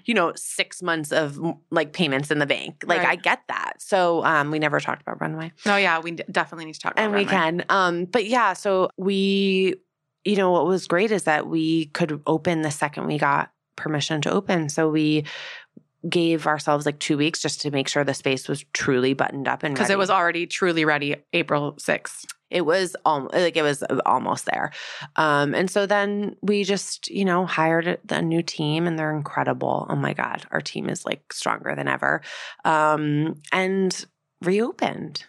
you 0.04 0.14
know, 0.14 0.32
six 0.34 0.82
months 0.82 1.12
of 1.12 1.38
like 1.70 1.92
payments 1.92 2.30
in 2.30 2.38
the 2.38 2.46
bank. 2.46 2.82
Like 2.86 2.98
Right. 2.98 3.08
I 3.08 3.16
get 3.16 3.42
that. 3.48 3.74
So 3.78 4.24
um 4.24 4.50
we 4.50 4.58
never 4.58 4.80
talked 4.80 5.02
about 5.02 5.20
runway 5.20 5.52
No, 5.66 5.76
yeah, 5.76 6.00
we 6.00 6.12
definitely 6.12 6.64
need 6.64 6.74
to 6.74 6.80
talk 6.80 6.92
about 6.92 7.04
and 7.04 7.14
we 7.14 7.24
can. 7.24 7.64
Um, 7.68 8.06
but 8.06 8.26
yeah, 8.26 8.54
so 8.54 8.88
we, 8.96 9.76
you 10.24 10.36
know, 10.36 10.50
what 10.50 10.66
was 10.66 10.88
great 10.88 11.12
is 11.12 11.24
that 11.24 11.46
we 11.46 11.86
could 11.86 12.20
open 12.26 12.62
the 12.62 12.70
second 12.70 13.06
we 13.06 13.18
got 13.18 13.50
permission 13.76 14.20
to 14.22 14.30
open. 14.30 14.68
So 14.68 14.88
we 14.88 15.24
gave 16.08 16.46
ourselves 16.46 16.84
like 16.84 16.98
two 16.98 17.16
weeks 17.16 17.40
just 17.40 17.62
to 17.62 17.70
make 17.70 17.88
sure 17.88 18.04
the 18.04 18.14
space 18.14 18.48
was 18.48 18.64
truly 18.72 19.14
buttoned 19.14 19.48
up 19.48 19.62
and 19.62 19.74
because 19.74 19.90
it 19.90 19.98
was 19.98 20.10
already 20.10 20.46
truly 20.46 20.84
ready 20.84 21.16
April 21.32 21.72
6th. 21.74 22.26
it 22.50 22.66
was 22.66 22.94
almost 23.06 23.34
like 23.34 23.56
it 23.56 23.62
was 23.62 23.82
almost 24.04 24.44
there. 24.44 24.70
Um, 25.16 25.54
and 25.54 25.70
so 25.70 25.86
then 25.86 26.36
we 26.42 26.62
just, 26.64 27.08
you 27.08 27.24
know, 27.24 27.46
hired 27.46 27.86
a, 27.86 27.98
a 28.10 28.22
new 28.22 28.42
team 28.42 28.86
and 28.86 28.98
they're 28.98 29.16
incredible. 29.16 29.86
Oh 29.88 29.96
my 29.96 30.12
God, 30.12 30.44
our 30.50 30.60
team 30.60 30.90
is 30.90 31.06
like 31.06 31.32
stronger 31.32 31.74
than 31.74 31.88
ever. 31.88 32.20
Um, 32.64 33.40
and 33.50 34.04
reopened. 34.42 35.24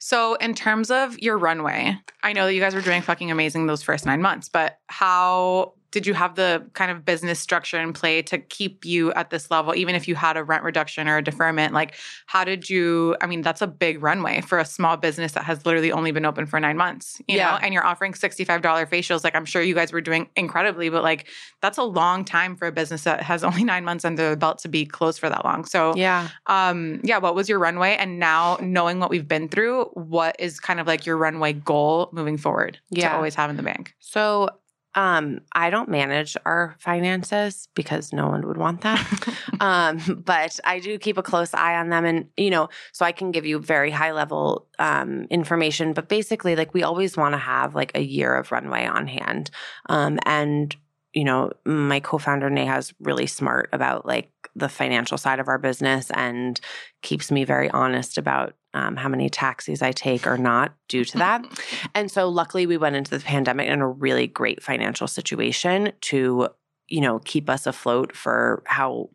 So, 0.00 0.34
in 0.34 0.54
terms 0.54 0.90
of 0.92 1.18
your 1.18 1.36
runway, 1.36 1.98
I 2.22 2.32
know 2.32 2.46
that 2.46 2.54
you 2.54 2.60
guys 2.60 2.74
were 2.74 2.80
doing 2.80 3.02
fucking 3.02 3.32
amazing 3.32 3.66
those 3.66 3.82
first 3.82 4.06
nine 4.06 4.22
months, 4.22 4.48
but 4.48 4.78
how 4.86 5.74
did 5.90 6.06
you 6.06 6.12
have 6.14 6.34
the 6.34 6.66
kind 6.74 6.90
of 6.90 7.04
business 7.04 7.40
structure 7.40 7.80
in 7.80 7.92
play 7.94 8.20
to 8.22 8.38
keep 8.38 8.84
you 8.84 9.10
at 9.14 9.30
this 9.30 9.50
level, 9.50 9.74
even 9.74 9.94
if 9.94 10.06
you 10.06 10.14
had 10.14 10.36
a 10.36 10.44
rent 10.44 10.62
reduction 10.62 11.08
or 11.08 11.16
a 11.16 11.22
deferment? 11.24 11.72
Like, 11.72 11.94
how 12.26 12.44
did 12.44 12.68
you? 12.68 13.16
I 13.22 13.26
mean, 13.26 13.40
that's 13.40 13.62
a 13.62 13.66
big 13.66 14.02
runway 14.02 14.42
for 14.42 14.58
a 14.58 14.64
small 14.66 14.96
business 14.98 15.32
that 15.32 15.44
has 15.44 15.64
literally 15.64 15.90
only 15.90 16.12
been 16.12 16.26
open 16.26 16.44
for 16.46 16.60
nine 16.60 16.76
months, 16.76 17.20
you 17.26 17.36
Yeah. 17.36 17.52
know, 17.52 17.56
and 17.56 17.72
you're 17.72 17.86
offering 17.86 18.12
$65 18.12 18.86
facials. 18.90 19.24
Like, 19.24 19.34
I'm 19.34 19.46
sure 19.46 19.62
you 19.62 19.74
guys 19.74 19.92
were 19.92 20.02
doing 20.02 20.28
incredibly, 20.36 20.90
but 20.90 21.02
like, 21.02 21.26
that's 21.62 21.78
a 21.78 21.82
long 21.84 22.24
time 22.24 22.54
for 22.54 22.66
a 22.68 22.72
business 22.72 23.04
that 23.04 23.22
has 23.22 23.42
only 23.42 23.64
nine 23.64 23.84
months 23.84 24.04
under 24.04 24.30
the 24.30 24.36
belt 24.36 24.58
to 24.58 24.68
be 24.68 24.84
closed 24.84 25.18
for 25.18 25.28
that 25.30 25.44
long. 25.44 25.64
So, 25.64 25.94
Yeah. 25.96 26.28
um 26.46 27.00
yeah 27.02 27.18
what 27.18 27.34
was 27.34 27.48
your 27.48 27.58
runway 27.58 27.96
and 27.96 28.18
now 28.18 28.58
knowing 28.60 29.00
what 29.00 29.10
we've 29.10 29.26
been 29.26 29.48
through 29.48 29.84
what 29.94 30.36
is 30.38 30.60
kind 30.60 30.80
of 30.80 30.86
like 30.86 31.06
your 31.06 31.16
runway 31.16 31.52
goal 31.52 32.08
moving 32.12 32.36
forward 32.36 32.78
to 32.94 33.00
Yeah. 33.00 33.14
always 33.16 33.34
have 33.34 33.48
in 33.50 33.56
the 33.56 33.62
bank 33.62 33.94
So 34.00 34.48
um, 34.94 35.40
I 35.52 35.70
don't 35.70 35.88
manage 35.88 36.36
our 36.44 36.74
finances 36.78 37.68
because 37.74 38.12
no 38.12 38.28
one 38.28 38.46
would 38.46 38.56
want 38.56 38.80
that. 38.80 39.28
um, 39.60 40.22
but 40.24 40.58
I 40.64 40.80
do 40.80 40.98
keep 40.98 41.18
a 41.18 41.22
close 41.22 41.54
eye 41.54 41.76
on 41.76 41.90
them, 41.90 42.04
and 42.04 42.28
you 42.36 42.50
know, 42.50 42.68
so 42.92 43.04
I 43.04 43.12
can 43.12 43.30
give 43.30 43.46
you 43.46 43.58
very 43.58 43.90
high 43.90 44.12
level 44.12 44.66
um, 44.78 45.26
information. 45.30 45.92
But 45.92 46.08
basically, 46.08 46.56
like 46.56 46.74
we 46.74 46.82
always 46.82 47.16
want 47.16 47.34
to 47.34 47.38
have 47.38 47.74
like 47.74 47.92
a 47.94 48.02
year 48.02 48.34
of 48.34 48.50
runway 48.50 48.86
on 48.86 49.06
hand, 49.06 49.50
um, 49.88 50.18
and 50.24 50.74
you 51.12 51.24
know, 51.24 51.50
my 51.64 52.00
co-founder 52.00 52.50
Neha 52.50 52.78
is 52.78 52.94
really 53.00 53.26
smart 53.26 53.70
about 53.72 54.06
like 54.06 54.30
the 54.54 54.68
financial 54.68 55.18
side 55.18 55.40
of 55.40 55.48
our 55.48 55.58
business 55.58 56.10
and 56.14 56.60
keeps 57.02 57.30
me 57.30 57.44
very 57.44 57.70
honest 57.70 58.18
about 58.18 58.54
um, 58.74 58.96
how 58.96 59.08
many 59.08 59.28
taxis 59.30 59.82
I 59.82 59.92
take 59.92 60.26
or 60.26 60.36
not 60.38 60.74
due 60.88 61.04
to 61.04 61.18
that. 61.18 61.44
And 61.94 62.10
so 62.10 62.28
luckily 62.28 62.66
we 62.66 62.76
went 62.76 62.96
into 62.96 63.10
the 63.10 63.20
pandemic 63.24 63.68
in 63.68 63.80
a 63.80 63.88
really 63.88 64.26
great 64.26 64.62
financial 64.62 65.06
situation 65.08 65.92
to, 66.02 66.48
you 66.88 67.00
know, 67.00 67.18
keep 67.20 67.48
us 67.50 67.66
afloat 67.66 68.14
for 68.14 68.62
how 68.66 69.10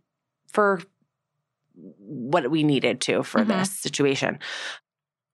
for 0.48 0.82
what 1.76 2.50
we 2.52 2.64
needed 2.64 3.02
to 3.02 3.24
for 3.24 3.42
Mhm. 3.42 3.48
this 3.48 3.72
situation. 3.72 4.40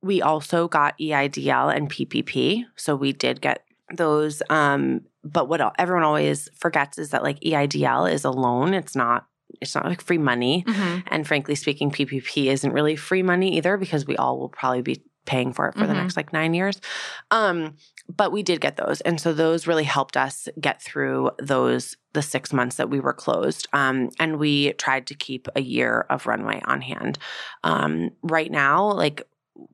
We 0.02 0.22
also 0.22 0.68
got 0.68 0.98
EIDL 1.00 1.76
and 1.76 1.90
PPP. 1.90 2.66
So 2.76 2.96
we 2.96 3.12
did 3.14 3.42
get 3.42 3.64
those 3.96 4.42
um 4.50 5.02
but 5.24 5.50
what 5.50 5.60
everyone 5.78 6.04
always 6.04 6.48
forgets 6.56 6.98
is 6.98 7.10
that 7.10 7.24
like 7.24 7.40
EIDL 7.42 8.10
is 8.12 8.24
a 8.24 8.32
loan. 8.32 8.74
It's 8.74 8.96
not 8.96 9.26
it's 9.62 9.76
not 9.76 9.86
like 9.86 10.02
free 10.02 10.18
money. 10.18 10.64
Mhm. 10.68 11.04
And 11.08 11.28
frankly 11.28 11.56
speaking, 11.56 11.92
PPP 11.92 12.48
isn't 12.48 12.72
really 12.72 12.96
free 12.96 13.24
money 13.24 13.58
either 13.58 13.78
because 13.78 14.06
we 14.06 14.16
all 14.18 14.40
will 14.40 14.50
probably 14.50 14.82
be 14.82 15.02
paying 15.26 15.54
for 15.54 15.68
it 15.68 15.76
for 15.76 15.86
the 15.86 15.94
Mhm. 15.94 15.98
next 15.98 16.18
like 16.18 16.34
nine 16.34 16.54
years. 16.56 16.82
Um, 17.30 17.76
but 18.08 18.32
we 18.32 18.42
did 18.42 18.62
get 18.62 18.78
those. 18.78 19.02
And 19.02 19.22
so 19.22 19.32
those 19.32 19.68
really 19.68 19.84
helped 19.84 20.18
us 20.18 20.48
get 20.60 20.82
through 20.82 21.30
those, 21.38 21.96
the 22.14 22.24
six 22.24 22.52
months 22.52 22.78
that 22.78 22.90
we 22.90 23.00
were 23.00 23.14
closed. 23.14 23.68
Um, 23.72 24.10
and 24.20 24.40
we 24.40 24.74
tried 24.74 25.06
to 25.08 25.14
keep 25.14 25.48
a 25.56 25.62
year 25.62 26.08
of 26.10 26.26
runway 26.26 26.62
on 26.66 26.82
hand. 26.82 27.20
Um, 27.64 28.10
right 28.24 28.50
now, 28.50 28.92
like, 28.92 29.22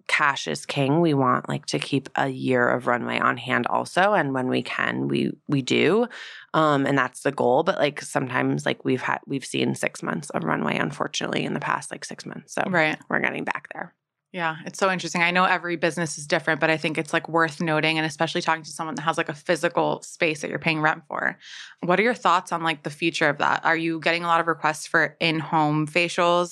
cash 0.07 0.47
is 0.47 0.65
king 0.65 1.01
we 1.01 1.13
want 1.13 1.49
like 1.49 1.65
to 1.65 1.79
keep 1.79 2.09
a 2.15 2.27
year 2.27 2.67
of 2.67 2.87
runway 2.87 3.19
on 3.19 3.37
hand 3.37 3.67
also 3.67 4.13
and 4.13 4.33
when 4.33 4.47
we 4.47 4.61
can 4.61 5.07
we 5.07 5.31
we 5.47 5.61
do. 5.61 6.07
Um 6.53 6.85
and 6.85 6.97
that's 6.97 7.21
the 7.21 7.31
goal 7.31 7.63
but 7.63 7.77
like 7.77 8.01
sometimes 8.01 8.65
like 8.65 8.85
we've 8.85 9.01
had 9.01 9.19
we've 9.25 9.45
seen 9.45 9.75
six 9.75 10.01
months 10.01 10.29
of 10.31 10.43
runway 10.43 10.77
unfortunately 10.77 11.43
in 11.43 11.53
the 11.53 11.59
past 11.59 11.91
like 11.91 12.05
six 12.05 12.25
months 12.25 12.53
so 12.53 12.63
right. 12.67 12.97
we're 13.09 13.19
getting 13.19 13.43
back 13.43 13.67
there 13.73 13.93
yeah 14.35 14.57
it's 14.65 14.77
so 14.77 14.91
interesting. 14.91 15.21
I 15.23 15.31
know 15.31 15.45
every 15.45 15.77
business 15.77 16.17
is 16.17 16.27
different 16.27 16.59
but 16.59 16.69
i 16.69 16.77
think 16.77 16.97
it's 16.97 17.13
like 17.13 17.27
worth 17.29 17.61
noting 17.61 17.97
and 17.97 18.05
especially 18.05 18.41
talking 18.41 18.63
to 18.63 18.69
someone 18.77 18.95
that 18.95 19.01
has 19.09 19.17
like 19.17 19.29
a 19.29 19.33
physical 19.33 20.01
space 20.01 20.41
that 20.41 20.49
you're 20.49 20.65
paying 20.67 20.81
rent 20.81 21.03
for. 21.07 21.37
What 21.87 21.99
are 21.99 22.03
your 22.03 22.19
thoughts 22.25 22.51
on 22.51 22.61
like 22.61 22.83
the 22.83 22.89
future 23.01 23.29
of 23.29 23.37
that? 23.37 23.63
Are 23.63 23.77
you 23.85 23.99
getting 24.01 24.23
a 24.25 24.27
lot 24.27 24.41
of 24.41 24.47
requests 24.47 24.85
for 24.91 25.15
in-home 25.19 25.87
facials? 25.87 26.49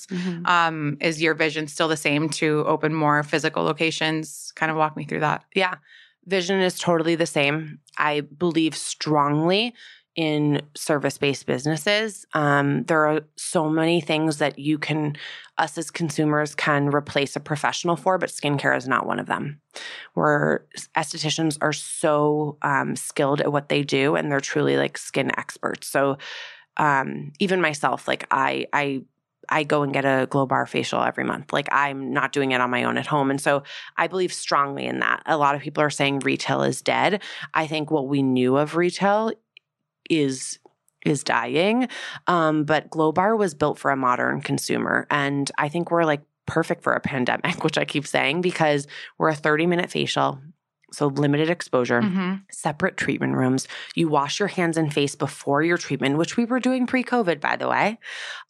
Um 0.48 0.98
is 1.02 1.22
your 1.22 1.36
vision 1.46 1.68
still 1.68 1.90
the 1.90 1.98
same 1.98 2.30
to 2.42 2.64
open 2.74 2.94
more 2.94 3.22
physical 3.24 3.64
locations? 3.64 4.54
Kind 4.56 4.72
of 4.72 4.78
walk 4.78 4.96
me 4.96 5.04
through 5.06 5.24
that. 5.28 5.44
Yeah. 5.54 5.76
Vision 6.26 6.62
is 6.62 6.80
totally 6.80 7.16
the 7.16 7.26
same. 7.26 7.80
I 7.98 8.22
believe 8.22 8.76
strongly 8.78 9.74
in 10.16 10.62
service 10.76 11.18
based 11.18 11.46
businesses. 11.46 12.26
Um, 12.34 12.84
there 12.84 13.08
are 13.08 13.22
so 13.36 13.70
many 13.70 14.00
things 14.00 14.38
that 14.38 14.60
you 14.60 14.78
can, 14.78 15.18
us 15.58 15.78
as 15.78 15.90
consumers, 15.90 16.54
can 16.54 16.94
replace 16.94 17.36
a 17.36 17.40
professional 17.40 17.96
for, 17.96 18.18
but 18.18 18.30
skincare 18.30 18.78
is 18.78 18.88
not 18.88 19.08
one 19.08 19.20
of 19.20 19.26
them. 19.26 19.60
Where 20.14 20.66
estheticians 20.96 21.58
are 21.62 21.74
so 21.74 22.58
um, 22.62 22.96
skilled 22.96 23.42
at 23.42 23.52
what 23.52 23.70
they 23.70 23.84
do 23.84 24.16
and 24.16 24.32
they're 24.32 24.40
truly 24.40 24.78
like 24.78 24.98
skin 24.98 25.32
experts. 25.38 25.88
So, 25.88 26.18
um, 26.78 27.32
even 27.40 27.62
myself, 27.62 28.08
like 28.08 28.26
I, 28.32 28.66
I, 28.74 29.04
I 29.50 29.64
go 29.64 29.84
and 29.84 29.94
get 29.94 30.06
a 30.06 30.28
Glowbar 30.30 30.68
facial 30.68 31.04
every 31.04 31.24
month. 31.24 31.54
Like 31.54 31.68
I'm 31.72 32.14
not 32.14 32.32
doing 32.32 32.52
it 32.52 32.62
on 32.62 32.70
my 32.70 32.84
own 32.84 32.98
at 32.98 33.08
home. 33.08 33.30
And 33.30 33.42
so 33.42 33.64
I 33.98 34.08
believe 34.08 34.34
strongly 34.34 34.86
in 34.86 35.00
that. 35.00 35.22
A 35.26 35.38
lot 35.38 35.56
of 35.56 35.62
people 35.62 35.84
are 35.84 35.90
saying 35.90 36.20
retail 36.20 36.64
is 36.64 36.82
dead. 36.82 37.22
I 37.54 37.68
think 37.68 37.92
what 37.92 38.08
we 38.08 38.24
knew 38.24 38.58
of 38.58 38.76
retail 38.76 39.32
is 40.10 40.60
is 41.06 41.24
dying. 41.24 41.88
Um, 42.28 42.64
but 42.64 42.90
Glowbar 42.90 43.38
was 43.38 43.54
built 43.54 43.78
for 43.78 43.92
a 43.92 43.98
modern 43.98 44.42
consumer. 44.42 45.08
And 45.10 45.52
I 45.58 45.70
think 45.70 45.92
we're 45.92 46.06
like 46.06 46.22
perfect 46.46 46.84
for 46.84 46.94
a 46.94 47.00
pandemic, 47.00 47.64
which 47.64 47.78
I 47.78 47.86
keep 47.86 48.08
saying, 48.08 48.42
because 48.42 48.88
we're 49.18 49.30
a 49.30 49.36
30 49.36 49.68
minute 49.68 49.92
facial. 49.92 50.40
So 50.92 51.08
limited 51.08 51.50
exposure 51.50 52.02
mm-hmm. 52.02 52.36
separate 52.52 52.98
treatment 52.98 53.34
rooms. 53.34 53.68
You 53.96 54.10
wash 54.10 54.38
your 54.38 54.48
hands 54.48 54.78
and 54.78 54.94
face 54.94 55.16
before 55.16 55.64
your 55.64 55.76
treatment, 55.76 56.20
which 56.20 56.38
we 56.38 56.46
were 56.46 56.60
doing 56.60 56.86
pre 56.86 57.04
COVID, 57.04 57.40
by 57.40 57.56
the 57.56 57.68
way. 57.68 57.98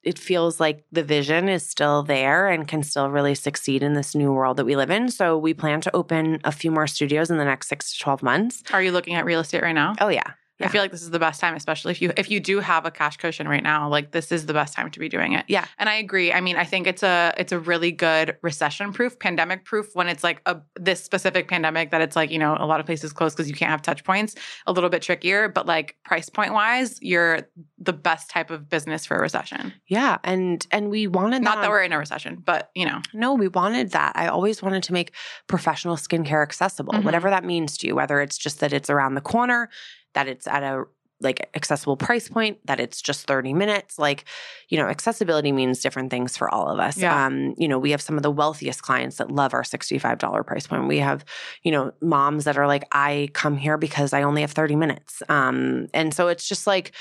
It 0.04 0.20
feels 0.20 0.60
like 0.60 0.84
the 0.92 1.06
vision 1.06 1.48
is 1.48 1.66
still 1.66 2.04
there 2.04 2.50
and 2.50 2.68
can 2.68 2.84
still 2.84 3.10
really 3.10 3.34
succeed 3.34 3.82
in 3.82 3.94
this 3.94 4.14
new 4.14 4.34
world 4.34 4.58
that 4.58 4.66
we 4.66 4.76
live 4.76 4.90
in. 4.90 5.08
So 5.08 5.38
we 5.38 5.54
plan 5.54 5.80
to 5.82 5.96
open 5.96 6.42
a 6.44 6.52
few 6.52 6.70
more 6.70 6.86
studios 6.86 7.32
in 7.32 7.38
the 7.38 7.46
next 7.46 7.70
six 7.70 7.94
to 7.94 8.04
12 8.04 8.22
months. 8.22 8.62
Are 8.74 8.84
you 8.84 8.92
looking 8.92 9.14
at 9.16 9.24
real 9.24 9.40
estate 9.40 9.64
right 9.64 9.72
now? 9.72 9.96
Oh, 10.02 10.10
yeah. 10.10 10.34
I 10.62 10.68
feel 10.68 10.82
like 10.82 10.92
this 10.92 11.02
is 11.02 11.10
the 11.12 11.20
best 11.20 11.42
time, 11.42 11.56
especially 11.56 11.92
if 11.92 12.02
you 12.02 12.14
if 12.16 12.30
you 12.30 12.40
do 12.40 12.60
have 12.60 12.86
a 12.86 12.92
cash 12.92 13.18
cushion 13.18 13.48
right 13.48 13.64
now. 13.64 13.90
Like 13.90 14.12
this 14.12 14.32
is 14.32 14.46
the 14.46 14.54
best 14.54 14.74
time 14.74 14.90
to 14.92 15.00
be 15.00 15.10
doing 15.10 15.34
it. 15.34 15.46
Yeah. 15.48 15.66
And 15.78 15.90
I 15.90 15.96
agree. 15.96 16.32
I 16.32 16.42
mean, 16.42 16.56
I 16.56 16.64
think 16.64 16.88
it's 16.88 17.04
a 17.04 17.34
it's 17.38 17.52
a 17.52 17.60
really 17.60 17.92
good 17.92 18.38
recession 18.42 18.94
proof, 18.94 19.18
pandemic 19.20 19.66
proof 19.66 19.96
when 19.96 20.08
it's 20.08 20.24
like 20.24 20.42
a 20.46 20.58
this 20.76 21.04
specific 21.04 21.48
pandemic 21.48 21.92
that 21.92 22.02
it's 22.02 22.16
like, 22.16 22.30
you 22.32 22.40
know, 22.40 22.56
a 22.60 22.66
lot 22.66 22.80
of 22.80 22.86
places 22.86 23.12
closed 23.12 23.36
because 23.36 23.50
you 23.50 23.56
can't 23.56 23.72
have 23.72 23.82
touch 23.82 24.04
points, 24.04 24.36
a 24.68 24.72
little 24.72 24.90
bit 24.90 25.02
trickier, 25.02 25.50
but 25.50 25.66
like 25.66 25.98
price 26.06 26.30
point 26.30 26.54
wise, 26.54 27.00
you're 27.02 27.42
the 27.80 27.94
best 27.94 28.30
type 28.30 28.50
of 28.52 28.70
business 28.70 29.06
for 29.06 29.18
a 29.18 29.22
recession. 29.22 29.74
Yeah, 29.88 30.18
and 30.24 30.66
and 30.72 30.90
we 30.90 31.08
wanted 31.08 31.42
Not 31.42 31.56
that 31.56 31.62
that 31.64 31.70
we're 31.72 31.84
in 31.84 31.92
a 31.94 31.98
recession, 31.98 32.42
but 32.46 32.70
you 32.76 32.86
know. 32.86 33.02
No, 33.14 33.34
we 33.34 33.48
wanted 33.48 33.92
that. 33.92 34.14
I 34.16 34.28
always 34.28 34.62
wanted 34.62 34.84
to 34.84 34.94
make 34.94 35.14
professional 35.48 35.96
skincare 35.98 36.44
accessible, 36.44 36.94
Mhm. 36.94 37.04
whatever 37.04 37.30
that 37.30 37.44
means 37.44 37.78
to 37.80 37.88
you, 37.88 37.96
whether 37.96 38.22
it's 38.22 38.38
just 38.38 38.60
that 38.60 38.72
it's 38.72 38.90
around 38.90 39.16
the 39.16 39.22
corner, 39.22 39.70
that 40.14 40.28
it's 40.28 40.48
at 40.48 40.64
a 40.64 40.86
like 41.22 41.50
accessible 41.56 41.98
price 41.98 42.28
point, 42.28 42.60
that 42.66 42.80
it's 42.80 43.02
just 43.02 43.26
30 43.26 43.54
minutes. 43.54 43.98
Like, 43.98 44.26
you 44.70 44.78
know, 44.78 44.88
accessibility 44.88 45.52
means 45.52 45.82
different 45.82 46.12
things 46.12 46.36
for 46.36 46.54
all 46.54 46.68
of 46.68 46.80
us. 46.80 46.98
Yeah. 46.98 47.26
Um, 47.26 47.56
you 47.58 47.68
know, 47.68 47.80
we 47.80 47.92
have 47.92 48.02
some 48.02 48.18
of 48.18 48.24
the 48.24 48.32
wealthiest 48.32 48.82
clients 48.82 49.18
that 49.18 49.32
love 49.32 49.54
our 49.54 49.64
$65 49.64 50.46
price 50.46 50.68
point. 50.68 50.88
We 50.88 51.00
have, 51.00 51.24
you 51.64 51.72
know, 51.72 51.94
moms 52.02 52.44
that 52.44 52.58
are 52.58 52.68
like, 52.68 52.84
I 52.92 53.30
come 53.34 53.58
here 53.58 53.78
because 53.78 54.14
I 54.14 54.24
only 54.24 54.42
have 54.42 54.52
30 54.52 54.76
minutes. 54.76 55.24
Um, 55.30 55.88
and 55.94 56.14
so 56.14 56.28
it's 56.28 56.48
just 56.48 56.68
like, 56.68 56.92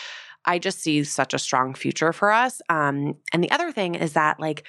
I 0.45 0.59
just 0.59 0.81
see 0.81 1.05
such 1.05 1.35
a 1.35 1.39
strong 1.39 1.75
future 1.75 2.13
for 2.13 2.31
us. 2.31 2.61
Um, 2.69 3.17
and 3.33 3.43
the 3.43 3.51
other 3.51 3.73
thing 3.73 3.95
is 3.95 4.15
that 4.15 4.41
like 4.41 4.65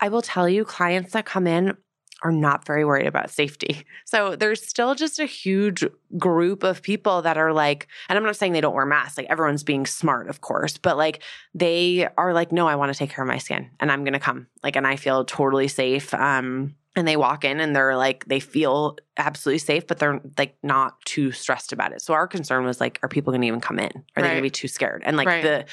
I 0.00 0.08
will 0.08 0.22
tell 0.22 0.48
you, 0.48 0.64
clients 0.64 1.12
that 1.12 1.24
come 1.24 1.46
in 1.46 1.76
are 2.22 2.32
not 2.32 2.64
very 2.64 2.84
worried 2.84 3.06
about 3.06 3.30
safety. 3.30 3.84
So 4.08 4.36
there's 4.36 4.64
still 4.64 4.94
just 4.94 5.18
a 5.18 5.26
huge 5.26 5.84
group 6.16 6.62
of 6.62 6.80
people 6.80 7.22
that 7.22 7.36
are 7.36 7.52
like, 7.52 7.88
and 8.08 8.16
I'm 8.16 8.24
not 8.24 8.36
saying 8.36 8.52
they 8.52 8.60
don't 8.60 8.74
wear 8.74 8.86
masks, 8.86 9.18
like 9.18 9.26
everyone's 9.28 9.64
being 9.64 9.84
smart, 9.84 10.28
of 10.28 10.40
course, 10.40 10.78
but 10.78 10.96
like 10.96 11.24
they 11.54 12.08
are 12.16 12.32
like, 12.32 12.52
no, 12.52 12.68
I 12.68 12.76
want 12.76 12.92
to 12.92 12.98
take 12.98 13.10
care 13.10 13.24
of 13.24 13.28
my 13.28 13.38
skin 13.38 13.68
and 13.80 13.90
I'm 13.90 14.04
going 14.04 14.12
to 14.12 14.20
come. 14.20 14.46
Like, 14.62 14.76
and 14.76 14.86
I 14.86 14.94
feel 14.94 15.24
totally 15.24 15.66
safe. 15.66 16.14
Um, 16.14 16.76
and 16.94 17.06
they 17.06 17.16
walk 17.16 17.44
in 17.44 17.58
and 17.58 17.74
they're 17.74 17.96
like, 17.96 18.24
they 18.26 18.38
feel 18.40 18.96
absolutely 19.16 19.58
safe, 19.58 19.88
but 19.88 19.98
they're 19.98 20.20
like 20.38 20.56
not 20.62 21.00
too 21.04 21.32
stressed 21.32 21.72
about 21.72 21.92
it. 21.92 22.00
So 22.00 22.14
our 22.14 22.28
concern 22.28 22.64
was 22.64 22.80
like, 22.80 23.00
are 23.02 23.08
people 23.08 23.32
going 23.32 23.42
to 23.42 23.48
even 23.48 23.60
come 23.60 23.80
in? 23.80 23.90
Are 24.16 24.22
they 24.22 24.28
going 24.28 24.36
to 24.36 24.42
be 24.42 24.50
too 24.50 24.68
scared? 24.68 25.02
And 25.04 25.16
like 25.16 25.26
Right. 25.26 25.42
the, 25.42 25.64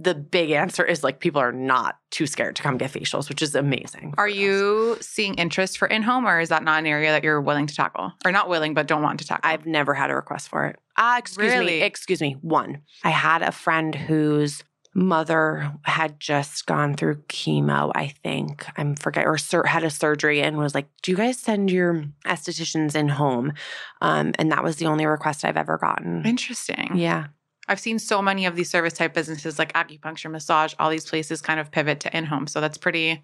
the 0.00 0.14
big 0.14 0.50
answer 0.52 0.84
is 0.84 1.02
like 1.02 1.18
people 1.18 1.40
are 1.40 1.50
not 1.52 1.96
too 2.10 2.26
scared 2.26 2.54
to 2.56 2.62
come 2.62 2.78
get 2.78 2.92
facials, 2.92 3.28
which 3.28 3.42
is 3.42 3.54
amazing. 3.56 4.14
Are 4.16 4.28
us. 4.28 4.34
you 4.34 4.96
seeing 5.00 5.34
interest 5.34 5.76
for 5.76 5.88
in 5.88 6.02
home 6.02 6.24
or 6.26 6.38
is 6.40 6.50
that 6.50 6.62
not 6.62 6.78
an 6.78 6.86
area 6.86 7.10
that 7.10 7.24
you're 7.24 7.40
willing 7.40 7.66
to 7.66 7.74
tackle? 7.74 8.12
Or 8.24 8.30
not 8.30 8.48
willing, 8.48 8.74
but 8.74 8.86
don't 8.86 9.02
want 9.02 9.18
to 9.20 9.26
tackle? 9.26 9.50
I've 9.50 9.66
never 9.66 9.94
had 9.94 10.10
a 10.10 10.14
request 10.14 10.48
for 10.48 10.66
it. 10.66 10.76
Ah, 10.96 11.18
excuse 11.18 11.52
Really? 11.52 11.80
me. 11.80 11.82
Excuse 11.82 12.20
me. 12.20 12.36
One. 12.42 12.82
I 13.02 13.10
had 13.10 13.42
a 13.42 13.50
friend 13.50 13.94
whose 13.94 14.62
mother 14.94 15.72
had 15.82 16.18
just 16.18 16.66
gone 16.66 16.94
through 16.94 17.16
chemo, 17.28 17.92
I 17.94 18.08
think. 18.08 18.66
I'm 18.76 18.96
forget 18.96 19.26
or 19.26 19.38
sur- 19.38 19.64
had 19.64 19.84
a 19.84 19.90
surgery 19.90 20.40
and 20.42 20.56
was 20.58 20.74
like, 20.74 20.88
"Do 21.02 21.10
you 21.12 21.16
guys 21.16 21.38
send 21.38 21.70
your 21.70 22.04
estheticians 22.26 22.96
in 22.96 23.08
home?" 23.08 23.52
Um, 24.00 24.32
and 24.38 24.50
that 24.50 24.64
was 24.64 24.76
the 24.76 24.86
only 24.86 25.06
request 25.06 25.44
I've 25.44 25.56
ever 25.56 25.78
gotten. 25.78 26.24
Interesting. 26.26 26.92
Yeah. 26.96 27.26
I've 27.68 27.80
seen 27.80 27.98
so 27.98 28.22
many 28.22 28.46
of 28.46 28.56
these 28.56 28.70
service 28.70 28.94
type 28.94 29.14
businesses 29.14 29.58
like 29.58 29.72
acupuncture, 29.74 30.30
massage, 30.30 30.74
all 30.78 30.90
these 30.90 31.08
places 31.08 31.42
kind 31.42 31.60
of 31.60 31.70
pivot 31.70 32.00
to 32.00 32.16
in 32.16 32.24
home. 32.24 32.46
So 32.46 32.60
that's 32.60 32.78
pretty 32.78 33.22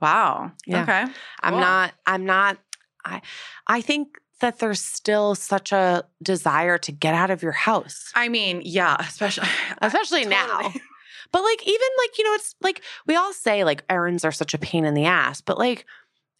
wow. 0.00 0.52
Yeah. 0.66 0.82
Okay. 0.82 1.04
I'm 1.42 1.54
not 1.54 1.92
I'm 2.06 2.24
not 2.24 2.58
I 3.04 3.22
I 3.66 3.80
think 3.80 4.18
that 4.40 4.58
there's 4.58 4.80
still 4.80 5.34
such 5.34 5.72
a 5.72 6.04
desire 6.22 6.78
to 6.78 6.92
get 6.92 7.14
out 7.14 7.30
of 7.30 7.42
your 7.42 7.52
house. 7.52 8.12
I 8.14 8.28
mean, 8.28 8.62
yeah, 8.64 8.96
especially 9.00 9.48
especially 9.82 10.24
now. 10.24 10.72
But 11.32 11.42
like 11.42 11.66
even 11.66 11.88
like 11.98 12.18
you 12.18 12.24
know 12.24 12.34
it's 12.34 12.54
like 12.60 12.82
we 13.06 13.16
all 13.16 13.32
say 13.32 13.64
like 13.64 13.84
errands 13.90 14.24
are 14.24 14.32
such 14.32 14.54
a 14.54 14.58
pain 14.58 14.84
in 14.84 14.94
the 14.94 15.06
ass, 15.06 15.40
but 15.40 15.58
like 15.58 15.84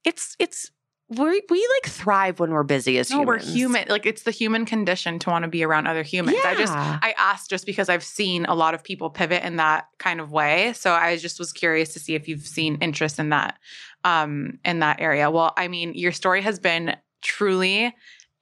it's 0.05 0.37
it's 0.39 0.71
we 1.09 1.43
we 1.51 1.69
like 1.77 1.93
thrive 1.93 2.41
when 2.41 2.51
we're 2.51 2.65
busy 2.65 2.99
as 2.99 3.11
No, 3.11 3.23
we're 3.23 3.39
human. 3.39 3.87
Like 3.89 4.07
it's 4.07 4.23
the 4.23 4.33
human 4.33 4.65
condition 4.65 5.19
to 5.21 5.31
want 5.31 5.45
to 5.45 5.49
be 5.49 5.63
around 5.63 5.87
other 5.87 6.03
humans. 6.03 6.39
I 6.45 6.55
just 6.57 6.73
I 6.73 7.15
asked 7.17 7.49
just 7.49 7.65
because 7.65 7.89
I've 7.89 8.03
seen 8.03 8.45
a 8.47 8.55
lot 8.55 8.75
of 8.75 8.83
people 8.83 9.11
pivot 9.11 9.45
in 9.45 9.57
that 9.57 9.87
kind 9.99 10.21
of 10.21 10.33
way. 10.33 10.73
So 10.73 10.93
I 10.93 11.17
just 11.17 11.39
was 11.39 11.53
curious 11.53 11.93
to 11.95 12.01
see 12.01 12.15
if 12.15 12.27
you've 12.27 12.47
seen 12.47 12.79
interest 12.81 13.21
in 13.21 13.29
that 13.29 13.59
um 14.03 14.59
in 14.65 14.81
that 14.81 15.01
area. 15.01 15.31
Well, 15.31 15.53
I 15.57 15.69
mean, 15.69 15.95
your 15.95 16.13
story 16.13 16.43
has 16.43 16.59
been 16.59 16.97
truly 17.23 17.95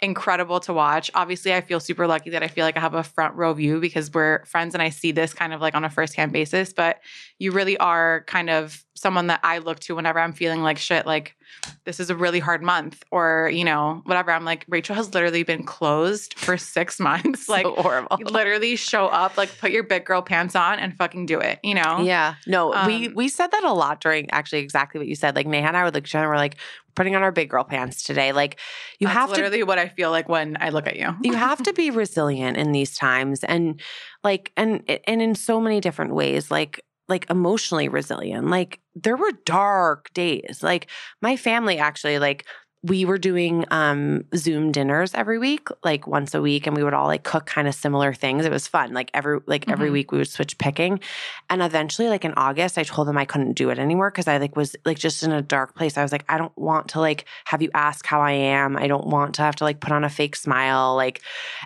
incredible 0.05 0.61
to 0.61 0.73
watch. 0.73 1.11
Obviously, 1.15 1.55
I 1.55 1.61
feel 1.61 1.81
super 1.81 2.07
lucky 2.07 2.31
that 2.31 2.43
I 2.43 2.49
feel 2.49 2.65
like 2.65 2.77
I 2.77 2.81
have 2.81 2.95
a 2.95 3.03
front 3.03 3.35
row 3.35 3.53
view 3.55 3.81
because 3.81 4.13
we're 4.13 4.45
friends 4.45 4.75
and 4.75 4.83
I 4.83 4.91
see 4.91 5.13
this 5.13 5.35
kind 5.35 5.53
of 5.53 5.61
like 5.61 5.75
on 5.75 5.85
a 5.85 5.91
first-hand 5.91 6.33
basis, 6.33 6.73
but 6.73 7.01
you 7.39 7.51
really 7.51 7.77
are 7.79 8.25
kind 8.27 8.51
of 8.51 8.85
someone 8.95 9.27
that 9.27 9.41
I 9.43 9.59
look 9.59 9.81
to 9.81 9.97
whenever 9.97 10.21
I'm 10.21 10.33
feeling 10.33 10.63
like 10.63 10.79
shit 10.79 11.05
like 11.05 11.37
this 11.85 12.01
is 12.01 12.11
a 12.11 12.17
really 12.17 12.39
hard 12.39 12.63
month 12.63 13.03
or, 13.11 13.51
you 13.53 13.65
know, 13.65 14.03
whatever. 14.05 14.31
I'm 14.31 14.45
like 14.45 14.65
Rachel 14.69 14.95
has 14.95 15.13
literally 15.13 15.43
been 15.43 15.65
closed 15.65 16.39
for 16.39 16.57
6 16.57 17.01
months. 17.01 17.49
like 17.49 17.65
so 17.65 17.75
horrible. 17.75 18.19
literally 18.25 18.77
show 18.77 19.07
up, 19.07 19.37
like 19.37 19.57
put 19.59 19.71
your 19.71 19.83
big 19.83 20.05
girl 20.05 20.23
pants 20.23 20.55
on 20.55 20.79
and 20.79 20.97
fucking 20.97 21.27
do 21.27 21.41
it, 21.41 21.59
you 21.63 21.75
know? 21.75 22.01
Yeah. 22.03 22.37
No, 22.47 22.69
we 22.87 23.09
Um, 23.09 23.15
we 23.15 23.29
said 23.29 23.49
that 23.49 23.65
a 23.65 23.73
lot 23.73 24.01
during 24.01 24.31
actually 24.31 24.61
exactly 24.61 24.99
what 24.99 25.09
you 25.09 25.17
said. 25.17 25.35
Like 25.35 25.47
Neha 25.47 25.69
and 25.69 25.77
I 25.77 25.85
would 25.85 25.95
look 25.95 26.05
at 26.05 26.09
each 26.09 26.15
and 26.15 26.29
we're 26.29 26.37
like, 26.37 26.57
putting 26.95 27.17
on 27.17 27.23
our 27.23 27.33
big 27.33 27.51
girl 27.51 27.65
pants 27.65 28.03
today. 28.03 28.33
Like 28.33 28.59
you 28.99 29.07
That's 29.07 29.19
have 29.19 29.29
to 29.31 29.37
literally 29.37 29.63
what 29.63 29.79
I 29.79 29.89
feel 29.89 30.11
like 30.11 30.29
when 30.29 30.57
I 30.61 30.71
look 30.71 30.87
at 30.87 30.97
you. 30.97 31.15
you 31.23 31.35
have 31.35 31.63
to 31.63 31.73
be 31.75 31.91
resilient 31.91 32.57
in 32.57 32.73
these 32.73 32.97
times 32.97 33.45
and 33.45 33.81
like 34.23 34.53
and 34.57 34.83
and 35.07 35.23
in 35.23 35.35
so 35.35 35.61
many 35.61 35.81
different 35.81 36.15
ways 36.15 36.51
like 36.51 36.81
like 37.07 37.29
emotionally 37.29 37.89
resilient 37.89 38.49
like 38.49 38.81
there 38.95 39.17
were 39.17 39.33
dark 39.45 40.11
days 40.15 40.61
like 40.63 40.89
my 41.21 41.37
family 41.37 41.79
actually 41.79 42.19
like 42.19 42.47
we 42.87 43.07
were 43.07 43.16
doing 43.16 43.64
um 43.70 44.24
zoom 44.37 44.70
dinners 44.70 45.14
every 45.14 45.39
week 45.39 45.68
like 45.82 46.07
once 46.07 46.35
a 46.35 46.43
week 46.43 46.66
and 46.66 46.76
we 46.76 46.85
would 46.85 46.93
all 46.93 47.07
like 47.07 47.24
cook 47.24 47.47
kind 47.47 47.66
of 47.66 47.74
similar 47.74 48.12
things. 48.12 48.45
It 48.45 48.53
was 48.53 48.68
fun. 48.68 48.93
Like 48.93 49.11
every 49.14 49.41
like 49.47 49.70
every 49.70 49.89
Mhm. 49.89 49.93
week 49.93 50.12
we 50.12 50.18
would 50.18 50.28
switch 50.28 50.59
picking. 50.59 51.01
And 51.49 51.62
eventually 51.62 52.09
like 52.09 52.26
in 52.26 52.35
august 52.37 52.76
i 52.76 52.82
told 52.82 53.09
them 53.09 53.16
i 53.16 53.24
couldn't 53.24 53.55
do 53.55 53.70
it 53.70 53.78
anymore 53.78 54.11
because 54.11 54.28
i 54.28 54.37
like 54.37 54.55
was 54.55 54.76
like 54.85 54.99
just 54.99 55.22
in 55.22 55.32
a 55.32 55.41
dark 55.41 55.74
place. 55.74 55.97
I 55.97 56.03
was 56.03 56.12
like 56.12 56.26
i 56.28 56.37
don't 56.37 56.57
want 56.59 56.89
to 56.89 57.01
like 57.01 57.24
have 57.47 57.62
you 57.62 57.70
ask 57.74 58.05
how 58.07 58.20
i 58.20 58.32
am. 58.32 58.76
I 58.76 58.87
don't 58.87 59.07
want 59.07 59.35
to 59.37 59.43
have 59.43 59.57
to 59.57 59.64
like 59.64 59.80
put 59.80 59.93
on 59.93 60.05
a 60.05 60.11
fake 60.11 60.37
smile 60.37 60.95
like 60.95 61.22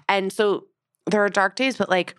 and 0.08 0.32
so 0.32 0.66
there 1.10 1.24
are 1.24 1.28
dark 1.30 1.56
days, 1.56 1.76
but 1.76 1.88
like 1.88 2.14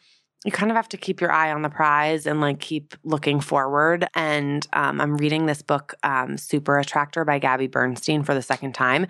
you 0.46 0.52
kind 0.52 0.72
of 0.72 0.78
have 0.78 0.88
to 0.90 0.98
keep 0.98 1.20
your 1.20 1.32
eye 1.32 1.52
on 1.52 1.64
the 1.64 1.70
prize 1.70 2.26
and 2.26 2.40
like 2.40 2.60
keep 2.60 2.96
looking 3.04 3.42
forward. 3.42 4.08
And 4.16 4.66
um, 4.72 5.02
I'm 5.02 5.18
reading 5.18 5.48
this 5.48 5.62
book, 5.62 5.94
um, 6.04 6.38
Super 6.38 6.80
Attractor 6.80 7.26
by 7.26 7.40
Gabby 7.40 7.68
Bernstein 7.68 8.24
for 8.24 8.34
the 8.34 8.42
second 8.42 8.74
time. 8.74 9.08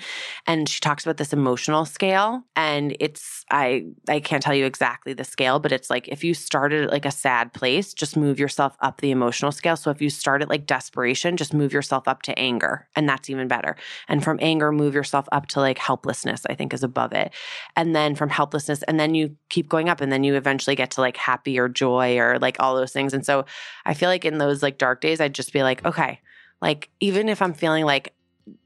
And 0.48 0.68
she 0.68 0.80
talks 0.80 1.06
about 1.06 1.18
this 1.18 1.32
emotional 1.32 1.86
scale. 1.86 2.44
And 2.56 2.98
it's, 3.00 3.46
I, 3.52 3.86
I 4.08 4.20
can't 4.22 4.42
tell 4.42 4.56
you 4.56 4.66
exactly 4.66 5.14
the 5.14 5.24
scale, 5.24 5.60
but 5.60 5.72
it's 5.72 5.92
like 5.92 6.08
if 6.08 6.24
you 6.24 6.34
started 6.34 6.86
at 6.86 6.92
like 6.92 7.06
a 7.06 7.12
sad 7.12 7.54
place, 7.54 7.94
just 7.94 8.18
move 8.18 8.40
yourself 8.40 8.76
up 8.80 9.02
the 9.02 9.12
emotional 9.12 9.52
scale. 9.52 9.76
So 9.76 9.92
if 9.92 10.02
you 10.02 10.10
start 10.10 10.42
at 10.42 10.50
like 10.50 10.66
desperation, 10.66 11.38
just 11.38 11.54
move 11.54 11.74
yourself 11.74 12.08
up 12.08 12.24
to 12.24 12.40
anger. 12.40 12.88
And 12.96 13.08
that's 13.08 13.30
even 13.30 13.48
better. 13.48 13.76
And 14.08 14.24
from 14.24 14.40
anger, 14.42 14.72
move 14.72 14.96
yourself 14.96 15.28
up 15.32 15.46
to 15.50 15.60
like 15.60 15.78
helplessness, 15.78 16.46
I 16.50 16.56
think 16.56 16.74
is 16.74 16.84
above 16.84 17.14
it 17.14 17.32
and 17.76 17.96
then 17.96 18.16
from 18.16 18.30
helplessness 18.30 18.84
and 18.84 19.00
then 19.00 19.16
you 19.16 19.36
keep 19.50 19.70
going 19.70 19.90
up 19.90 20.02
and 20.02 20.12
then 20.12 20.24
you 20.24 20.36
eventually 20.36 20.76
get 20.76 20.92
to 20.92 21.02
like 21.02 21.18
happy 21.20 21.60
or 21.60 21.68
joy 21.70 22.18
or 22.18 22.40
like 22.40 22.58
all 22.60 22.76
those 22.76 22.92
things. 22.92 23.14
And 23.14 23.24
so 23.26 23.46
i 23.86 23.94
feel 23.94 24.10
like 24.10 24.26
in 24.26 24.38
those 24.40 24.64
like 24.64 24.78
dark 24.78 25.02
days 25.02 25.20
i'd 25.22 25.36
just 25.36 25.54
be 25.54 25.62
like 25.62 25.86
okay 25.86 26.20
like 26.62 26.90
even 27.00 27.30
if 27.30 27.42
i'm 27.42 27.54
feeling 27.54 27.86
like 27.86 28.14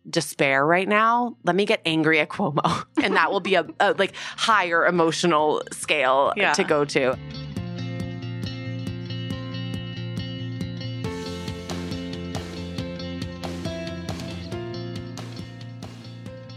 despair 0.10 0.66
right 0.66 0.88
now 0.88 1.36
let 1.44 1.56
me 1.56 1.66
get 1.66 1.82
angry 1.86 2.20
at 2.20 2.30
cuomo. 2.30 2.86
And 3.04 3.16
that 3.16 3.32
will 3.32 3.40
be 3.42 3.56
a, 3.56 3.66
a 3.80 3.94
like 3.94 4.14
higher 4.38 4.86
emotional 4.86 5.62
scale 5.72 6.34
Yeah. 6.38 6.54
to 6.54 6.64
go 6.64 6.86
to 6.86 7.18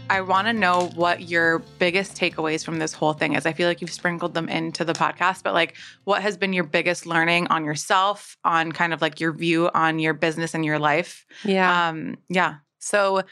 I 0.09 0.21
want 0.21 0.47
to 0.47 0.53
know 0.53 0.89
what 0.95 1.29
your 1.29 1.59
biggest 1.79 2.15
takeaways 2.15 2.63
from 2.63 2.79
this 2.79 2.93
whole 2.93 3.13
thing 3.13 3.33
is. 3.33 3.45
I 3.45 3.53
feel 3.53 3.67
like 3.67 3.81
you've 3.81 3.91
sprinkled 3.91 4.33
them 4.33 4.47
into 4.47 4.85
the 4.85 4.93
podcast, 4.93 5.43
but 5.43 5.53
like 5.53 5.75
what 6.05 6.21
has 6.21 6.37
been 6.37 6.53
your 6.53 6.63
biggest 6.63 7.05
learning 7.05 7.47
on 7.47 7.65
yourself, 7.65 8.37
on 8.43 8.71
kind 8.71 8.93
of 8.93 9.01
like 9.01 9.19
your 9.19 9.33
view 9.33 9.69
on 9.73 9.99
your 9.99 10.13
business 10.13 10.53
and 10.53 10.63
your 10.63 10.79
life? 10.79 11.25
yeah 11.43 11.89
Um, 11.89 12.17
yeah. 12.29 12.55
So 12.79 13.23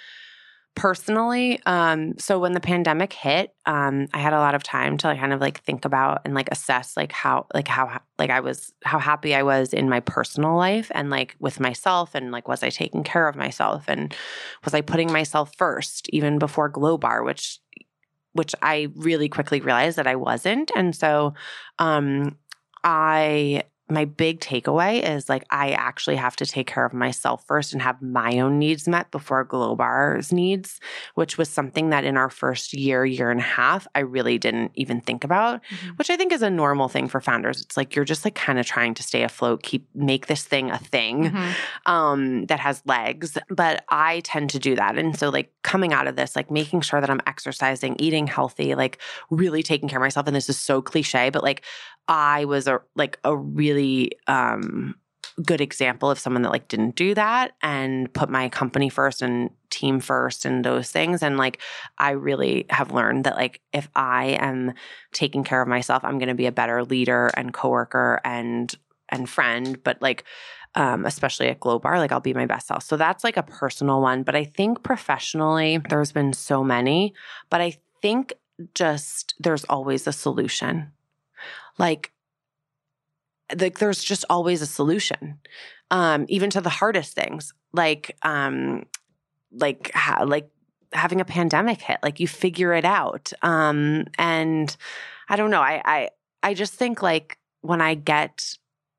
personally, 0.76 1.60
um, 1.66 2.18
so 2.20 2.38
when 2.38 2.52
the 2.52 2.60
pandemic 2.60 3.14
hit, 3.14 3.56
um, 3.66 4.08
I 4.14 4.20
had 4.20 4.34
a 4.34 4.40
lot 4.40 4.56
of 4.56 4.62
time 4.62 4.98
to 4.98 5.08
like 5.08 5.20
kind 5.20 5.34
of 5.34 5.42
like 5.42 5.62
think 5.62 5.86
about 5.86 6.22
and 6.26 6.34
like 6.34 6.50
assess 6.52 6.96
like 6.98 7.12
how 7.12 7.48
like 7.54 7.68
how 7.68 8.02
like 8.20 8.30
I 8.30 8.42
was 8.42 8.74
how 8.84 9.00
happy 9.00 9.34
I 9.34 9.44
was 9.44 9.74
in 9.74 9.90
my 9.90 10.02
personal 10.02 10.56
life 10.56 10.92
and 10.94 11.10
like 11.10 11.36
with 11.40 11.60
myself 11.60 12.14
and 12.14 12.32
like 12.32 12.48
was 12.48 12.62
I 12.62 12.70
taking 12.70 13.04
care 13.04 13.28
of 13.28 13.36
myself 13.36 13.86
and 13.88 14.14
was 14.64 14.74
I 14.74 14.82
putting 14.82 15.12
myself 15.12 15.54
first 15.58 16.10
even 16.10 16.38
before 16.38 16.72
Glowbar, 16.72 17.26
which 17.26 17.60
which 18.34 18.54
I 18.62 18.90
really 18.96 19.30
quickly 19.30 19.62
realized 19.62 19.98
that 19.98 20.08
I 20.08 20.18
wasn't. 20.18 20.72
And 20.76 20.96
so 20.96 21.34
um 21.80 22.38
I 22.84 23.64
my 23.88 24.06
big 24.06 24.40
takeaway 24.40 25.04
is 25.04 25.30
like 25.30 25.46
I 25.52 25.72
actually 25.72 26.16
have 26.16 26.36
to 26.38 26.46
take 26.46 26.66
care 26.66 26.86
of 26.86 26.94
myself 26.94 27.46
first 27.46 27.72
and 27.72 27.82
have 27.84 28.02
my 28.02 28.40
own 28.40 28.58
needs 28.58 28.88
met 28.88 29.12
before 29.12 29.46
Glowbar's 29.46 30.34
needs, 30.34 30.80
which 31.14 31.38
was 31.38 31.50
something 31.50 31.92
that 31.92 32.04
in 32.04 32.18
our 32.18 32.30
first 32.30 32.74
year, 32.74 33.06
year 33.06 33.30
and 33.30 33.40
a 33.40 33.44
half, 33.44 33.86
I 33.94 34.00
really 34.00 34.40
didn't 34.40 34.72
even 34.74 35.02
think 35.02 35.24
about, 35.24 35.62
mm-hmm. 35.64 35.90
which 35.98 36.10
I 36.10 36.18
think 36.18 36.32
is 36.32 36.42
a 36.42 36.50
normal 36.50 36.88
thing 36.88 37.08
for 37.08 37.22
founders. 37.22 37.62
It's 37.62 37.78
like 37.78 37.96
you're 37.96 38.06
just 38.06 38.26
like 38.26 38.34
kind 38.34 38.58
of 38.58 38.66
trying 38.66 38.96
to 38.96 39.04
stay 39.04 39.22
afloat, 39.22 39.62
keep 39.62 39.88
make 39.94 40.26
this 40.26 40.44
thing 40.44 40.72
a 40.72 40.80
thing 40.80 41.26
mm-hmm. 41.26 41.92
um, 41.92 42.46
that 42.48 42.60
has 42.60 42.82
legs. 42.86 43.38
But 43.50 43.86
I 43.90 44.22
tend 44.22 44.50
to 44.52 44.60
do 44.60 44.76
that. 44.76 44.98
And 44.98 45.18
so 45.18 45.30
like 45.30 45.52
coming 45.62 45.94
out 45.94 46.08
of 46.08 46.16
this, 46.16 46.36
like 46.36 46.50
making 46.50 46.82
sure 46.82 47.02
that 47.02 47.10
I'm 47.10 47.22
exercising, 47.28 47.96
eating 48.00 48.26
healthy, 48.26 48.74
like 48.74 49.00
really 49.30 49.62
taking 49.62 49.90
care 49.90 50.00
of 50.00 50.04
myself. 50.04 50.26
And 50.26 50.36
this 50.36 50.50
is 50.50 50.58
so 50.58 50.82
cliche, 50.82 51.30
but 51.30 51.44
like 51.44 51.64
I 52.08 52.46
was 52.46 52.68
a 52.68 52.82
like 52.96 53.20
a 53.24 53.36
really 53.36 54.12
um 54.28 54.96
good 55.44 55.60
example 55.60 56.10
of 56.10 56.20
someone 56.20 56.44
that 56.44 56.52
like 56.52 56.68
didn't 56.68 56.96
do 56.96 57.14
that 57.14 57.52
and 57.62 58.14
put 58.14 58.30
my 58.30 58.48
company 58.48 58.88
first 58.88 59.22
and 59.22 59.50
team 59.70 60.00
first 60.00 60.46
and 60.46 60.64
those 60.64 60.90
things 60.92 61.22
and 61.22 61.38
like 61.38 61.60
I 61.98 62.12
really 62.12 62.66
have 62.70 62.92
learned 62.92 63.26
that 63.26 63.36
like 63.36 63.60
if 63.74 63.90
I 63.96 64.38
am 64.40 64.74
taking 65.12 65.44
care 65.44 65.62
of 65.62 65.68
myself 65.68 66.06
I'm 66.06 66.20
going 66.20 66.30
to 66.30 66.36
be 66.36 66.46
a 66.46 66.54
better 66.54 66.86
leader 66.86 67.32
and 67.36 67.54
coworker 67.54 68.22
and 68.24 68.74
and 69.10 69.30
friend 69.30 69.84
but 69.84 70.02
like 70.02 70.24
um, 70.78 71.06
especially 71.06 71.48
at 71.48 71.62
Glowbar, 71.62 71.98
like 71.98 72.12
I'll 72.12 72.20
be 72.20 72.34
my 72.34 72.46
best 72.46 72.68
self. 72.68 72.84
So 72.84 72.98
that's 72.98 73.24
like 73.24 73.38
a 73.38 73.44
personal 73.44 74.02
one. 74.02 74.24
But 74.24 74.36
I 74.36 74.44
think 74.44 74.84
professionally, 74.84 75.78
there's 75.90 76.12
been 76.12 76.34
so 76.34 76.66
many, 76.66 77.14
but 77.50 77.62
I 77.62 77.78
think 78.02 78.34
just 78.74 79.36
there's 79.40 79.64
always 79.66 80.06
a 80.06 80.12
solution 80.12 80.92
like 81.78 82.12
like 83.60 83.80
there's 83.80 84.04
just 84.04 84.26
always 84.30 84.62
a 84.62 84.66
solution. 84.66 85.40
Um 85.92 86.26
even 86.30 86.50
to 86.52 86.62
the 86.62 86.70
hardest 86.70 87.14
things 87.14 87.54
like 87.74 88.18
um 88.24 88.86
like 89.52 89.92
ha- 89.94 90.24
like 90.24 90.50
having 90.94 91.22
a 91.22 91.26
pandemic 91.26 91.82
hit 91.82 92.00
like 92.02 92.20
you 92.20 92.28
figure 92.28 92.74
it 92.74 92.86
out. 92.86 93.32
Um 93.42 94.06
and 94.18 94.76
i 95.30 95.36
don't 95.36 95.52
know 95.52 95.62
i 95.62 95.82
i 95.86 96.10
i 96.44 96.54
just 96.54 96.74
think 96.74 97.02
like 97.02 97.38
when 97.62 97.82
i 97.82 97.96
get 97.96 98.58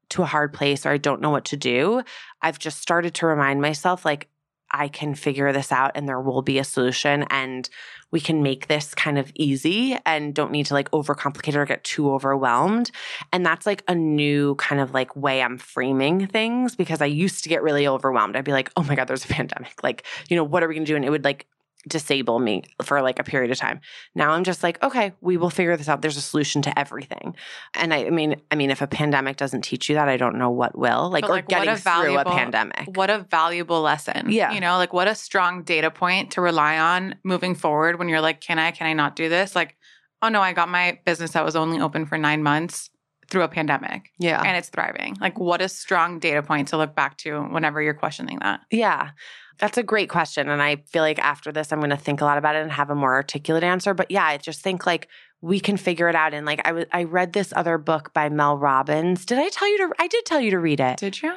to 0.08 0.22
a 0.22 0.26
hard 0.26 0.52
place 0.52 0.86
or 0.86 0.90
i 0.90 0.96
don't 0.96 1.20
know 1.20 1.30
what 1.30 1.44
to 1.44 1.56
do 1.56 2.02
i've 2.42 2.58
just 2.58 2.80
started 2.80 3.14
to 3.14 3.26
remind 3.26 3.60
myself 3.60 4.04
like 4.04 4.28
I 4.70 4.88
can 4.88 5.14
figure 5.14 5.52
this 5.52 5.72
out 5.72 5.92
and 5.94 6.08
there 6.08 6.20
will 6.20 6.42
be 6.42 6.58
a 6.58 6.64
solution 6.64 7.24
and 7.30 7.68
we 8.10 8.20
can 8.20 8.42
make 8.42 8.68
this 8.68 8.94
kind 8.94 9.18
of 9.18 9.30
easy 9.34 9.98
and 10.06 10.34
don't 10.34 10.52
need 10.52 10.66
to 10.66 10.74
like 10.74 10.90
overcomplicate 10.90 11.54
or 11.54 11.64
get 11.64 11.84
too 11.84 12.12
overwhelmed. 12.12 12.90
And 13.32 13.44
that's 13.44 13.66
like 13.66 13.82
a 13.88 13.94
new 13.94 14.54
kind 14.56 14.80
of 14.80 14.94
like 14.94 15.14
way 15.16 15.42
I'm 15.42 15.58
framing 15.58 16.26
things 16.26 16.76
because 16.76 17.02
I 17.02 17.06
used 17.06 17.42
to 17.44 17.48
get 17.48 17.62
really 17.62 17.86
overwhelmed. 17.86 18.36
I'd 18.36 18.44
be 18.44 18.52
like, 18.52 18.70
oh 18.76 18.82
my 18.82 18.94
God, 18.94 19.08
there's 19.08 19.24
a 19.24 19.28
pandemic. 19.34 19.82
Like, 19.82 20.04
you 20.28 20.36
know, 20.36 20.44
what 20.44 20.62
are 20.62 20.68
we 20.68 20.74
going 20.74 20.84
to 20.84 20.92
do? 20.92 20.96
And 20.96 21.04
it 21.04 21.10
would 21.10 21.24
like 21.24 21.46
disable 21.86 22.38
me 22.38 22.62
for 22.82 23.00
like 23.02 23.18
a 23.18 23.24
period 23.24 23.50
of 23.50 23.58
time. 23.58 23.80
Now 24.14 24.32
I'm 24.32 24.44
just 24.44 24.62
like, 24.62 24.82
okay, 24.82 25.12
we 25.20 25.36
will 25.36 25.50
figure 25.50 25.76
this 25.76 25.88
out. 25.88 26.02
There's 26.02 26.16
a 26.16 26.22
solution 26.22 26.62
to 26.62 26.78
everything. 26.78 27.36
And 27.74 27.94
I, 27.94 28.06
I 28.06 28.10
mean, 28.10 28.40
I 28.50 28.56
mean, 28.56 28.70
if 28.70 28.82
a 28.82 28.86
pandemic 28.86 29.36
doesn't 29.36 29.62
teach 29.62 29.88
you 29.88 29.94
that, 29.94 30.08
I 30.08 30.16
don't 30.16 30.36
know 30.36 30.50
what 30.50 30.76
will. 30.76 31.10
Like, 31.10 31.22
but 31.22 31.30
or 31.30 31.42
getting 31.42 31.68
a 31.68 31.76
through 31.76 32.18
a 32.18 32.24
pandemic. 32.24 32.96
What 32.96 33.10
a 33.10 33.26
valuable 33.30 33.80
lesson. 33.82 34.30
Yeah. 34.30 34.52
You 34.52 34.60
know, 34.60 34.76
like 34.76 34.92
what 34.92 35.08
a 35.08 35.14
strong 35.14 35.62
data 35.62 35.90
point 35.90 36.32
to 36.32 36.40
rely 36.40 36.78
on 36.78 37.16
moving 37.24 37.54
forward 37.54 37.98
when 37.98 38.08
you're 38.08 38.20
like, 38.20 38.40
can 38.40 38.58
I, 38.58 38.70
can 38.70 38.86
I 38.86 38.92
not 38.92 39.16
do 39.16 39.28
this? 39.28 39.54
Like, 39.54 39.76
oh 40.22 40.28
no, 40.28 40.40
I 40.40 40.52
got 40.52 40.68
my 40.68 40.98
business 41.04 41.32
that 41.32 41.44
was 41.44 41.56
only 41.56 41.80
open 41.80 42.06
for 42.06 42.18
nine 42.18 42.42
months 42.42 42.90
through 43.28 43.42
a 43.42 43.48
pandemic. 43.48 44.10
Yeah. 44.18 44.42
And 44.42 44.56
it's 44.56 44.68
thriving. 44.68 45.16
Like, 45.20 45.38
what 45.38 45.60
a 45.60 45.68
strong 45.68 46.18
data 46.18 46.42
point 46.42 46.68
to 46.68 46.76
look 46.76 46.94
back 46.94 47.16
to 47.18 47.42
whenever 47.42 47.82
you're 47.82 47.94
questioning 47.94 48.38
that. 48.40 48.60
Yeah. 48.70 49.10
That's 49.58 49.78
a 49.78 49.82
great 49.82 50.10
question. 50.10 50.48
And 50.48 50.60
I 50.60 50.76
feel 50.86 51.02
like 51.02 51.18
after 51.18 51.50
this, 51.50 51.72
I'm 51.72 51.78
going 51.78 51.90
to 51.90 51.96
think 51.96 52.20
a 52.20 52.24
lot 52.24 52.36
about 52.38 52.56
it 52.56 52.62
and 52.62 52.70
have 52.70 52.90
a 52.90 52.94
more 52.94 53.14
articulate 53.14 53.64
answer. 53.64 53.94
But 53.94 54.10
yeah, 54.10 54.24
I 54.24 54.36
just 54.36 54.60
think 54.60 54.86
like 54.86 55.08
we 55.40 55.60
can 55.60 55.76
figure 55.76 56.08
it 56.08 56.14
out. 56.14 56.34
And 56.34 56.44
like 56.44 56.60
I 56.66 56.72
was, 56.72 56.84
I 56.92 57.04
read 57.04 57.32
this 57.32 57.52
other 57.56 57.78
book 57.78 58.12
by 58.12 58.28
Mel 58.28 58.58
Robbins. 58.58 59.24
Did 59.24 59.38
I 59.38 59.48
tell 59.48 59.68
you 59.70 59.78
to? 59.78 59.92
I 59.98 60.08
did 60.08 60.26
tell 60.26 60.40
you 60.40 60.50
to 60.50 60.58
read 60.58 60.80
it. 60.80 60.98
Did 60.98 61.22
you? 61.22 61.32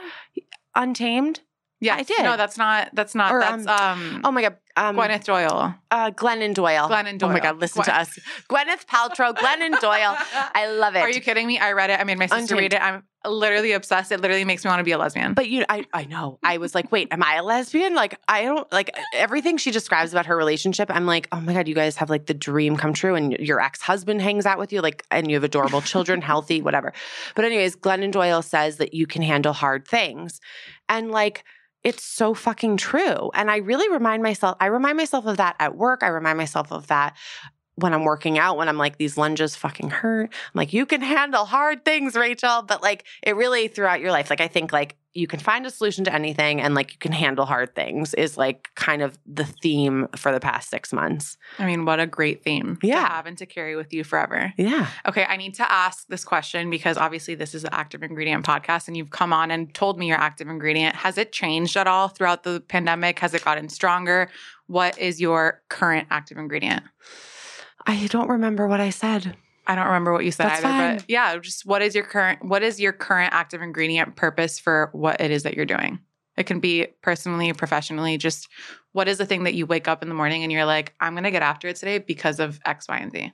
Untamed. 0.75 1.41
Yeah, 1.79 1.95
I 1.95 2.03
did. 2.03 2.21
No, 2.23 2.35
that's 2.35 2.57
not. 2.57 2.89
That's 2.93 3.15
not. 3.15 3.31
Or, 3.31 3.39
that's 3.39 3.65
um, 3.65 4.15
um. 4.15 4.21
Oh 4.25 4.31
my 4.31 4.41
god. 4.41 4.57
Um, 4.79 4.95
Gwyneth 4.95 5.25
Doyle. 5.25 5.75
Uh, 5.91 6.11
Glennon 6.11 6.53
Doyle. 6.53 6.87
Glennon 6.87 7.17
Doyle. 7.17 7.29
Oh 7.29 7.33
my 7.33 7.39
god, 7.41 7.59
listen 7.59 7.81
Gwen- 7.83 7.93
to 7.93 7.99
us. 7.99 8.17
Gwyneth 8.49 8.85
Paltrow. 8.85 9.33
Glennon 9.33 9.77
Doyle. 9.81 10.15
I 10.55 10.69
love 10.71 10.95
it. 10.95 10.99
Are 10.99 11.09
you 11.09 11.19
kidding 11.19 11.45
me? 11.47 11.59
I 11.59 11.73
read 11.73 11.89
it. 11.89 11.99
I 11.99 12.03
made 12.05 12.17
my 12.17 12.27
sister 12.27 12.55
Untamed. 12.55 12.59
read 12.61 12.73
it. 12.73 12.81
I'm 12.81 13.03
literally 13.25 13.73
obsessed. 13.73 14.13
It 14.13 14.21
literally 14.21 14.45
makes 14.45 14.63
me 14.63 14.69
want 14.69 14.79
to 14.79 14.85
be 14.85 14.91
a 14.93 14.97
lesbian. 14.97 15.33
But 15.33 15.49
you, 15.49 15.65
I, 15.67 15.85
I 15.93 16.05
know. 16.05 16.39
I 16.43 16.59
was 16.59 16.73
like, 16.73 16.89
wait, 16.93 17.09
am 17.11 17.21
I 17.21 17.35
a 17.35 17.43
lesbian? 17.43 17.93
Like, 17.93 18.17
I 18.29 18.43
don't 18.43 18.71
like 18.71 18.95
everything 19.13 19.57
she 19.57 19.71
describes 19.71 20.13
about 20.13 20.27
her 20.27 20.37
relationship. 20.37 20.89
I'm 20.89 21.05
like, 21.05 21.27
oh 21.33 21.41
my 21.41 21.53
god, 21.53 21.67
you 21.67 21.75
guys 21.75 21.97
have 21.97 22.09
like 22.09 22.27
the 22.27 22.33
dream 22.33 22.77
come 22.77 22.93
true, 22.93 23.15
and 23.15 23.33
your 23.33 23.59
ex 23.59 23.81
husband 23.81 24.21
hangs 24.21 24.45
out 24.45 24.57
with 24.57 24.71
you, 24.71 24.79
like, 24.79 25.03
and 25.11 25.29
you 25.29 25.35
have 25.35 25.43
adorable 25.43 25.81
children, 25.81 26.21
healthy, 26.21 26.61
whatever. 26.61 26.93
But 27.35 27.43
anyways, 27.43 27.75
Glennon 27.75 28.11
Doyle 28.13 28.41
says 28.41 28.77
that 28.77 28.93
you 28.93 29.05
can 29.05 29.21
handle 29.23 29.51
hard 29.51 29.85
things, 29.85 30.39
and 30.87 31.11
like 31.11 31.43
it's 31.83 32.03
so 32.03 32.33
fucking 32.33 32.77
true. 32.77 33.31
And 33.33 33.49
I 33.49 33.57
really 33.57 33.89
remind 33.89 34.21
myself, 34.21 34.57
I 34.59 34.65
remind 34.67 34.97
myself 34.97 35.25
of 35.25 35.37
that 35.37 35.55
at 35.59 35.75
work. 35.75 36.03
I 36.03 36.07
remind 36.07 36.37
myself 36.37 36.71
of 36.71 36.87
that 36.87 37.15
when 37.79 37.93
I'm 37.93 38.03
working 38.03 38.37
out, 38.37 38.57
when 38.57 38.69
I'm 38.69 38.77
like, 38.77 38.97
these 38.97 39.17
lunges 39.17 39.55
fucking 39.55 39.89
hurt. 39.89 40.29
I'm 40.31 40.51
like, 40.53 40.73
you 40.73 40.85
can 40.85 41.01
handle 41.01 41.45
hard 41.45 41.85
things, 41.85 42.15
Rachel. 42.15 42.61
But 42.61 42.81
like, 42.81 43.05
it 43.23 43.35
really 43.35 43.67
throughout 43.67 43.99
your 44.01 44.11
life, 44.11 44.29
like, 44.29 44.41
I 44.41 44.47
think 44.47 44.71
like 44.71 44.95
you 45.13 45.27
can 45.27 45.39
find 45.39 45.65
a 45.65 45.71
solution 45.71 46.03
to 46.05 46.13
anything 46.13 46.61
and 46.61 46.75
like 46.75 46.91
you 46.91 46.99
can 46.99 47.11
handle 47.11 47.45
hard 47.45 47.73
things 47.73 48.13
is 48.13 48.37
like 48.37 48.69
kind 48.75 49.01
of 49.01 49.17
the 49.25 49.43
theme 49.43 50.07
for 50.15 50.31
the 50.31 50.39
past 50.39 50.69
six 50.69 50.93
months. 50.93 51.37
I 51.57 51.65
mean, 51.65 51.85
what 51.85 51.99
a 51.99 52.05
great 52.05 52.43
theme 52.43 52.77
yeah. 52.83 53.01
to 53.01 53.07
have 53.07 53.25
and 53.25 53.37
to 53.39 53.45
carry 53.45 53.75
with 53.75 53.91
you 53.91 54.03
forever. 54.03 54.53
Yeah. 54.55 54.87
Okay. 55.07 55.25
I 55.27 55.37
need 55.37 55.55
to 55.55 55.71
ask 55.71 56.07
this 56.07 56.23
question 56.23 56.69
because 56.69 56.95
obviously 56.97 57.33
this 57.33 57.55
is 57.55 57.63
an 57.63 57.71
active 57.73 58.03
ingredient 58.03 58.45
podcast 58.45 58.87
and 58.87 58.95
you've 58.95 59.09
come 59.09 59.33
on 59.33 59.49
and 59.49 59.73
told 59.73 59.97
me 59.97 60.07
your 60.07 60.17
active 60.17 60.47
ingredient. 60.47 60.95
Has 60.95 61.17
it 61.17 61.31
changed 61.31 61.75
at 61.75 61.87
all 61.87 62.07
throughout 62.07 62.43
the 62.43 62.61
pandemic? 62.67 63.17
Has 63.19 63.33
it 63.33 63.43
gotten 63.43 63.67
stronger? 63.67 64.29
What 64.67 64.97
is 64.99 65.19
your 65.19 65.61
current 65.69 66.07
active 66.11 66.37
ingredient? 66.37 66.83
I 67.85 68.07
don't 68.07 68.29
remember 68.29 68.67
what 68.67 68.79
I 68.79 68.89
said. 68.89 69.35
I 69.67 69.75
don't 69.75 69.85
remember 69.85 70.11
what 70.11 70.25
you 70.25 70.31
said 70.31 70.47
That's 70.47 70.63
either, 70.63 70.67
fine. 70.67 70.97
but 70.97 71.05
yeah, 71.07 71.37
just 71.37 71.65
what 71.65 71.81
is 71.81 71.93
your 71.93 72.03
current 72.03 72.43
what 72.43 72.63
is 72.63 72.79
your 72.79 72.91
current 72.91 73.33
active 73.33 73.61
ingredient 73.61 74.15
purpose 74.15 74.57
for 74.57 74.89
what 74.93 75.21
it 75.21 75.29
is 75.29 75.43
that 75.43 75.55
you're 75.55 75.65
doing? 75.65 75.99
It 76.37 76.45
can 76.45 76.59
be 76.59 76.87
personally, 77.01 77.51
professionally, 77.53 78.17
just 78.17 78.47
what 78.93 79.07
is 79.07 79.17
the 79.17 79.25
thing 79.25 79.43
that 79.43 79.53
you 79.53 79.65
wake 79.65 79.87
up 79.87 80.01
in 80.01 80.09
the 80.09 80.15
morning 80.15 80.41
and 80.41 80.51
you're 80.51 80.65
like, 80.65 80.93
I'm 80.99 81.13
going 81.13 81.25
to 81.25 81.31
get 81.31 81.43
after 81.43 81.67
it 81.67 81.75
today 81.75 81.99
because 81.99 82.39
of 82.39 82.59
X, 82.65 82.87
Y, 82.87 82.97
and 82.97 83.11
Z. 83.11 83.33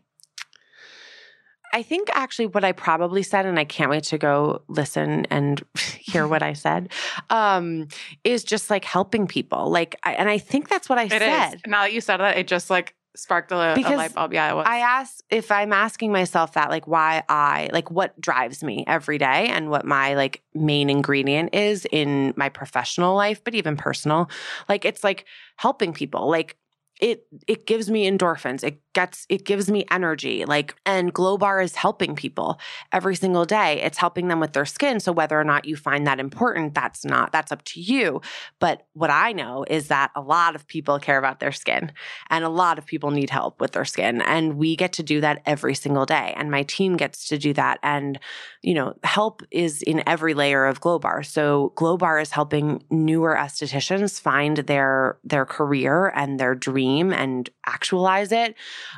I 1.72 1.84
think 1.84 2.10
actually 2.14 2.48
what 2.48 2.64
I 2.64 2.72
probably 2.72 3.22
said, 3.22 3.46
and 3.46 3.60
I 3.60 3.66
can't 3.66 3.90
wait 3.92 4.06
to 4.06 4.18
go 4.18 4.64
listen 4.68 5.26
and 5.30 5.62
hear 6.00 6.28
what 6.28 6.42
I 6.42 6.54
said, 6.54 6.92
um, 7.30 7.88
is 8.24 8.44
just 8.44 8.70
like 8.70 8.86
helping 8.86 9.28
people. 9.28 9.70
Like, 9.70 9.96
I, 10.04 10.14
and 10.14 10.30
I 10.30 10.38
think 10.38 10.68
that's 10.68 10.90
what 10.90 10.98
I 10.98 11.04
it 11.04 11.12
said. 11.12 11.56
Is. 11.56 11.62
Now 11.68 11.84
that 11.84 11.94
you 11.94 12.02
said 12.02 12.18
that, 12.18 12.38
it 12.38 12.48
just 12.48 12.70
like 12.70 12.96
sparked 13.16 13.52
a, 13.52 13.56
a 13.56 13.96
light 13.96 14.14
bulb. 14.14 14.34
Yeah, 14.34 14.52
it 14.52 14.56
was. 14.56 14.66
I 14.68 14.80
asked 14.80 15.24
if 15.30 15.52
I'm 15.52 15.74
asking 15.74 16.12
myself 16.12 16.54
that, 16.54 16.70
like, 16.70 16.88
why 16.88 17.24
I, 17.30 17.70
like, 17.74 17.90
what 17.92 18.20
drives 18.20 18.64
me 18.64 18.84
every 18.88 19.18
day 19.18 19.48
and 19.50 19.70
what 19.70 19.86
my, 19.86 20.14
like, 20.14 20.44
main 20.54 20.90
ingredient 20.90 21.56
is 21.56 21.88
in 21.92 22.34
my 22.36 22.50
professional 22.50 23.16
life, 23.16 23.44
but 23.44 23.56
even 23.56 23.78
personal. 23.78 24.30
Like, 24.70 24.86
it's 24.86 25.04
like 25.04 25.26
helping 25.58 25.94
people. 25.94 26.30
Like, 26.30 26.58
it 27.02 27.28
it 27.48 27.68
gives 27.68 27.90
me 27.90 28.10
endorphins. 28.10 28.64
It 28.64 28.82
gets 28.94 29.26
it 29.28 29.44
gives 29.44 29.70
me 29.70 29.86
energy 29.92 30.46
like 30.46 30.74
and 30.86 31.14
glowbar 31.14 31.62
is 31.62 31.76
helping 31.76 32.16
people 32.16 32.58
every 32.94 33.16
single 33.16 33.44
day. 33.44 33.82
It's 33.82 33.98
helping 33.98 34.30
them 34.30 34.40
with 34.40 34.54
their 34.54 34.66
skin. 34.66 35.02
So 35.02 35.12
whether 35.12 35.38
or 35.38 35.44
not 35.44 35.66
you 35.66 35.76
find 35.76 36.08
that 36.08 36.22
important 36.22 36.74
that's 36.74 37.04
not 37.04 37.34
that's 37.34 37.52
up 37.52 37.64
to 37.66 37.82
you. 37.82 38.22
But 38.60 38.88
what 38.94 39.10
i 39.10 39.34
know 39.34 39.66
is 39.70 39.90
that 39.90 40.12
a 40.16 40.22
lot 40.22 40.56
of 40.56 40.66
people 40.68 40.98
care 40.98 41.18
about 41.18 41.42
their 41.42 41.52
skin 41.52 41.92
and 42.30 42.46
a 42.46 42.50
lot 42.50 42.78
of 42.78 42.86
people 42.86 43.12
need 43.12 43.30
help 43.30 43.60
with 43.60 43.74
their 43.74 43.84
skin. 43.84 44.22
And 44.22 44.56
we 44.56 44.78
get 44.78 44.94
to 44.94 45.04
do 45.04 45.20
that 45.20 45.42
every 45.46 45.76
single 45.76 46.06
day 46.06 46.34
and 46.38 46.50
my 46.50 46.64
team 46.64 46.96
gets 46.96 47.28
to 47.28 47.38
do 47.38 47.54
that. 47.54 47.80
And 47.84 48.18
you 48.62 48.74
know 48.74 48.96
help 49.04 49.44
is 49.52 49.82
in 49.82 50.02
every 50.08 50.34
layer 50.34 50.66
of 50.66 50.80
glowbar. 50.80 51.26
So 51.26 51.74
glowbar 51.76 52.22
is 52.22 52.32
helping 52.32 52.84
newer 52.90 53.36
estheticians 53.36 54.22
find 54.22 54.58
their 54.58 55.18
their 55.26 55.46
career 55.46 56.14
and 56.16 56.40
their 56.40 56.56
dream 56.56 56.85
dream 56.86 57.14
and 57.14 57.50
actualize 57.66 58.32
it. 58.32 58.56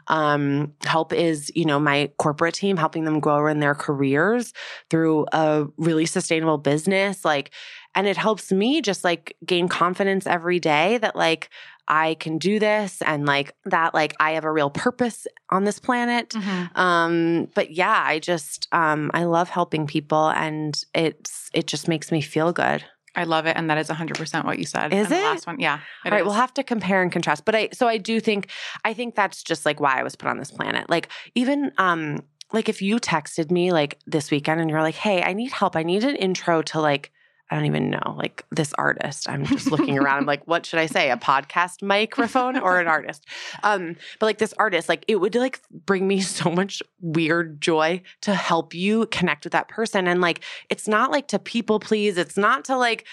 Um, 0.08 0.74
help 0.84 1.14
is, 1.14 1.52
you 1.56 1.66
know, 1.66 1.80
my 1.80 2.12
corporate 2.18 2.56
team 2.56 2.78
helping 2.78 3.06
them 3.06 3.20
grow 3.20 3.48
in 3.48 3.60
their 3.60 3.76
careers 3.76 4.54
through 4.90 5.26
a 5.32 5.66
really 5.78 6.06
sustainable 6.06 6.58
business. 6.58 7.24
Like, 7.24 7.52
and 7.96 8.08
it 8.08 8.18
helps 8.18 8.52
me 8.52 8.82
just 8.82 9.04
like 9.04 9.36
gain 9.46 9.68
confidence 9.68 10.28
every 10.28 10.60
day 10.60 10.98
that 11.00 11.16
like 11.16 11.50
I 11.88 12.16
can 12.16 12.38
do 12.38 12.60
this 12.60 13.02
and 13.02 13.26
like 13.26 13.54
that 13.66 13.94
like 13.94 14.14
I 14.20 14.32
have 14.32 14.44
a 14.44 14.52
real 14.52 14.70
purpose 14.70 15.26
on 15.50 15.64
this 15.64 15.80
planet. 15.80 16.30
Mm-hmm. 16.30 16.80
Um 16.80 17.48
but 17.56 17.72
yeah, 17.72 18.04
I 18.06 18.20
just 18.20 18.68
um 18.72 19.10
I 19.14 19.24
love 19.24 19.50
helping 19.50 19.88
people 19.88 20.30
and 20.30 20.80
it's 20.94 21.50
it 21.54 21.66
just 21.66 21.88
makes 21.88 22.12
me 22.12 22.22
feel 22.22 22.52
good. 22.52 22.84
I 23.18 23.24
love 23.24 23.46
it, 23.48 23.58
and 23.58 23.70
that 23.70 23.78
is 23.78 23.90
100 23.90 24.18
percent 24.18 24.46
what 24.46 24.60
you 24.60 24.66
said. 24.66 24.94
Is 24.94 25.08
in 25.08 25.14
the 25.14 25.20
it? 25.20 25.24
last 25.24 25.48
one? 25.48 25.60
Yeah. 25.60 25.80
it 26.06 26.10
All 26.10 26.12
right, 26.12 26.22
is. 26.22 26.26
we'll 26.26 26.36
have 26.36 26.54
to 26.54 26.64
compare 26.64 27.02
and 27.02 27.12
contrast. 27.12 27.44
But 27.44 27.56
I 27.56 27.70
so 27.74 27.88
I 27.88 27.98
do 27.98 28.20
think 28.20 28.50
I 28.86 28.94
think 28.94 29.16
that's 29.16 29.44
just 29.44 29.66
like 29.66 29.80
why 29.80 30.00
I 30.00 30.04
was 30.04 30.16
put 30.16 30.30
on 30.30 30.38
this 30.38 30.52
planet. 30.52 30.90
Like 30.90 31.10
even 31.36 31.72
um 31.78 32.24
like 32.54 32.70
if 32.70 32.82
you 32.82 32.98
texted 32.98 33.52
me 33.52 33.74
like 33.74 34.00
this 34.06 34.32
weekend 34.32 34.62
and 34.62 34.70
you're 34.70 34.82
like, 34.82 34.96
"Hey, 34.96 35.22
I 35.24 35.34
need 35.34 35.52
help. 35.52 35.76
I 35.76 35.84
need 35.84 36.04
an 36.06 36.16
intro 36.16 36.62
to 36.62 36.80
like 36.80 37.12
I 37.50 37.56
don't 37.56 37.66
even 37.66 37.90
know, 37.90 38.16
like 38.18 38.46
this 38.52 38.74
artist. 38.74 39.30
I'm 39.30 39.46
just 39.46 39.72
looking 39.72 39.98
around. 39.98 40.20
I'm 40.20 40.26
like, 40.26 40.46
what 40.48 40.66
should 40.66 40.80
I 40.80 40.86
say? 40.86 41.12
A 41.12 41.18
podcast 41.18 41.82
microphone 41.82 42.58
or 42.58 42.80
an 42.80 42.88
artist? 42.88 43.26
Um, 43.64 43.96
but 44.20 44.26
like 44.26 44.38
this 44.38 44.54
artist, 44.58 44.90
like 44.90 45.06
it 45.08 45.18
would 45.18 45.34
like 45.36 45.62
bring 45.72 46.08
me 46.08 46.20
so 46.22 46.52
much 46.52 46.84
weird 47.00 47.62
joy 47.62 48.02
to 48.22 48.34
help 48.34 48.74
you 48.74 49.06
connect 49.08 49.46
with 49.46 49.54
that 49.54 49.70
person. 49.70 50.08
And 50.08 50.20
like, 50.20 50.42
it's 50.70 50.88
not 50.88 51.12
like 51.12 51.28
to 51.30 51.40
people 51.40 51.80
please. 51.80 52.18
It's 52.18 52.38
not 52.38 52.66
to 52.66 52.78
like, 52.78 53.06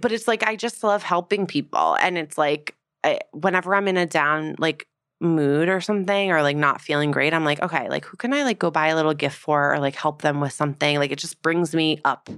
but 0.00 0.12
it's 0.12 0.28
like 0.28 0.42
I 0.42 0.56
just 0.56 0.82
love 0.82 1.02
helping 1.02 1.46
people, 1.46 1.96
and 2.00 2.16
it's 2.16 2.38
like 2.38 2.76
I, 3.02 3.20
whenever 3.32 3.74
I'm 3.74 3.88
in 3.88 3.96
a 3.96 4.06
down 4.06 4.54
like 4.58 4.86
mood 5.20 5.68
or 5.68 5.80
something 5.80 6.30
or 6.32 6.42
like 6.42 6.56
not 6.56 6.80
feeling 6.80 7.10
great 7.10 7.34
i'm 7.34 7.44
like 7.44 7.60
okay 7.60 7.88
like 7.90 8.06
who 8.06 8.16
can 8.16 8.32
i 8.32 8.42
like 8.42 8.58
go 8.58 8.70
buy 8.70 8.88
a 8.88 8.96
little 8.96 9.12
gift 9.12 9.36
for 9.36 9.74
or 9.74 9.78
like 9.78 9.94
help 9.94 10.22
them 10.22 10.40
with 10.40 10.52
something? 10.52 10.98
Like 10.98 11.10
it 11.12 11.18
just 11.18 11.42
brings 11.42 11.74
me 11.74 12.00
up. 12.04 12.30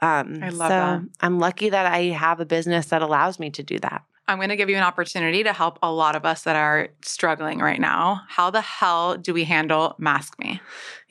Um 0.00 0.40
I 0.42 0.48
love 0.48 0.68
so 0.68 0.68
that. 0.68 1.02
i'm 1.20 1.38
lucky 1.38 1.68
that 1.68 1.86
i 1.86 2.04
have 2.04 2.40
a 2.40 2.46
business 2.46 2.86
that 2.86 3.02
allows 3.02 3.38
me 3.38 3.50
to 3.50 3.62
do 3.62 3.78
that 3.80 4.02
I'm 4.28 4.38
going 4.38 4.50
to 4.50 4.56
give 4.56 4.70
you 4.70 4.76
an 4.76 4.82
opportunity 4.82 5.42
to 5.42 5.52
help 5.52 5.78
a 5.82 5.92
lot 5.92 6.16
of 6.16 6.24
us 6.24 6.42
that 6.44 6.56
are 6.56 6.88
struggling 7.02 7.58
right 7.58 7.80
now. 7.80 8.22
How 8.28 8.50
the 8.50 8.60
hell 8.60 9.16
do 9.16 9.34
we 9.34 9.44
handle 9.44 9.96
Maskne? 10.00 10.60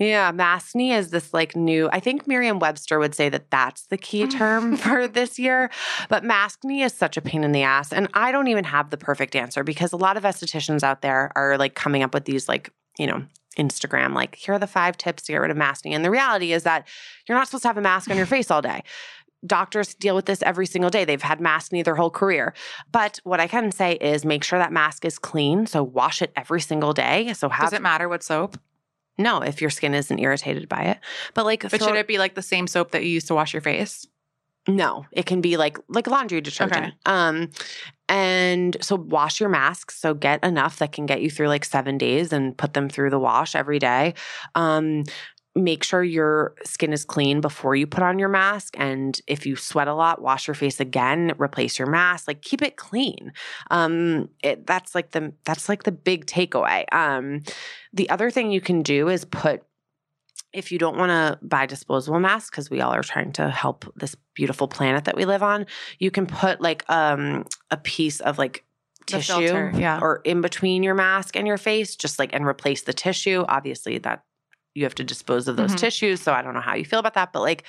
yeah 0.01 0.31
Maskne 0.31 0.97
is 0.97 1.09
this 1.09 1.33
like 1.33 1.55
new 1.55 1.89
i 1.91 1.99
think 1.99 2.27
merriam-webster 2.27 2.99
would 2.99 3.15
say 3.15 3.29
that 3.29 3.49
that's 3.51 3.83
the 3.87 3.97
key 3.97 4.23
mm. 4.23 4.31
term 4.31 4.75
for 4.77 5.07
this 5.07 5.37
year 5.37 5.69
but 6.09 6.23
Maskne 6.23 6.83
is 6.83 6.93
such 6.93 7.17
a 7.17 7.21
pain 7.21 7.43
in 7.43 7.51
the 7.51 7.63
ass 7.63 7.93
and 7.93 8.07
i 8.13 8.31
don't 8.31 8.47
even 8.47 8.63
have 8.63 8.89
the 8.89 8.97
perfect 8.97 9.35
answer 9.35 9.63
because 9.63 9.93
a 9.93 9.97
lot 9.97 10.17
of 10.17 10.23
estheticians 10.23 10.83
out 10.83 11.01
there 11.01 11.31
are 11.35 11.57
like 11.57 11.75
coming 11.75 12.03
up 12.03 12.13
with 12.13 12.25
these 12.25 12.49
like 12.49 12.71
you 12.97 13.07
know 13.07 13.23
Instagram, 13.57 14.13
like, 14.13 14.35
here 14.35 14.55
are 14.55 14.59
the 14.59 14.65
five 14.65 14.95
tips 14.95 15.23
to 15.23 15.33
get 15.33 15.41
rid 15.41 15.51
of 15.51 15.57
masking. 15.57 15.93
And 15.93 16.05
the 16.05 16.09
reality 16.09 16.53
is 16.53 16.63
that 16.63 16.87
you're 17.27 17.37
not 17.37 17.47
supposed 17.47 17.63
to 17.63 17.67
have 17.67 17.77
a 17.77 17.81
mask 17.81 18.09
on 18.09 18.15
your 18.15 18.25
face 18.25 18.49
all 18.49 18.61
day. 18.61 18.81
Doctors 19.45 19.95
deal 19.95 20.15
with 20.15 20.25
this 20.25 20.41
every 20.43 20.65
single 20.65 20.89
day. 20.89 21.03
They've 21.05 21.21
had 21.21 21.39
maskne 21.39 21.83
their 21.83 21.95
whole 21.95 22.11
career. 22.11 22.53
But 22.91 23.19
what 23.23 23.39
I 23.39 23.47
can 23.47 23.71
say 23.71 23.93
is 23.93 24.23
make 24.23 24.43
sure 24.43 24.59
that 24.59 24.71
mask 24.71 25.03
is 25.05 25.17
clean. 25.17 25.65
So 25.65 25.83
wash 25.83 26.21
it 26.21 26.31
every 26.35 26.61
single 26.61 26.93
day. 26.93 27.33
So 27.33 27.49
have 27.49 27.67
Does 27.67 27.73
it 27.73 27.81
matter 27.81 28.07
what 28.07 28.23
soap? 28.23 28.59
no 29.17 29.39
if 29.41 29.61
your 29.61 29.69
skin 29.69 29.93
isn't 29.93 30.19
irritated 30.19 30.69
by 30.69 30.83
it. 30.83 30.99
But 31.33 31.45
like, 31.45 31.61
But 31.69 31.81
should 31.81 31.95
it 31.95 32.07
be 32.07 32.17
like 32.17 32.35
the 32.35 32.41
same 32.41 32.67
soap 32.67 32.91
that 32.91 33.03
you 33.03 33.09
use 33.09 33.25
to 33.25 33.35
wash 33.35 33.53
your 33.53 33.61
face? 33.61 34.05
no, 34.67 35.05
it 35.11 35.25
can 35.25 35.41
be 35.41 35.57
like 35.57 35.79
like 35.87 36.05
laundry 36.07 36.39
detergent. 36.39 36.85
Okay. 36.85 36.93
Um, 37.05 37.49
and 38.07 38.77
so 38.81 38.95
wash 38.95 39.39
your 39.39 39.49
masks. 39.49 39.97
So 39.99 40.13
get 40.13 40.43
enough 40.43 40.77
that 40.77 40.91
can 40.91 41.05
get 41.07 41.21
you 41.21 41.31
through 41.31 41.47
like 41.47 41.65
seven 41.65 41.97
days 41.97 42.31
and 42.31 42.55
put 42.55 42.73
them 42.73 42.89
through 42.89 43.09
the 43.09 43.19
wash 43.19 43.55
every 43.55 43.79
day. 43.79 44.13
Um, 44.53 45.03
make 45.55 45.83
sure 45.83 46.03
your 46.03 46.55
skin 46.63 46.93
is 46.93 47.03
clean 47.03 47.41
before 47.41 47.75
you 47.75 47.85
put 47.85 48.03
on 48.03 48.19
your 48.19 48.29
mask. 48.29 48.75
And 48.77 49.19
if 49.27 49.45
you 49.45 49.55
sweat 49.55 49.87
a 49.87 49.93
lot, 49.93 50.21
wash 50.21 50.47
your 50.47 50.55
face 50.55 50.79
again. 50.79 51.33
Replace 51.37 51.77
your 51.77 51.89
mask. 51.89 52.27
Like 52.27 52.41
keep 52.41 52.61
it 52.61 52.77
clean. 52.77 53.33
Um, 53.69 54.29
it, 54.43 54.65
that's 54.65 54.95
like 54.95 55.11
the 55.11 55.33
that's 55.43 55.67
like 55.67 55.83
the 55.83 55.91
big 55.91 56.25
takeaway. 56.25 56.85
Um, 56.93 57.41
the 57.91 58.09
other 58.09 58.31
thing 58.31 58.51
you 58.51 58.61
can 58.61 58.81
do 58.81 59.09
is 59.09 59.25
put 59.25 59.63
if 60.53 60.71
you 60.71 60.77
don't 60.77 60.97
want 60.97 61.09
to 61.09 61.45
buy 61.45 61.65
disposable 61.65 62.19
masks 62.19 62.49
because 62.49 62.69
we 62.69 62.81
all 62.81 62.93
are 62.93 63.03
trying 63.03 63.31
to 63.33 63.49
help 63.49 63.91
this 63.95 64.15
beautiful 64.33 64.67
planet 64.67 65.05
that 65.05 65.15
we 65.15 65.23
live 65.23 65.43
on 65.43 65.65
you 65.99 66.11
can 66.11 66.25
put 66.25 66.59
like 66.59 66.83
um 66.89 67.45
a 67.69 67.77
piece 67.77 68.19
of 68.19 68.37
like 68.37 68.65
The 69.07 69.17
tissue 69.17 69.33
filter, 69.33 69.71
yeah. 69.75 69.99
or 70.01 70.21
in 70.25 70.41
between 70.41 70.83
your 70.83 70.95
mask 70.95 71.37
and 71.37 71.47
your 71.47 71.57
face 71.57 71.95
just 71.95 72.19
like 72.19 72.33
and 72.33 72.45
replace 72.45 72.81
the 72.81 72.93
tissue 72.93 73.45
obviously 73.47 73.97
that 73.99 74.23
you 74.75 74.83
have 74.83 74.95
to 74.95 75.03
dispose 75.03 75.47
of 75.47 75.55
those 75.57 75.73
Mhm. 75.73 75.79
tissues 75.79 76.21
so 76.21 76.33
i 76.33 76.41
don't 76.41 76.53
know 76.53 76.61
how 76.61 76.75
you 76.75 76.85
feel 76.85 76.99
about 76.99 77.13
that 77.15 77.33
but 77.33 77.41
like 77.41 77.63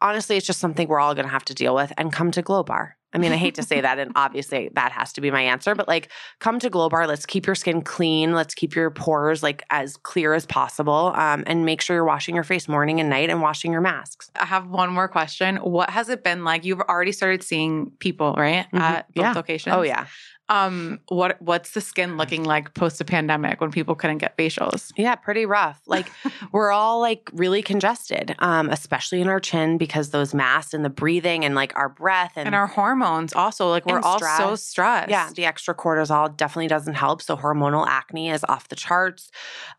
honestly 0.00 0.36
it's 0.36 0.46
just 0.46 0.60
something 0.60 0.88
we're 0.88 1.00
all 1.00 1.14
going 1.14 1.26
to 1.26 1.32
have 1.32 1.44
to 1.46 1.54
deal 1.54 1.74
with 1.74 1.92
and 1.96 2.12
come 2.12 2.30
to 2.32 2.42
Glowbar 2.42 2.92
i 3.12 3.18
mean 3.18 3.30
i 3.32 3.36
hate 3.36 3.54
to 3.54 3.62
say 3.62 3.80
that 3.80 3.98
and 4.00 4.10
obviously 4.16 4.68
that 4.74 4.90
has 4.90 5.12
to 5.12 5.20
be 5.20 5.30
my 5.30 5.40
answer 5.42 5.74
but 5.76 5.86
like 5.86 6.10
come 6.40 6.58
to 6.58 6.68
Glowbar 6.68 7.06
let's 7.06 7.24
keep 7.24 7.46
your 7.46 7.54
skin 7.54 7.80
clean 7.80 8.34
let's 8.34 8.54
keep 8.54 8.74
your 8.74 8.90
pores 8.90 9.42
like 9.42 9.62
as 9.70 9.96
clear 9.96 10.34
as 10.34 10.44
possible 10.46 11.12
um, 11.14 11.44
and 11.46 11.64
make 11.64 11.80
sure 11.80 11.94
you're 11.96 12.04
washing 12.04 12.34
your 12.34 12.44
face 12.44 12.66
morning 12.68 12.98
and 13.00 13.08
night 13.08 13.30
and 13.30 13.40
washing 13.40 13.70
your 13.70 13.80
masks 13.80 14.30
I 14.38 14.46
have 14.46 14.66
one 14.66 14.90
more 14.90 15.06
question. 15.06 15.56
What 15.58 15.90
has 15.90 16.08
it 16.08 16.24
been 16.24 16.42
like? 16.42 16.64
You've 16.64 16.80
already 16.80 17.12
started 17.12 17.44
seeing 17.44 17.92
people, 18.00 18.34
right? 18.36 18.66
Mhm. 18.72 18.80
At 18.80 19.14
both 19.14 19.22
Yeah. 19.24 19.32
locations. 19.32 19.74
oh 19.76 19.82
yeah 19.82 20.06
Um, 20.48 21.00
what 21.08 21.40
what's 21.40 21.70
the 21.70 21.80
skin 21.80 22.16
looking 22.18 22.44
like 22.44 22.74
post 22.74 22.98
the 22.98 23.04
pandemic 23.04 23.60
when 23.60 23.70
people 23.70 23.94
couldn't 23.94 24.18
get 24.18 24.36
facials? 24.36 24.92
Yeah, 24.96 25.14
pretty 25.14 25.46
rough. 25.46 25.80
Like 25.94 26.10
we're 26.52 26.72
all 26.72 27.00
like 27.00 27.30
really 27.32 27.62
congested, 27.62 28.34
um, 28.40 28.68
especially 28.68 29.20
in 29.20 29.28
our 29.28 29.38
chin 29.40 29.78
because 29.78 30.10
those 30.10 30.34
masks 30.34 30.74
and 30.74 30.84
the 30.84 30.90
breathing 30.90 31.44
and 31.44 31.54
like 31.54 31.72
our 31.76 31.88
breath 31.88 32.32
and, 32.36 32.46
And 32.46 32.54
our 32.54 32.66
hormones 32.66 33.32
also, 33.32 33.70
like 33.70 33.86
we're 33.86 34.00
all 34.00 34.18
so 34.18 34.56
stressed. 34.56 35.08
yeah, 35.08 35.30
the 35.34 35.44
extra 35.44 35.74
cortisol 35.74 36.36
definitely 36.36 36.66
doesn't 36.68 36.94
help. 36.94 37.22
So 37.22 37.36
hormonal 37.36 37.86
acne 37.86 38.28
is 38.30 38.44
off 38.48 38.68
the 38.68 38.76
charts, 38.76 39.30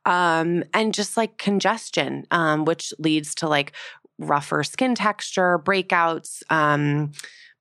um, 0.05 0.63
and 0.73 0.93
just 0.93 1.17
like 1.17 1.37
congestion, 1.37 2.25
um, 2.31 2.65
which 2.65 2.93
leads 2.97 3.35
to 3.35 3.49
like 3.49 3.73
rougher 4.17 4.63
skin 4.63 4.95
texture, 4.95 5.59
breakouts. 5.59 6.43
Um, 6.49 7.11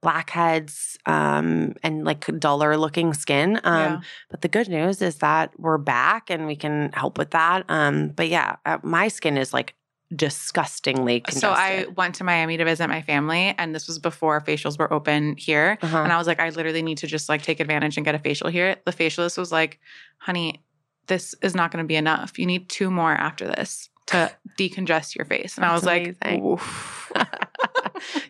blackheads 0.05 0.99
um 1.07 1.75
and 1.83 2.05
like 2.05 2.23
duller 2.39 2.77
looking 2.77 3.13
skin 3.15 3.61
um 3.65 3.81
Yeah. 3.81 4.01
But 4.31 4.41
the 4.43 4.49
good 4.49 4.69
news 4.69 5.03
is 5.03 5.17
that 5.17 5.59
we're 5.59 5.79
back 5.79 6.31
and 6.31 6.47
we 6.47 6.57
can 6.57 6.91
help 6.93 7.19
with 7.19 7.31
that. 7.31 7.65
Um, 7.69 8.09
but 8.09 8.29
yeah, 8.29 8.57
uh, 8.67 8.79
my 8.83 9.09
skin 9.09 9.37
is 9.37 9.53
like 9.53 9.75
disgustingly 10.15 11.21
congested. 11.21 11.41
So 11.41 11.51
I 11.51 11.87
went 11.97 12.15
to 12.17 12.25
Miami 12.25 12.57
to 12.57 12.65
visit 12.65 12.89
my 12.89 13.03
family, 13.03 13.55
and 13.59 13.75
this 13.75 13.87
was 13.87 13.99
before 13.99 14.41
facials 14.41 14.79
were 14.79 14.93
open 14.93 15.37
here. 15.37 15.79
Uh-huh. 15.83 15.99
And 15.99 16.13
I 16.13 16.19
was 16.19 16.27
like, 16.27 16.41
I 16.41 16.51
literally 16.51 16.83
need 16.83 16.99
to 16.99 17.07
just 17.07 17.29
like 17.29 17.43
take 17.43 17.61
advantage 17.61 17.97
and 17.97 18.05
get 18.05 18.15
a 18.15 18.19
facial 18.19 18.49
here. 18.49 18.77
The 18.85 18.93
facialist 18.93 19.39
was 19.39 19.51
like, 19.51 19.81
honey, 20.19 20.63
this 21.07 21.35
is 21.43 21.55
not 21.55 21.71
going 21.71 21.83
to 21.83 21.89
be 21.89 21.97
enough. 21.97 22.39
You 22.39 22.47
need 22.47 22.69
two 22.69 22.91
more 22.91 23.13
after 23.13 23.47
this 23.47 23.89
to 24.07 24.31
decongest 24.59 25.17
your 25.17 25.25
face. 25.25 25.57
And 25.57 25.65
I 25.65 25.69
That's 25.69 25.83
was 25.83 25.87
like, 25.87 26.17
amazing. 26.23 26.47
Oof. 26.47 27.13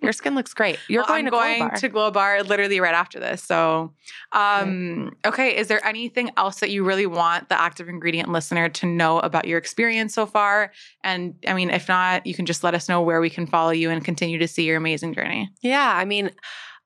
Your 0.02 0.12
skin 0.12 0.34
looks 0.34 0.54
great. 0.54 0.78
You're 0.88 1.02
Well, 1.02 1.08
going 1.08 1.20
I'm 1.20 1.24
to 1.26 1.30
going 1.30 1.60
Glowbar. 1.70 1.80
to 1.80 1.88
Glowbar 1.88 2.48
literally 2.48 2.80
right 2.80 2.94
after 2.94 3.20
this. 3.20 3.42
So, 3.42 3.92
um, 4.32 5.12
okay. 5.26 5.56
Is 5.56 5.68
there 5.68 5.84
anything 5.86 6.30
else 6.36 6.60
that 6.60 6.70
you 6.70 6.84
really 6.84 7.06
want 7.06 7.48
the 7.48 7.60
active 7.60 7.88
ingredient 7.88 8.28
listener 8.30 8.68
to 8.68 8.86
know 8.86 9.18
about 9.20 9.46
your 9.46 9.58
experience 9.58 10.14
so 10.14 10.26
far? 10.26 10.72
And 11.02 11.34
I 11.46 11.54
mean, 11.54 11.70
if 11.70 11.88
not, 11.88 12.26
you 12.26 12.34
can 12.34 12.46
just 12.46 12.64
let 12.64 12.74
us 12.74 12.88
know 12.88 13.02
where 13.02 13.20
we 13.20 13.30
can 13.30 13.46
follow 13.46 13.70
you 13.70 13.90
and 13.90 14.04
continue 14.04 14.38
to 14.38 14.48
see 14.48 14.64
your 14.64 14.76
amazing 14.76 15.14
journey. 15.14 15.50
Yeah, 15.62 15.92
I 15.96 16.04
mean, 16.04 16.30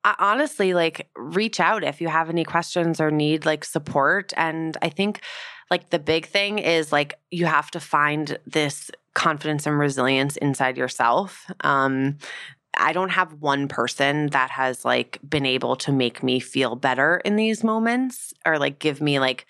I, 0.05 0.15
honestly, 0.19 0.75
like 0.75 1.09
reach 1.17 1.61
out 1.61 1.83
if 1.85 2.01
you 2.01 2.09
have 2.09 2.31
any 2.31 2.45
questions 2.45 3.01
or 3.01 3.11
need 3.11 3.45
like 3.47 3.65
support. 3.65 4.33
And 4.37 4.77
I 4.83 4.89
think 4.89 5.23
like 5.71 5.91
the 5.91 5.99
big 5.99 6.27
thing 6.27 6.59
is 6.59 6.93
like 6.93 7.15
you 7.31 7.47
have 7.47 7.71
to 7.73 7.81
find 7.81 8.39
this 8.47 8.91
confidence 9.15 9.67
and 9.67 9.79
resilience 9.79 10.37
inside 10.37 10.79
yourself. 10.79 11.51
Um, 11.61 12.19
I 12.77 12.93
don't 12.93 13.11
have 13.11 13.35
one 13.35 13.69
person 13.69 14.29
that 14.29 14.51
has 14.51 14.85
like 14.85 15.19
been 15.29 15.47
able 15.47 15.77
to 15.77 15.93
make 15.93 16.23
me 16.23 16.41
feel 16.41 16.77
better 16.77 17.21
in 17.25 17.37
these 17.37 17.65
moments 17.65 18.33
or 18.47 18.59
like 18.59 18.79
give 18.79 19.01
me 19.01 19.19
like 19.19 19.47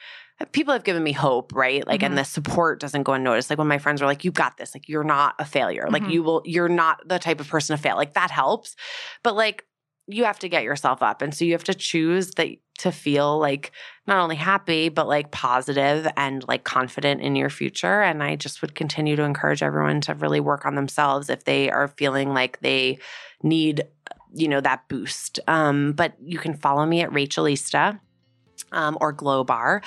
people 0.53 0.73
have 0.73 0.85
given 0.85 1.03
me 1.03 1.11
hope, 1.11 1.53
right? 1.53 1.85
Like, 1.85 2.01
Mhm. 2.03 2.07
and 2.07 2.19
the 2.19 2.25
support 2.25 2.79
doesn't 2.79 3.03
go 3.03 3.13
unnoticed. 3.13 3.51
Like 3.51 3.59
when 3.59 3.67
my 3.67 3.79
friends 3.79 4.01
are 4.01 4.07
like, 4.07 4.25
you 4.25 4.31
got 4.31 4.57
this, 4.57 4.73
like 4.73 4.89
you're 4.89 5.03
not 5.03 5.35
a 5.41 5.45
failure. 5.45 5.89
Like 5.91 6.05
Mhm. 6.05 6.13
you 6.13 6.23
will, 6.23 6.43
you're 6.45 6.69
not 6.69 7.01
the 7.09 7.19
type 7.19 7.41
of 7.41 7.49
person 7.49 7.77
to 7.77 7.83
fail. 7.83 7.97
Like 7.97 8.15
that 8.15 8.31
helps. 8.31 8.77
But 9.25 9.35
like 9.35 9.65
you 10.09 10.25
have 10.25 10.39
to 10.41 10.49
get 10.49 10.65
yourself 10.65 11.03
up. 11.03 11.23
And 11.23 11.35
so 11.35 11.45
you 11.45 11.53
have 11.53 11.65
to 11.65 11.75
choose 11.75 12.31
that 12.33 12.49
to 12.79 12.93
feel 12.93 13.39
like 13.39 13.73
not 14.07 14.21
only 14.23 14.37
happy, 14.37 14.89
but 14.89 15.07
like 15.07 15.31
positive 15.31 16.09
and 16.17 16.47
like 16.49 16.65
confident 16.65 17.21
in 17.21 17.37
your 17.37 17.51
future. 17.51 18.01
And 18.01 18.23
I 18.23 18.37
just 18.37 18.63
would 18.63 18.75
continue 18.75 19.17
to 19.17 19.25
encourage 19.25 19.63
everyone 19.63 20.01
to 20.03 20.15
really 20.15 20.41
work 20.41 20.65
on 20.65 20.77
themselves 20.77 21.29
if 21.29 21.45
they 21.45 21.71
are 21.71 21.89
feeling 21.89 22.33
like 22.33 22.61
they 22.61 22.99
need, 23.43 23.83
you 24.33 24.49
know, 24.49 24.61
that 24.61 24.89
boost. 24.89 25.41
Um, 25.47 25.93
but 25.93 26.15
you 26.23 26.39
can 26.39 26.55
follow 26.55 26.87
me 26.87 27.01
at 27.03 27.13
Rachel 27.13 27.45
Easta 27.45 28.01
um, 28.73 28.99
or 29.01 29.13
Glowbar, 29.13 29.83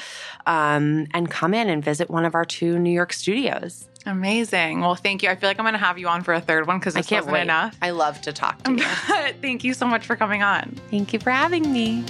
um, 0.45 1.07
and 1.13 1.29
come 1.29 1.53
in 1.53 1.69
and 1.69 1.83
visit 1.83 2.09
one 2.09 2.25
of 2.25 2.35
our 2.35 2.45
two 2.45 2.79
New 2.79 2.91
York 2.91 3.13
studios. 3.13 3.87
Amazing. 4.05 4.81
Well, 4.81 4.95
thank 4.95 5.21
you. 5.21 5.29
I 5.29 5.35
feel 5.35 5.47
like 5.49 5.59
I'm 5.59 5.63
going 5.65 5.73
to 5.73 5.79
have 5.79 5.99
you 5.99 6.07
on 6.07 6.23
for 6.23 6.33
a 6.33 6.41
third 6.41 6.65
one 6.65 6.79
because 6.79 6.95
I 6.95 7.01
can't 7.01 7.25
wasn't 7.25 7.33
wait. 7.33 7.41
enough. 7.41 7.77
I 7.81 7.91
love 7.91 8.19
to 8.21 8.33
talk 8.33 8.61
to 8.63 8.71
you. 8.75 8.83
thank 9.41 9.63
you 9.63 9.73
so 9.73 9.85
much 9.85 10.05
for 10.05 10.15
coming 10.15 10.41
on. 10.41 10.79
Thank 10.89 11.13
you 11.13 11.19
for 11.19 11.29
having 11.29 11.71
me. 11.71 12.03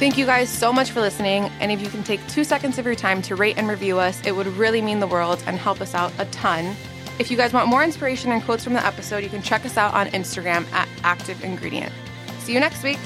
Thank 0.00 0.16
you 0.16 0.24
guys 0.24 0.48
so 0.48 0.72
much 0.72 0.92
for 0.92 1.02
listening. 1.02 1.50
And 1.60 1.70
if 1.70 1.82
you 1.82 1.90
can 1.90 2.02
take 2.02 2.26
two 2.26 2.42
seconds 2.42 2.78
of 2.78 2.86
your 2.86 2.94
time 2.94 3.20
to 3.20 3.36
rate 3.36 3.58
and 3.58 3.68
review 3.68 3.98
us, 3.98 4.18
it 4.24 4.32
would 4.34 4.46
really 4.46 4.80
mean 4.80 4.98
the 4.98 5.06
world 5.06 5.42
and 5.46 5.58
help 5.58 5.82
us 5.82 5.94
out 5.94 6.10
a 6.18 6.24
ton. 6.26 6.74
If 7.18 7.30
you 7.30 7.36
guys 7.36 7.52
want 7.52 7.68
more 7.68 7.84
inspiration 7.84 8.32
and 8.32 8.42
quotes 8.42 8.64
from 8.64 8.72
the 8.72 8.84
episode, 8.84 9.22
you 9.22 9.28
can 9.28 9.42
check 9.42 9.64
us 9.66 9.76
out 9.76 9.92
on 9.94 10.06
Instagram 10.08 10.70
at 10.72 10.88
Active 11.04 11.42
Ingredient. 11.44 11.92
See 12.38 12.54
you 12.54 12.60
next 12.60 12.82
week. 12.82 12.98